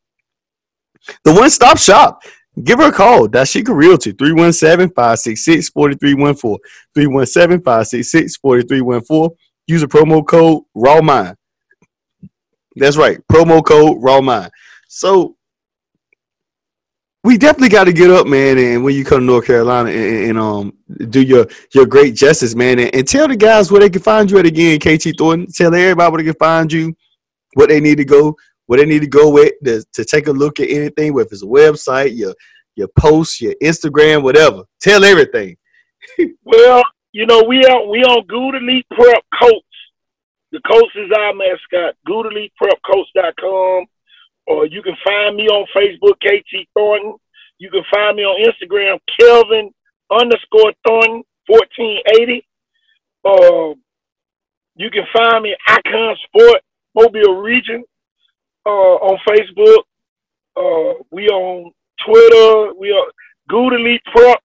The 1.23 1.33
one 1.33 1.49
stop 1.49 1.79
shop. 1.79 2.21
Give 2.61 2.79
her 2.79 2.89
a 2.89 2.91
call. 2.91 3.27
Dashika 3.27 3.75
Realty, 3.75 4.11
317 4.11 4.89
566 4.93 5.69
4314. 5.69 6.57
317 6.93 7.63
566 7.63 8.37
4314. 8.37 9.37
Use 9.67 9.81
a 9.81 9.87
promo 9.87 10.25
code 10.25 10.63
RAWMIND. 10.75 11.35
That's 12.75 12.97
right. 12.97 13.19
Promo 13.31 13.63
code 13.63 13.97
Raw 14.01 14.21
Mind. 14.21 14.51
So 14.87 15.35
we 17.23 17.37
definitely 17.37 17.69
got 17.69 17.85
to 17.85 17.93
get 17.93 18.09
up, 18.09 18.27
man, 18.27 18.57
and 18.57 18.83
when 18.83 18.95
you 18.95 19.05
come 19.05 19.19
to 19.19 19.25
North 19.25 19.45
Carolina 19.45 19.89
and, 19.89 20.29
and 20.29 20.39
um 20.39 20.73
do 21.09 21.21
your 21.21 21.47
your 21.73 21.85
great 21.85 22.15
justice, 22.15 22.55
man, 22.55 22.79
and, 22.79 22.93
and, 22.93 23.07
tell 23.07 23.27
the 23.27 23.35
guys 23.35 23.71
where 23.71 23.79
they 23.79 23.89
can 23.89 24.01
find 24.01 24.29
you 24.29 24.37
at 24.39 24.45
again, 24.45 24.79
KT 24.79 25.17
Thornton. 25.17 25.47
Tell 25.53 25.73
everybody 25.73 26.11
where 26.11 26.23
they 26.23 26.31
can 26.31 26.39
find 26.39 26.71
you, 26.71 26.93
what 27.53 27.69
they 27.69 27.79
need 27.79 27.97
to 27.97 28.05
go, 28.05 28.35
where 28.67 28.79
they 28.79 28.85
need 28.85 29.01
to 29.01 29.07
go 29.07 29.29
with 29.29 29.53
to, 29.65 29.83
to 29.93 30.05
take 30.05 30.27
a 30.27 30.31
look 30.31 30.59
at 30.59 30.69
anything, 30.69 31.13
whether 31.13 31.29
it's 31.31 31.43
a 31.43 31.45
website, 31.45 32.15
your 32.15 32.33
your 32.75 32.87
posts, 32.99 33.39
your 33.39 33.53
Instagram, 33.61 34.23
whatever. 34.23 34.63
Tell 34.81 35.03
everything. 35.03 35.55
well, 36.43 36.83
you 37.11 37.25
know, 37.25 37.43
we 37.43 37.63
are 37.65 37.87
we 37.87 38.03
on 38.03 38.25
Good 38.25 38.55
Elite 38.55 38.87
Prep 38.91 39.23
Coach 39.39 39.63
the 40.53 40.61
coach 40.71 40.95
is 40.95 41.11
our 41.17 41.33
mascot, 41.33 41.95
GoodElitePrepCoach.com. 42.07 43.85
Or 44.45 44.67
you 44.67 44.83
can 44.83 44.95
find 45.03 45.35
me 45.35 45.47
on 45.47 45.65
Facebook, 45.75 46.13
KT 46.19 46.67
Thornton. 46.75 47.15
You 47.57 47.71
can 47.71 47.83
find 47.91 48.15
me 48.15 48.23
on 48.23 48.45
Instagram, 48.45 48.99
Kelvin 49.19 49.71
underscore 50.11 50.73
Thornton, 50.85 51.23
1480. 51.47 52.45
Uh, 53.25 53.73
you 54.75 54.91
can 54.91 55.05
find 55.11 55.43
me 55.43 55.55
Icon 55.67 56.15
Sport, 56.27 56.61
Mobile 56.93 57.37
Region, 57.37 57.83
uh, 58.65 58.69
on 58.69 59.17
Facebook. 59.27 59.83
Uh, 60.55 61.03
we 61.11 61.27
on 61.27 61.71
Twitter. 62.05 62.73
We 62.77 62.91
are 62.91 63.05
Good 63.49 63.73
Elite 63.73 64.03
Prep 64.13 64.39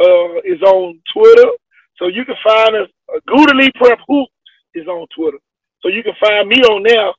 uh, 0.00 0.40
is 0.44 0.60
on 0.62 1.00
Twitter. 1.12 1.50
So 1.96 2.08
you 2.08 2.24
can 2.24 2.36
find 2.42 2.76
us, 2.76 2.88
uh, 3.14 3.20
Good 3.26 3.50
Elite 3.50 3.74
Prep 3.74 3.98
Hoop 4.08 4.28
is 4.74 4.86
on 4.86 5.06
Twitter. 5.14 5.38
So 5.80 5.88
you 5.88 6.02
can 6.02 6.14
find 6.20 6.48
me 6.48 6.56
on 6.62 6.82
there. 6.82 7.12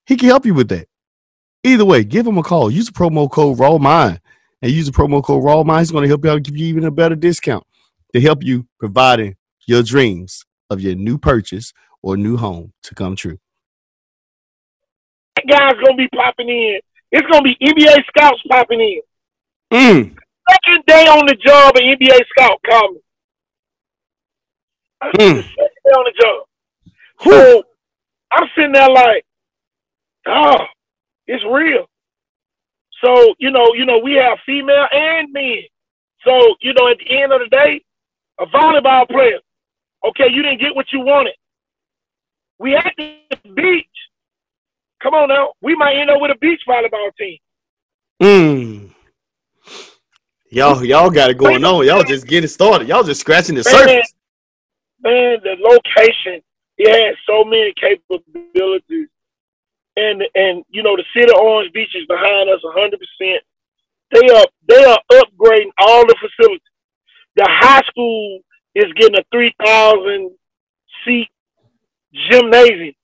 he 0.07 0.17
can 0.17 0.29
help 0.29 0.47
you 0.47 0.55
with 0.55 0.69
that. 0.69 0.89
Either 1.65 1.85
way, 1.85 2.05
give 2.05 2.27
him 2.27 2.39
a 2.39 2.43
call. 2.43 2.71
Use 2.71 2.87
the 2.87 2.93
promo 2.93 3.31
code 3.31 3.59
Raw 3.59 3.79
Mind 3.79 4.21
and 4.61 4.73
use 4.73 4.87
the 4.87 4.93
promo 4.93 5.23
code 5.23 5.45
Raw 5.45 5.63
Mind. 5.63 5.81
He's 5.81 5.93
going 5.93 6.03
to 6.03 6.09
help 6.09 6.25
you 6.25 6.31
out 6.31 6.37
and 6.37 6.45
give 6.45 6.57
you 6.57 6.67
even 6.67 6.85
a 6.85 6.91
better 6.91 7.15
discount 7.15 7.65
to 8.13 8.21
help 8.21 8.43
you 8.43 8.67
providing 8.79 9.37
your 9.67 9.83
dreams 9.83 10.45
of 10.71 10.81
your 10.81 10.97
new 10.97 11.19
purchase 11.19 11.73
or 12.03 12.17
new 12.17 12.37
home 12.37 12.73
to 12.83 12.95
come 12.95 13.15
true. 13.15 13.39
That 15.37 15.47
guy's 15.49 15.87
to 15.87 15.95
be 15.97 16.09
popping 16.09 16.49
in. 16.49 16.81
It's 17.13 17.27
going 17.31 17.45
to 17.45 17.55
be 17.55 17.57
NBA 17.65 18.05
scouts 18.07 18.43
popping 18.49 18.81
in. 18.81 19.01
Mm. 19.73 20.17
Second 20.51 20.85
day 20.87 21.05
on 21.07 21.27
the 21.27 21.35
job, 21.35 21.77
an 21.77 21.83
NBA 21.83 22.19
scout 22.31 22.59
me. 22.91 23.01
Mm. 25.05 25.43
Second 25.43 25.45
day 25.85 25.93
on 25.95 26.05
the 26.05 26.13
job. 26.21 26.47
So 27.23 27.63
I'm 28.33 28.49
sitting 28.57 28.73
there 28.73 28.89
like, 28.89 29.25
oh, 30.27 30.65
it's 31.27 31.45
real. 31.45 31.87
So, 33.05 33.35
you 33.39 33.51
know, 33.51 33.75
you 33.75 33.85
know, 33.85 33.99
we 33.99 34.15
have 34.15 34.39
female 34.47 34.87
and 34.91 35.33
men. 35.33 35.63
So, 36.25 36.55
you 36.61 36.73
know, 36.73 36.89
at 36.89 36.99
the 36.99 37.21
end 37.21 37.33
of 37.33 37.41
the 37.41 37.49
day, 37.49 37.83
a 38.41 38.47
volleyball 38.47 39.09
player, 39.09 39.41
okay, 40.05 40.31
you 40.31 40.43
didn't 40.43 40.61
get 40.61 40.75
what 40.75 40.87
you 40.93 41.01
wanted. 41.01 41.35
We 42.59 42.77
at 42.77 42.93
the 42.97 43.17
beach. 43.55 43.87
Come 45.03 45.15
on 45.15 45.29
now. 45.29 45.53
We 45.61 45.75
might 45.75 45.97
end 45.97 46.11
up 46.11 46.21
with 46.21 46.31
a 46.31 46.39
beach 46.39 46.63
volleyball 46.69 47.11
team. 47.19 47.39
Hmm. 48.21 48.87
Y'all, 50.51 50.85
y'all 50.85 51.11
got 51.11 51.31
it 51.31 51.39
going 51.39 51.65
on. 51.65 51.87
Y'all 51.87 52.05
just 52.05 52.27
getting 52.27 52.49
started. 52.49 52.87
Y'all 52.87 53.03
just 53.03 53.21
scratching 53.21 53.55
the 53.55 53.65
man, 53.65 53.75
surface. 53.75 54.15
Man, 55.01 55.39
the 55.43 55.57
location, 55.61 56.43
it 56.77 57.07
has 57.07 57.17
so 57.27 57.43
many 57.45 57.73
capabilities 57.81 59.09
and 59.97 60.23
and 60.35 60.65
you 60.71 60.83
know 60.83 60.97
the 60.97 61.05
city 61.15 61.31
of 61.33 61.41
Orange 61.41 61.73
Beach 61.73 61.95
is 61.95 62.07
behind 62.07 62.49
us 62.49 62.63
100. 62.63 62.99
percent 62.99 63.43
They 64.11 64.35
are 64.35 64.47
they 64.69 64.85
are 64.85 64.99
upgrading 65.13 65.71
all 65.79 66.07
the 66.07 66.17
facilities. 66.21 66.61
The 67.37 67.47
high 67.49 67.83
school 67.89 68.41
is 68.75 68.93
getting 68.97 69.19
a 69.19 69.25
3,000 69.33 70.31
seat 71.05 71.29
gymnasium 72.31 72.95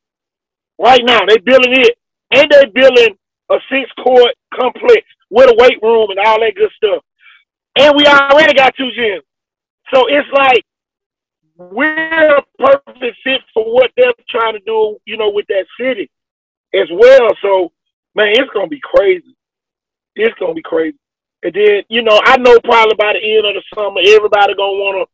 right 0.78 1.02
now. 1.04 1.20
They 1.26 1.38
building 1.38 1.72
it, 1.72 1.98
and 2.32 2.50
they 2.50 2.64
building 2.66 3.16
a 3.50 3.56
six 3.70 3.90
court 4.02 4.34
complex 4.54 5.02
with 5.30 5.50
a 5.50 5.56
weight 5.58 5.78
room 5.82 6.10
and 6.10 6.18
all 6.20 6.40
that 6.40 6.54
good 6.54 6.70
stuff. 6.76 7.02
And 7.76 7.96
we 7.96 8.06
already 8.06 8.54
got 8.54 8.74
two 8.76 8.90
gyms, 8.98 9.22
so 9.92 10.06
it's 10.08 10.28
like 10.32 10.64
we're 11.56 12.36
a 12.36 12.42
perfect 12.58 13.16
fit 13.24 13.40
for 13.52 13.64
what 13.64 13.90
they're 13.96 14.12
trying 14.28 14.54
to 14.54 14.60
do. 14.60 14.96
You 15.04 15.16
know, 15.16 15.30
with 15.30 15.46
that 15.48 15.66
city 15.78 16.10
as 16.74 16.88
well. 16.92 17.30
So, 17.42 17.72
man, 18.14 18.28
it's 18.30 18.50
gonna 18.52 18.68
be 18.68 18.80
crazy. 18.82 19.34
It's 20.16 20.38
gonna 20.38 20.54
be 20.54 20.62
crazy. 20.62 20.98
And 21.42 21.54
then, 21.54 21.82
you 21.88 22.02
know, 22.02 22.20
I 22.24 22.36
know 22.38 22.58
probably 22.64 22.96
by 22.98 23.12
the 23.12 23.22
end 23.22 23.46
of 23.46 23.54
the 23.54 23.62
summer, 23.74 24.00
everybody 24.04 24.54
gonna 24.54 24.78
wanna 24.78 25.04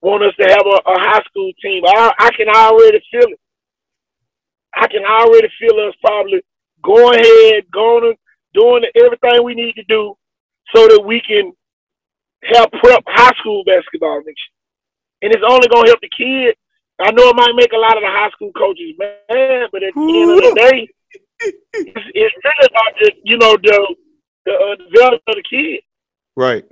want 0.00 0.24
us 0.24 0.34
to 0.36 0.44
have 0.44 0.66
a, 0.66 0.90
a 0.90 0.98
high 1.00 1.22
school 1.28 1.52
team. 1.60 1.82
I, 1.86 2.12
I 2.18 2.30
can 2.36 2.48
already 2.48 3.02
feel 3.10 3.28
it. 3.28 3.40
I 4.76 4.86
can 4.88 5.04
already 5.04 5.48
feel 5.58 5.78
us 5.86 5.94
probably 6.02 6.42
going 6.82 7.18
ahead, 7.20 7.64
going 7.72 8.14
doing 8.54 8.84
everything 8.94 9.44
we 9.44 9.54
need 9.54 9.74
to 9.74 9.84
do 9.84 10.16
so 10.74 10.86
that 10.88 11.02
we 11.04 11.20
can 11.20 11.52
help 12.44 12.70
prep 12.72 13.02
high 13.06 13.32
school 13.38 13.64
basketball 13.64 14.18
next 14.18 14.28
year. 14.28 15.22
And 15.22 15.32
it's 15.32 15.44
only 15.46 15.68
gonna 15.68 15.88
help 15.88 16.00
the 16.00 16.10
kids. 16.16 16.58
I 17.00 17.10
know 17.10 17.30
it 17.30 17.36
might 17.36 17.54
make 17.56 17.72
a 17.72 17.76
lot 17.78 17.96
of 17.96 18.02
the 18.02 18.08
high 18.08 18.30
school 18.30 18.52
coaches 18.52 18.94
mad, 18.98 19.68
but 19.72 19.82
at 19.82 19.94
the 19.94 20.00
end 20.00 20.30
of 20.30 20.38
the 20.38 20.54
day, 20.54 20.88
it's, 21.40 22.06
it's 22.14 22.34
really 22.44 22.68
about 22.70 22.94
the 23.00 23.12
you 23.24 23.38
know 23.38 23.56
the 23.62 23.96
the 24.44 24.52
uh, 24.52 24.76
development 24.90 25.22
of 25.28 25.34
the 25.34 25.42
kid. 25.48 25.80
Right. 26.36 26.64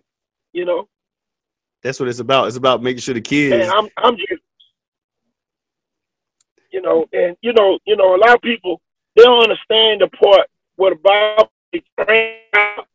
You 0.53 0.65
know. 0.65 0.89
That's 1.83 1.99
what 1.99 2.09
it's 2.09 2.21
about. 2.21 2.47
It's 2.47 2.57
about 2.57 2.83
making 2.83 3.01
sure 3.01 3.15
the 3.15 3.21
kids. 3.21 3.67
And 3.67 3.73
I'm 3.73 3.89
I'm 3.97 4.17
just 4.17 4.43
you 6.73 6.83
know, 6.83 7.07
and 7.13 7.37
you 7.43 7.53
know, 7.53 7.79
you 7.85 7.97
know, 7.97 8.17
a 8.17 8.19
lot 8.19 8.35
of 8.35 8.43
people 8.43 8.81
they 9.17 9.23
don't 9.23 9.43
understand 9.43 10.01
the 10.01 10.09
part 10.09 10.49
where 10.77 10.95
the 10.95 11.01
what 11.03 11.49
about 11.99 12.87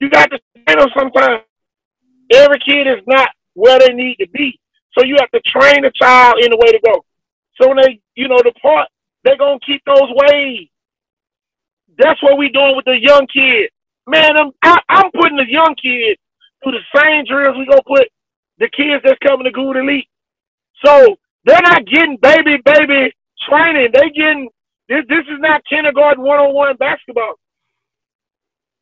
you 0.00 0.10
got 0.10 0.30
to 0.30 0.38
train 0.66 0.78
them 0.78 0.88
sometimes. 0.96 1.42
Every 2.32 2.58
kid 2.58 2.86
is 2.86 3.02
not 3.06 3.30
where 3.54 3.78
they 3.78 3.92
need 3.92 4.16
to 4.16 4.28
be. 4.28 4.58
So 4.96 5.04
you 5.04 5.16
have 5.18 5.30
to 5.30 5.40
train 5.40 5.82
the 5.82 5.92
child 5.94 6.36
in 6.42 6.50
the 6.50 6.56
way 6.56 6.72
to 6.72 6.80
go. 6.84 7.04
So 7.60 7.68
when 7.68 7.78
they, 7.78 8.00
you 8.14 8.28
know, 8.28 8.38
the 8.38 8.52
part, 8.60 8.88
they're 9.24 9.36
to 9.36 9.58
keep 9.64 9.82
those 9.86 10.10
ways. 10.30 10.68
That's 11.98 12.22
what 12.22 12.38
we 12.38 12.50
doing 12.50 12.76
with 12.76 12.84
the 12.84 12.98
young 13.00 13.26
kids. 13.32 13.72
Man, 14.06 14.36
I'm, 14.36 14.52
I, 14.62 14.70
am 14.70 14.78
i 14.88 15.00
am 15.00 15.10
putting 15.12 15.36
the 15.36 15.50
young 15.50 15.74
kids 15.74 16.20
through 16.62 16.72
the 16.72 17.00
same 17.00 17.24
drills 17.24 17.56
we 17.56 17.64
to 17.64 17.82
put 17.86 18.08
the 18.58 18.68
kids 18.68 19.02
that's 19.04 19.18
coming 19.18 19.44
to 19.44 19.50
Good 19.50 19.76
Elite. 19.76 20.08
So 20.84 21.16
they're 21.46 21.62
not 21.62 21.86
getting 21.86 22.18
baby, 22.20 22.58
baby 22.64 23.14
training. 23.48 23.90
They 23.94 24.10
getting, 24.10 24.50
this, 24.88 25.04
this 25.08 25.24
is 25.30 25.38
not 25.38 25.62
kindergarten 25.68 26.22
one-on-one 26.22 26.76
basketball. 26.76 27.34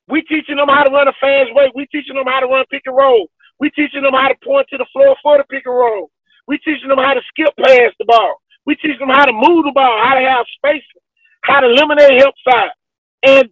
We 0.09 0.23
teaching 0.23 0.57
them 0.57 0.69
how 0.69 0.85
to 0.85 0.91
run 0.91 1.09
a 1.09 1.13
fast 1.21 1.53
break. 1.55 1.73
We 1.75 1.87
teaching 1.87 2.17
them 2.17 2.27
how 2.27 2.41
to 2.41 2.47
run 2.47 2.65
pick 2.71 2.83
and 2.87 2.97
roll. 2.97 3.29
We 3.61 3.71
teaching 3.71 4.03
them 4.03 4.13
how 4.13 4.29
to 4.29 4.35
point 4.45 4.67
to 4.71 4.79
the 4.79 4.87
floor 4.93 5.15
for 5.23 5.39
the 5.39 5.45
pick 5.45 5.65
and 5.67 5.77
roll. 5.77 6.11
We 6.49 6.59
teaching 6.59 6.89
them 6.89 6.99
how 6.99 7.15
to 7.15 7.21
skip 7.29 7.55
past 7.57 7.95
the 7.99 8.05
ball. 8.07 8.37
We 8.67 8.75
teaching 8.77 8.99
them 8.99 9.09
how 9.09 9.27
to 9.27 9.33
move 9.33 9.65
the 9.65 9.73
ball, 9.73 9.99
how 10.03 10.15
to 10.15 10.21
have 10.21 10.47
space, 10.57 10.83
how 11.43 11.61
to 11.61 11.69
eliminate 11.69 12.21
help 12.21 12.35
side. 12.49 12.71
And 13.23 13.49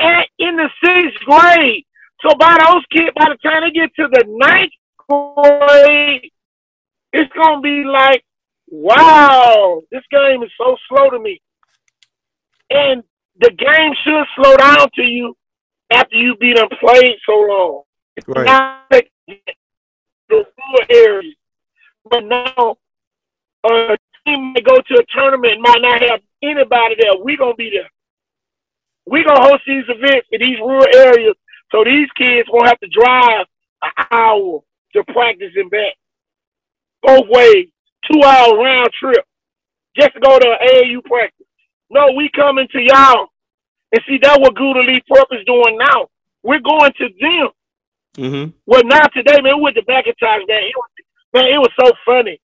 at, 0.00 0.28
in 0.38 0.56
the 0.56 0.70
sixth 0.82 1.20
grade, 1.24 1.84
so 2.20 2.34
by 2.36 2.58
those 2.58 2.82
kids, 2.90 3.10
by 3.16 3.26
the 3.28 3.48
time 3.48 3.62
they 3.62 3.70
get 3.70 3.94
to 3.96 4.08
the 4.10 4.24
ninth 4.28 4.72
grade, 5.08 6.30
it's 7.12 7.32
gonna 7.34 7.60
be 7.60 7.84
like, 7.84 8.24
wow, 8.72 9.82
this 9.92 10.02
game 10.10 10.42
is 10.42 10.50
so 10.58 10.76
slow 10.88 11.10
to 11.10 11.18
me. 11.18 11.40
And 12.70 13.04
the 13.38 13.50
game 13.50 13.92
should 14.02 14.24
slow 14.34 14.56
down 14.56 14.88
to 14.94 15.02
you 15.02 15.36
after 15.92 16.16
you 16.16 16.34
be 16.36 16.54
done 16.54 16.68
played 16.80 17.16
so 17.26 17.32
long. 17.32 17.82
Right. 18.26 18.46
Not 18.46 18.88
the 18.88 19.36
rural 20.28 20.86
areas. 20.90 21.34
But 22.10 22.24
now 22.24 22.76
a 23.64 23.96
team 24.24 24.54
may 24.54 24.60
go 24.62 24.76
to 24.76 24.94
a 24.94 25.04
tournament 25.14 25.60
might 25.60 25.82
not 25.82 26.00
have 26.02 26.20
anybody 26.42 26.96
there. 26.98 27.16
We 27.22 27.36
gonna 27.36 27.54
be 27.54 27.70
there. 27.70 27.90
We 29.06 29.22
gonna 29.24 29.42
host 29.42 29.62
these 29.66 29.84
events 29.88 30.28
in 30.32 30.40
these 30.40 30.58
rural 30.58 30.86
areas 30.94 31.34
so 31.70 31.84
these 31.84 32.08
kids 32.16 32.48
won't 32.50 32.68
have 32.68 32.80
to 32.80 32.88
drive 32.88 33.46
an 33.82 34.06
hour 34.10 34.60
to 34.94 35.04
practice 35.12 35.52
and 35.56 35.70
back. 35.70 35.94
Both 37.02 37.28
ways, 37.28 37.68
two 38.10 38.22
hour 38.22 38.56
round 38.56 38.90
trip 38.98 39.24
just 39.96 40.14
to 40.14 40.20
go 40.20 40.38
to 40.38 40.46
an 40.48 40.68
AAU 40.68 41.04
practice. 41.04 41.46
No, 41.90 42.12
we 42.12 42.30
coming 42.34 42.68
to 42.72 42.80
y'all 42.80 43.28
and 43.92 44.02
see, 44.08 44.18
that's 44.20 44.38
what 44.38 44.54
Good 44.54 44.78
Elite 44.78 45.04
Prep 45.06 45.28
is 45.32 45.44
doing 45.44 45.76
now. 45.78 46.08
We're 46.42 46.60
going 46.60 46.92
to 46.98 47.08
them. 47.20 47.48
Mm-hmm. 48.16 48.50
Well, 48.66 48.82
not 48.84 49.12
today, 49.14 49.40
man. 49.42 49.60
Went 49.60 49.76
to 49.76 49.82
McIntosh, 49.82 50.48
man. 50.48 50.64
It 50.64 50.74
was, 50.74 50.88
man, 51.34 51.44
it 51.44 51.58
was 51.58 51.70
so 51.78 51.92
funny. 52.04 52.40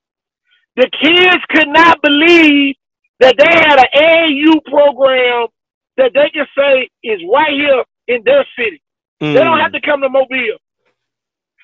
The 0.76 0.88
kids 1.02 1.42
could 1.48 1.68
not 1.68 2.00
believe 2.02 2.76
that 3.20 3.34
they 3.36 3.50
had 3.50 3.78
an 3.78 3.86
AAU 3.96 4.64
program 4.64 5.48
that 5.96 6.12
they 6.14 6.30
can 6.30 6.46
say 6.56 6.88
is 7.02 7.20
right 7.32 7.52
here 7.52 7.84
in 8.06 8.22
their 8.24 8.46
city. 8.56 8.80
Mm. 9.20 9.34
They 9.34 9.40
don't 9.40 9.58
have 9.58 9.72
to 9.72 9.80
come 9.80 10.00
to 10.02 10.08
Mobile. 10.08 10.58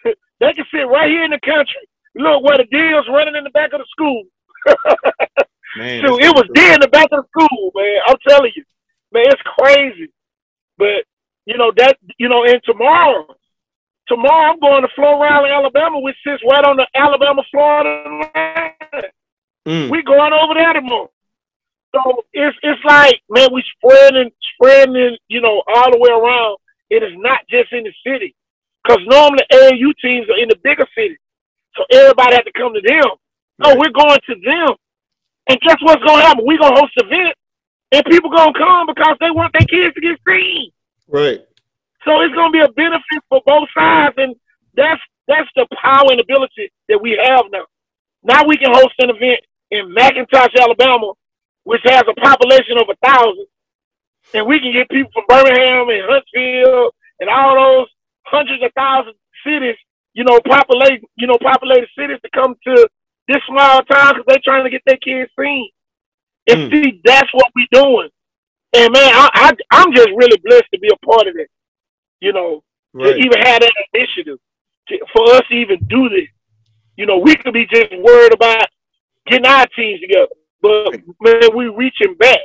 they 0.40 0.52
can 0.52 0.64
sit 0.72 0.88
right 0.88 1.08
here 1.08 1.24
in 1.24 1.30
the 1.30 1.40
country. 1.40 1.86
Look 2.16 2.42
where 2.42 2.58
the 2.58 2.64
deal's 2.70 3.08
running 3.08 3.36
in 3.36 3.44
the 3.44 3.50
back 3.50 3.72
of 3.72 3.80
the 3.80 3.86
school. 3.90 4.22
man, 5.76 6.02
so 6.06 6.18
it 6.18 6.32
was 6.34 6.48
there 6.54 6.74
in 6.74 6.80
the 6.80 6.88
back 6.88 7.08
of 7.12 7.24
the 7.24 7.28
school, 7.28 7.72
man. 7.74 7.98
I'm 8.06 8.16
telling 8.26 8.52
you 8.54 8.64
man, 9.14 9.24
it's 9.28 9.42
crazy. 9.58 10.10
But 10.76 11.06
you 11.46 11.56
know 11.56 11.72
that 11.76 11.96
you 12.18 12.28
know, 12.28 12.44
and 12.44 12.60
tomorrow, 12.64 13.26
tomorrow 14.08 14.52
I'm 14.52 14.60
going 14.60 14.82
to 14.82 14.88
Rally, 14.98 15.50
Alabama, 15.50 16.00
which 16.00 16.16
sits 16.26 16.42
right 16.50 16.64
on 16.64 16.76
the 16.76 16.86
Alabama 16.94 17.42
Florida 17.50 18.04
line. 18.34 19.02
Mm. 19.66 19.90
We 19.90 20.02
going 20.02 20.32
over 20.34 20.54
there 20.54 20.74
tomorrow. 20.74 21.10
So 21.94 22.24
it's 22.32 22.56
it's 22.62 22.84
like 22.84 23.22
man, 23.30 23.48
we 23.52 23.62
spreading 23.76 24.30
spreading 24.54 25.16
you 25.28 25.40
know 25.40 25.62
all 25.74 25.90
the 25.92 25.98
way 25.98 26.10
around. 26.10 26.58
It 26.90 27.02
is 27.02 27.12
not 27.16 27.40
just 27.48 27.72
in 27.72 27.84
the 27.84 27.92
city, 28.04 28.34
because 28.82 29.00
normally 29.06 29.44
AAU 29.50 29.94
teams 30.02 30.28
are 30.28 30.38
in 30.38 30.48
the 30.48 30.58
bigger 30.62 30.86
cities, 30.94 31.18
so 31.76 31.84
everybody 31.90 32.34
had 32.34 32.42
to 32.42 32.52
come 32.52 32.74
to 32.74 32.80
them. 32.80 33.10
No, 33.58 33.70
right. 33.70 33.78
we're 33.78 33.90
going 33.90 34.18
to 34.28 34.34
them, 34.44 34.76
and 35.48 35.60
guess 35.60 35.76
what's 35.80 36.02
going 36.02 36.20
to 36.20 36.26
happen? 36.26 36.44
We're 36.46 36.58
gonna 36.58 36.80
host 36.80 36.92
events 36.96 37.38
and 37.92 38.04
people 38.06 38.30
gonna 38.30 38.52
come 38.58 38.86
because 38.86 39.16
they 39.20 39.30
want 39.30 39.52
their 39.52 39.66
kids 39.66 39.94
to 39.94 40.00
get 40.00 40.18
seen. 40.26 40.70
Right. 41.08 41.40
So 42.04 42.20
it's 42.22 42.34
gonna 42.34 42.50
be 42.50 42.60
a 42.60 42.68
benefit 42.68 43.22
for 43.28 43.40
both 43.46 43.68
sides, 43.76 44.14
and 44.18 44.34
that's 44.74 45.00
that's 45.28 45.48
the 45.56 45.66
power 45.80 46.10
and 46.10 46.20
ability 46.20 46.70
that 46.88 47.00
we 47.00 47.18
have 47.22 47.44
now. 47.50 47.64
Now 48.22 48.46
we 48.46 48.56
can 48.56 48.72
host 48.72 48.94
an 48.98 49.10
event 49.10 49.40
in 49.70 49.94
McIntosh, 49.94 50.54
Alabama, 50.60 51.12
which 51.64 51.80
has 51.84 52.02
a 52.08 52.20
population 52.20 52.78
of 52.78 52.88
a 52.90 53.06
thousand, 53.06 53.46
and 54.34 54.46
we 54.46 54.58
can 54.58 54.72
get 54.72 54.88
people 54.88 55.10
from 55.12 55.24
Birmingham 55.28 55.88
and 55.88 56.02
Huntsville 56.08 56.90
and 57.20 57.30
all 57.30 57.54
those 57.54 57.88
hundreds 58.24 58.62
of 58.62 58.70
thousands 58.74 59.14
of 59.14 59.50
cities, 59.50 59.76
you 60.14 60.24
know, 60.24 60.40
populate, 60.46 61.02
you 61.16 61.26
know, 61.26 61.38
populated 61.42 61.88
cities 61.98 62.18
to 62.22 62.30
come 62.32 62.54
to 62.66 62.88
this 63.28 63.42
small 63.48 63.82
town 63.82 64.14
because 64.14 64.24
they're 64.28 64.44
trying 64.44 64.64
to 64.64 64.70
get 64.70 64.82
their 64.86 64.96
kids 64.96 65.30
seen. 65.38 65.68
And 66.48 66.70
mm. 66.70 66.72
see, 66.72 67.00
that's 67.04 67.28
what 67.32 67.52
we're 67.54 67.82
doing. 67.82 68.08
And 68.74 68.92
man, 68.92 69.12
I, 69.14 69.52
I 69.70 69.82
am 69.82 69.94
just 69.94 70.08
really 70.08 70.38
blessed 70.44 70.70
to 70.72 70.80
be 70.80 70.88
a 70.88 71.06
part 71.06 71.26
of 71.26 71.36
it. 71.36 71.50
You 72.20 72.32
know, 72.32 72.62
right. 72.92 73.12
to 73.12 73.16
even 73.16 73.38
have 73.40 73.60
that 73.60 73.72
initiative 73.92 74.38
to, 74.88 74.98
for 75.12 75.34
us 75.34 75.42
to 75.50 75.54
even 75.54 75.78
do 75.88 76.08
this. 76.08 76.28
You 76.96 77.06
know, 77.06 77.18
we 77.18 77.34
could 77.36 77.52
be 77.52 77.66
just 77.66 77.90
worried 77.98 78.32
about 78.32 78.66
getting 79.26 79.46
our 79.46 79.66
teams 79.76 80.00
together, 80.00 80.28
but 80.62 80.92
man, 81.20 81.56
we 81.56 81.66
reaching 81.66 82.14
back. 82.18 82.38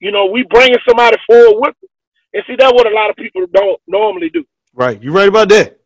You 0.00 0.10
know, 0.10 0.26
we 0.26 0.42
bringing 0.44 0.78
somebody 0.88 1.16
forward 1.28 1.60
with 1.60 1.70
us. 1.70 1.90
And 2.34 2.42
see, 2.46 2.56
that's 2.58 2.72
what 2.72 2.90
a 2.90 2.94
lot 2.94 3.10
of 3.10 3.16
people 3.16 3.44
don't 3.52 3.80
normally 3.86 4.30
do. 4.30 4.44
Right, 4.74 5.00
you 5.02 5.12
right 5.12 5.28
about 5.28 5.50
that. 5.50 5.78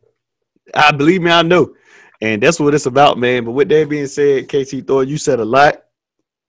I 0.74 0.92
believe 0.92 1.22
me, 1.22 1.30
I 1.30 1.42
know, 1.42 1.74
and 2.20 2.42
that's 2.42 2.60
what 2.60 2.74
it's 2.74 2.86
about, 2.86 3.18
man. 3.18 3.44
But 3.44 3.52
with 3.52 3.68
that 3.68 3.88
being 3.88 4.06
said, 4.06 4.48
KT 4.48 4.86
Thor, 4.86 5.04
you 5.04 5.18
said 5.18 5.40
a 5.40 5.44
lot 5.44 5.82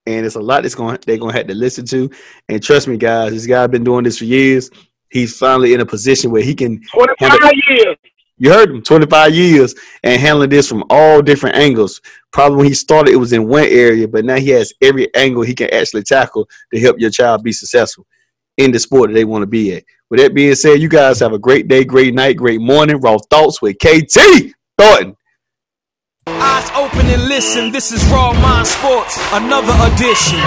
and 0.08 0.26
it's 0.26 0.36
a 0.36 0.40
lot 0.40 0.64
that's 0.64 0.74
going 0.74 0.98
they're 1.06 1.18
going 1.18 1.34
to 1.34 1.38
have 1.38 1.48
to 1.48 1.54
listen 1.54 1.86
to. 1.88 2.10
And 2.48 2.64
trust 2.64 2.88
me, 2.88 2.98
guys, 2.98 3.32
this 3.34 3.46
guy 3.46 3.68
been 3.68 3.84
doing 3.84 4.06
this 4.06 4.18
for 4.18 4.26
years. 4.26 4.72
He's 5.10 5.38
finally 5.38 5.74
in 5.74 5.82
a 5.82 5.86
position 5.86 6.32
where 6.32 6.42
he 6.42 6.56
can. 6.56 6.82
Twenty 6.94 7.14
five 7.20 7.52
years. 7.70 7.98
You 8.40 8.54
heard 8.54 8.70
him, 8.70 8.84
25 8.84 9.34
years, 9.34 9.74
and 10.04 10.22
handling 10.22 10.52
this 10.52 10.70
from 10.70 10.84
all 10.92 11.24
different 11.24 11.56
angles. 11.56 12.02
Probably 12.32 12.58
when 12.58 12.68
he 12.68 12.76
started, 12.76 13.12
it 13.12 13.18
was 13.18 13.34
in 13.34 13.48
one 13.48 13.64
area, 13.64 14.08
but 14.08 14.26
now 14.26 14.36
he 14.36 14.50
has 14.50 14.72
every 14.80 15.12
angle 15.16 15.42
he 15.42 15.56
can 15.56 15.74
actually 15.74 16.04
tackle 16.04 16.48
to 16.72 16.80
help 16.80 17.00
your 17.00 17.10
child 17.10 17.42
be 17.42 17.52
successful 17.52 18.06
in 18.58 18.72
the 18.72 18.78
sport 18.78 19.10
that 19.10 19.16
they 19.16 19.26
want 19.26 19.42
to 19.42 19.48
be 19.48 19.74
at. 19.74 19.84
With 20.10 20.22
that 20.22 20.34
being 20.34 20.56
said, 20.56 20.80
you 20.80 20.88
guys 20.88 21.20
have 21.20 21.34
a 21.34 21.40
great 21.40 21.68
day, 21.68 21.84
great 21.84 22.14
night, 22.14 22.38
great 22.38 22.62
morning. 22.62 23.02
Raw 23.02 23.18
thoughts 23.30 23.62
with 23.62 23.78
KT 23.78 24.54
Thornton. 24.78 25.18
Eyes 26.28 26.70
open 26.76 27.08
and 27.08 27.28
listen. 27.28 27.72
This 27.72 27.92
is 27.92 28.06
Raw 28.06 28.32
Mind 28.34 28.68
Sports, 28.68 29.18
another 29.34 29.74
edition. 29.94 30.40